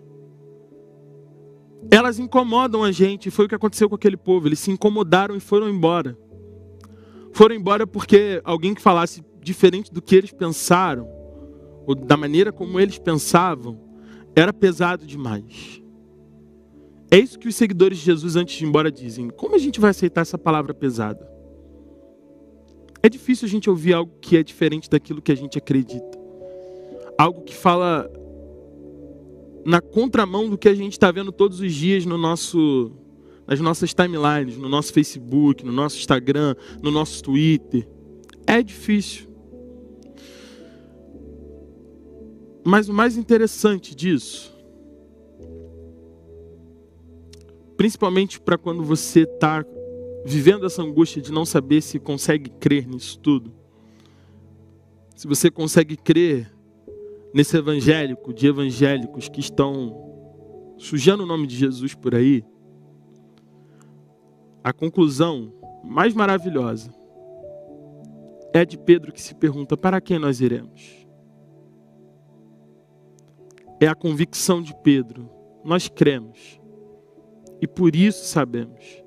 elas 1.90 2.18
incomodam 2.18 2.82
a 2.82 2.90
gente. 2.90 3.30
Foi 3.30 3.46
o 3.46 3.48
que 3.48 3.54
aconteceu 3.54 3.88
com 3.88 3.94
aquele 3.94 4.16
povo. 4.16 4.48
Eles 4.48 4.58
se 4.58 4.70
incomodaram 4.70 5.36
e 5.36 5.40
foram 5.40 5.68
embora. 5.68 6.18
Foram 7.32 7.54
embora 7.54 7.86
porque 7.86 8.40
alguém 8.44 8.74
que 8.74 8.82
falasse 8.82 9.24
diferente 9.40 9.92
do 9.92 10.02
que 10.02 10.16
eles 10.16 10.32
pensaram, 10.32 11.08
ou 11.86 11.94
da 11.94 12.16
maneira 12.16 12.52
como 12.52 12.80
eles 12.80 12.98
pensavam, 12.98 13.80
era 14.34 14.52
pesado 14.52 15.06
demais. 15.06 15.80
É 17.10 17.18
isso 17.18 17.38
que 17.38 17.48
os 17.48 17.54
seguidores 17.54 17.98
de 17.98 18.04
Jesus 18.04 18.36
antes 18.36 18.56
de 18.56 18.64
ir 18.64 18.68
embora 18.68 18.90
dizem. 18.90 19.28
Como 19.30 19.54
a 19.54 19.58
gente 19.58 19.78
vai 19.78 19.90
aceitar 19.90 20.22
essa 20.22 20.36
palavra 20.36 20.74
pesada? 20.74 21.28
É 23.02 23.08
difícil 23.08 23.46
a 23.46 23.48
gente 23.48 23.70
ouvir 23.70 23.92
algo 23.92 24.12
que 24.20 24.36
é 24.36 24.42
diferente 24.42 24.90
daquilo 24.90 25.22
que 25.22 25.30
a 25.30 25.36
gente 25.36 25.56
acredita. 25.56 26.18
Algo 27.16 27.42
que 27.42 27.54
fala 27.54 28.10
na 29.64 29.80
contramão 29.80 30.48
do 30.48 30.58
que 30.58 30.68
a 30.68 30.74
gente 30.74 30.92
está 30.92 31.10
vendo 31.10 31.30
todos 31.30 31.60
os 31.60 31.72
dias 31.72 32.04
no 32.04 32.18
nosso, 32.18 32.92
nas 33.46 33.60
nossas 33.60 33.94
timelines, 33.94 34.56
no 34.56 34.68
nosso 34.68 34.92
Facebook, 34.92 35.64
no 35.64 35.72
nosso 35.72 35.98
Instagram, 35.98 36.54
no 36.82 36.90
nosso 36.90 37.22
Twitter. 37.22 37.88
É 38.46 38.62
difícil. 38.62 39.28
Mas 42.64 42.88
o 42.88 42.92
mais 42.92 43.16
interessante 43.16 43.94
disso, 43.94 44.55
principalmente 47.76 48.40
para 48.40 48.58
quando 48.58 48.82
você 48.82 49.22
está 49.22 49.64
vivendo 50.24 50.66
essa 50.66 50.82
angústia 50.82 51.22
de 51.22 51.30
não 51.30 51.44
saber 51.44 51.80
se 51.82 51.98
consegue 51.98 52.50
crer 52.50 52.86
nisso 52.86 53.18
tudo, 53.18 53.52
se 55.14 55.26
você 55.26 55.50
consegue 55.50 55.96
crer 55.96 56.52
nesse 57.32 57.56
evangélico, 57.56 58.32
de 58.32 58.46
evangélicos 58.46 59.28
que 59.28 59.40
estão 59.40 60.74
sujando 60.76 61.22
o 61.22 61.26
nome 61.26 61.46
de 61.46 61.56
Jesus 61.56 61.94
por 61.94 62.14
aí, 62.14 62.44
a 64.62 64.72
conclusão 64.72 65.52
mais 65.84 66.12
maravilhosa 66.12 66.92
é 68.52 68.64
de 68.64 68.76
Pedro 68.76 69.12
que 69.12 69.22
se 69.22 69.34
pergunta: 69.34 69.76
para 69.76 70.00
quem 70.00 70.18
nós 70.18 70.40
iremos? 70.40 71.06
é 73.80 73.86
a 73.86 73.94
convicção 73.94 74.62
de 74.62 74.74
Pedro. 74.82 75.30
Nós 75.64 75.88
cremos. 75.88 76.55
E 77.60 77.66
por 77.66 77.96
isso 77.96 78.24
sabemos. 78.26 79.02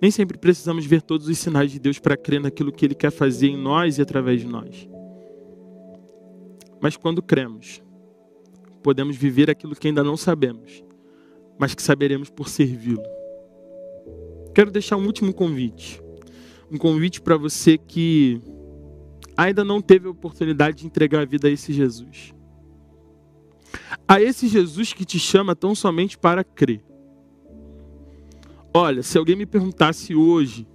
Nem 0.00 0.10
sempre 0.10 0.36
precisamos 0.36 0.84
ver 0.84 1.00
todos 1.00 1.26
os 1.26 1.38
sinais 1.38 1.70
de 1.70 1.78
Deus 1.78 1.98
para 1.98 2.16
crer 2.16 2.40
naquilo 2.40 2.70
que 2.70 2.84
Ele 2.84 2.94
quer 2.94 3.10
fazer 3.10 3.48
em 3.48 3.56
nós 3.56 3.98
e 3.98 4.02
através 4.02 4.40
de 4.40 4.46
nós. 4.46 4.88
Mas 6.80 6.96
quando 6.96 7.22
cremos, 7.22 7.82
podemos 8.82 9.16
viver 9.16 9.50
aquilo 9.50 9.74
que 9.74 9.88
ainda 9.88 10.04
não 10.04 10.16
sabemos, 10.16 10.84
mas 11.58 11.74
que 11.74 11.82
saberemos 11.82 12.28
por 12.28 12.48
servi-lo. 12.48 13.02
Quero 14.54 14.70
deixar 14.70 14.96
um 14.96 15.06
último 15.06 15.32
convite. 15.32 16.00
Um 16.70 16.76
convite 16.76 17.20
para 17.20 17.36
você 17.36 17.78
que 17.78 18.40
ainda 19.36 19.64
não 19.64 19.80
teve 19.80 20.06
a 20.06 20.10
oportunidade 20.10 20.78
de 20.78 20.86
entregar 20.86 21.22
a 21.22 21.24
vida 21.24 21.48
a 21.48 21.50
esse 21.50 21.72
Jesus 21.72 22.35
a 24.06 24.20
esse 24.20 24.48
Jesus 24.48 24.92
que 24.92 25.04
te 25.04 25.18
chama 25.18 25.54
tão 25.54 25.74
somente 25.74 26.16
para 26.16 26.44
crer. 26.44 26.82
Olha, 28.72 29.02
se 29.02 29.16
alguém 29.16 29.36
me 29.36 29.46
perguntasse 29.46 30.14
hoje, 30.14 30.66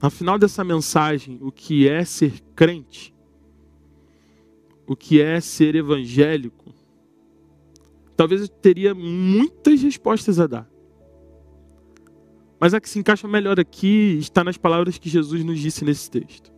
ao 0.00 0.10
final 0.10 0.38
dessa 0.38 0.64
mensagem, 0.64 1.38
o 1.40 1.52
que 1.52 1.88
é 1.88 2.04
ser 2.04 2.40
crente, 2.54 3.14
o 4.86 4.96
que 4.96 5.20
é 5.20 5.40
ser 5.40 5.74
evangélico, 5.74 6.74
talvez 8.16 8.42
eu 8.42 8.48
teria 8.48 8.94
muitas 8.94 9.82
respostas 9.82 10.40
a 10.40 10.46
dar. 10.46 10.70
Mas 12.58 12.72
a 12.72 12.80
que 12.80 12.88
se 12.88 12.98
encaixa 12.98 13.28
melhor 13.28 13.60
aqui 13.60 14.16
está 14.18 14.42
nas 14.42 14.56
palavras 14.56 14.96
que 14.96 15.08
Jesus 15.08 15.44
nos 15.44 15.58
disse 15.60 15.84
nesse 15.84 16.10
texto. 16.10 16.52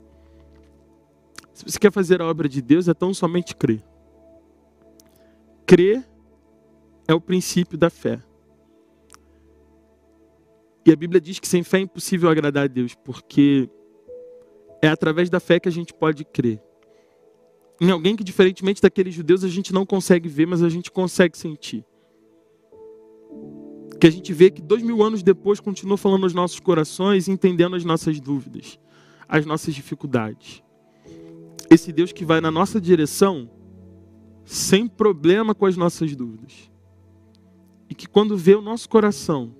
Se 1.52 1.64
você 1.64 1.78
quer 1.78 1.90
fazer 1.90 2.20
a 2.20 2.26
obra 2.26 2.48
de 2.48 2.60
Deus, 2.60 2.86
é 2.86 2.94
tão 2.94 3.12
somente 3.14 3.56
crer. 3.56 3.82
Crer 5.66 6.08
é 7.08 7.14
o 7.14 7.20
princípio 7.20 7.76
da 7.76 7.90
fé. 7.90 8.22
E 10.86 10.92
a 10.92 10.96
Bíblia 10.96 11.20
diz 11.20 11.40
que 11.40 11.48
sem 11.48 11.64
fé 11.64 11.78
é 11.78 11.80
impossível 11.80 12.30
agradar 12.30 12.64
a 12.64 12.68
Deus, 12.68 12.94
porque 12.94 13.68
é 14.80 14.86
através 14.86 15.28
da 15.28 15.40
fé 15.40 15.58
que 15.58 15.68
a 15.68 15.72
gente 15.72 15.92
pode 15.92 16.24
crer. 16.24 16.62
Em 17.80 17.90
alguém 17.90 18.14
que, 18.14 18.22
diferentemente 18.22 18.80
daqueles 18.80 19.12
judeus, 19.12 19.42
a 19.42 19.48
gente 19.48 19.72
não 19.72 19.84
consegue 19.84 20.28
ver, 20.28 20.46
mas 20.46 20.62
a 20.62 20.68
gente 20.68 20.90
consegue 20.90 21.36
sentir. 21.36 21.84
Que 24.00 24.06
a 24.06 24.10
gente 24.10 24.32
vê 24.32 24.50
que 24.50 24.62
dois 24.62 24.82
mil 24.82 25.02
anos 25.02 25.22
depois 25.22 25.58
continua 25.58 25.96
falando 25.96 26.22
nos 26.22 26.34
nossos 26.34 26.60
corações, 26.60 27.26
entendendo 27.26 27.74
as 27.74 27.84
nossas 27.84 28.20
dúvidas, 28.20 28.78
as 29.28 29.44
nossas 29.44 29.74
dificuldades. 29.74 30.62
Esse 31.68 31.92
Deus 31.92 32.12
que 32.12 32.24
vai 32.24 32.40
na 32.40 32.52
nossa 32.52 32.80
direção 32.80 33.50
sem 34.46 34.86
problema 34.86 35.54
com 35.54 35.66
as 35.66 35.76
nossas 35.76 36.14
dúvidas. 36.14 36.70
E 37.90 37.94
que 37.94 38.06
quando 38.06 38.36
vê 38.36 38.54
o 38.54 38.62
nosso 38.62 38.88
coração 38.88 39.52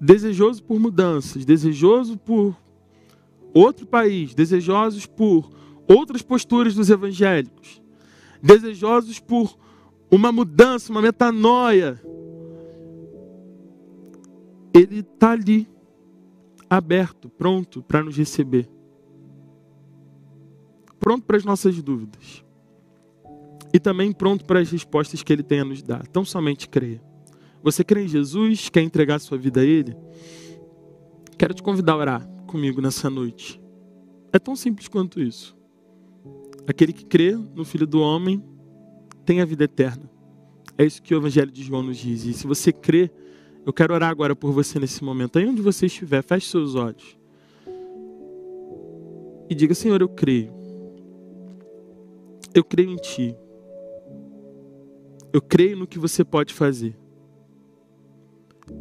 desejoso 0.00 0.64
por 0.64 0.80
mudanças, 0.80 1.44
desejoso 1.44 2.16
por 2.16 2.56
outro 3.52 3.86
país, 3.86 4.34
desejosos 4.34 5.04
por 5.04 5.50
outras 5.86 6.22
posturas 6.22 6.74
dos 6.74 6.88
evangélicos, 6.88 7.82
desejosos 8.42 9.20
por 9.20 9.58
uma 10.10 10.32
mudança, 10.32 10.90
uma 10.90 11.02
metanoia, 11.02 12.00
ele 14.72 15.00
está 15.00 15.32
ali, 15.32 15.68
aberto, 16.68 17.28
pronto 17.28 17.82
para 17.82 18.02
nos 18.02 18.16
receber, 18.16 18.70
pronto 20.98 21.26
para 21.26 21.36
as 21.36 21.44
nossas 21.44 21.82
dúvidas 21.82 22.42
e 23.72 23.78
também 23.78 24.12
pronto 24.12 24.44
para 24.44 24.60
as 24.60 24.70
respostas 24.70 25.22
que 25.22 25.32
Ele 25.32 25.42
tem 25.42 25.60
a 25.60 25.64
nos 25.64 25.82
dar. 25.82 26.02
Então 26.08 26.24
somente 26.24 26.68
creia. 26.68 27.00
Você 27.62 27.84
crê 27.84 28.04
em 28.04 28.08
Jesus? 28.08 28.68
Quer 28.68 28.82
entregar 28.82 29.18
sua 29.18 29.38
vida 29.38 29.60
a 29.60 29.64
Ele? 29.64 29.96
Quero 31.38 31.54
te 31.54 31.62
convidar 31.62 31.92
a 31.92 31.96
orar 31.96 32.28
comigo 32.46 32.80
nessa 32.80 33.08
noite. 33.08 33.60
É 34.32 34.38
tão 34.38 34.56
simples 34.56 34.88
quanto 34.88 35.20
isso. 35.20 35.56
Aquele 36.66 36.92
que 36.92 37.04
crê 37.04 37.32
no 37.32 37.64
Filho 37.64 37.86
do 37.86 38.00
Homem 38.00 38.42
tem 39.24 39.40
a 39.40 39.44
vida 39.44 39.64
eterna. 39.64 40.10
É 40.76 40.84
isso 40.84 41.02
que 41.02 41.14
o 41.14 41.18
Evangelho 41.18 41.50
de 41.50 41.62
João 41.62 41.82
nos 41.82 41.98
diz. 41.98 42.24
E 42.24 42.32
se 42.32 42.46
você 42.46 42.72
crê, 42.72 43.10
eu 43.66 43.72
quero 43.72 43.92
orar 43.92 44.10
agora 44.10 44.34
por 44.34 44.52
você 44.52 44.78
nesse 44.78 45.04
momento. 45.04 45.38
Aí 45.38 45.46
onde 45.46 45.60
você 45.60 45.86
estiver, 45.86 46.22
feche 46.22 46.48
seus 46.48 46.74
olhos. 46.74 47.18
E 49.48 49.54
diga: 49.54 49.74
Senhor, 49.74 50.00
eu 50.00 50.08
creio. 50.08 50.52
Eu 52.54 52.64
creio 52.64 52.90
em 52.90 52.96
Ti. 52.96 53.36
Eu 55.32 55.40
creio 55.40 55.76
no 55.76 55.86
que 55.86 55.98
você 55.98 56.24
pode 56.24 56.52
fazer. 56.52 56.98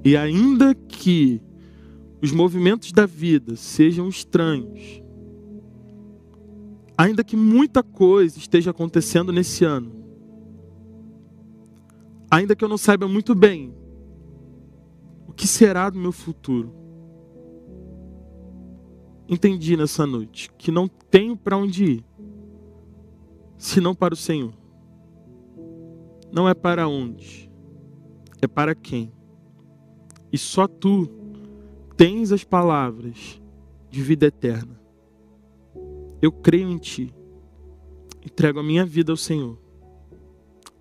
E 0.03 0.15
ainda 0.15 0.73
que 0.73 1.41
os 2.21 2.31
movimentos 2.31 2.91
da 2.91 3.05
vida 3.05 3.55
sejam 3.55 4.07
estranhos, 4.07 5.01
ainda 6.97 7.23
que 7.23 7.35
muita 7.35 7.81
coisa 7.81 8.37
esteja 8.37 8.71
acontecendo 8.71 9.31
nesse 9.31 9.63
ano, 9.63 9.91
ainda 12.29 12.55
que 12.55 12.63
eu 12.63 12.69
não 12.69 12.77
saiba 12.77 13.07
muito 13.07 13.33
bem 13.33 13.73
o 15.27 15.33
que 15.33 15.47
será 15.47 15.89
do 15.89 15.99
meu 15.99 16.11
futuro, 16.11 16.73
entendi 19.27 19.77
nessa 19.77 20.05
noite 20.05 20.51
que 20.57 20.71
não 20.71 20.87
tenho 20.87 21.37
para 21.37 21.57
onde 21.57 21.85
ir, 21.85 22.05
senão 23.57 23.93
para 23.93 24.13
o 24.13 24.17
Senhor 24.17 24.58
não 26.31 26.47
é 26.47 26.53
para 26.53 26.87
onde, 26.87 27.51
é 28.41 28.47
para 28.47 28.75
quem? 28.75 29.11
E 30.31 30.37
só 30.37 30.67
tu 30.67 31.09
tens 31.97 32.31
as 32.31 32.43
palavras 32.43 33.41
de 33.89 34.01
vida 34.01 34.27
eterna. 34.27 34.79
Eu 36.21 36.31
creio 36.31 36.69
em 36.69 36.77
ti. 36.77 37.13
Entrego 38.25 38.59
a 38.59 38.63
minha 38.63 38.85
vida 38.85 39.11
ao 39.11 39.17
Senhor. 39.17 39.57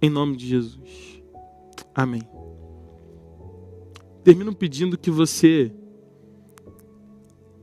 Em 0.02 0.10
nome 0.10 0.36
de 0.36 0.46
Jesus. 0.46 1.22
Amém. 1.94 2.22
Termino 4.22 4.54
pedindo 4.54 4.98
que 4.98 5.10
você 5.10 5.72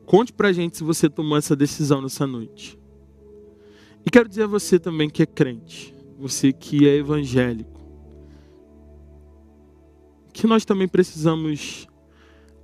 conte 0.06 0.34
pra 0.34 0.52
gente 0.52 0.78
se 0.78 0.84
você 0.84 1.10
tomou 1.10 1.38
essa 1.38 1.56
decisão 1.56 2.02
nessa 2.02 2.26
noite. 2.26 2.80
E 4.06 4.10
quero 4.10 4.30
dizer 4.30 4.44
a 4.44 4.48
você 4.48 4.80
também 4.80 5.10
que 5.10 5.24
é 5.24 5.26
crente, 5.26 5.96
você 6.18 6.54
que 6.54 6.88
é 6.88 6.96
evangélico, 6.96 7.75
que 10.36 10.46
nós 10.46 10.66
também 10.66 10.86
precisamos 10.86 11.88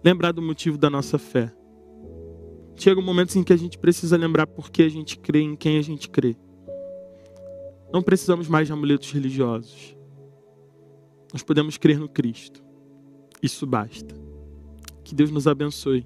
lembrar 0.03 0.34
do 0.34 0.41
motivo 0.41 0.78
da 0.78 0.89
nossa 0.89 1.17
fé. 1.17 1.53
Chega 2.76 2.99
um 2.99 3.03
momento 3.03 3.38
em 3.38 3.43
que 3.43 3.53
a 3.53 3.57
gente 3.57 3.78
precisa 3.78 4.17
lembrar 4.17 4.45
por 4.45 4.69
que 4.69 4.84
a 4.84 4.89
gente 4.89 5.17
crê 5.17 5.39
em 5.39 5.55
quem 5.55 5.78
a 5.78 5.82
gente 5.82 6.09
crê. 6.09 6.36
Não 7.93 8.01
precisamos 8.01 8.49
mais 8.49 8.67
de 8.67 8.74
amuletos 8.74 9.09
religiosos. 9.11 9.95
Nós 11.32 11.43
podemos 11.43 11.78
crer 11.78 11.97
no 11.97 12.09
Cristo. 12.09 12.61
Isso 13.41 13.65
basta. 13.65 14.13
Que 15.01 15.15
Deus 15.15 15.32
nos 15.32 15.47
abençoe. 15.47 16.05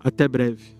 Até 0.00 0.26
breve. 0.26 0.77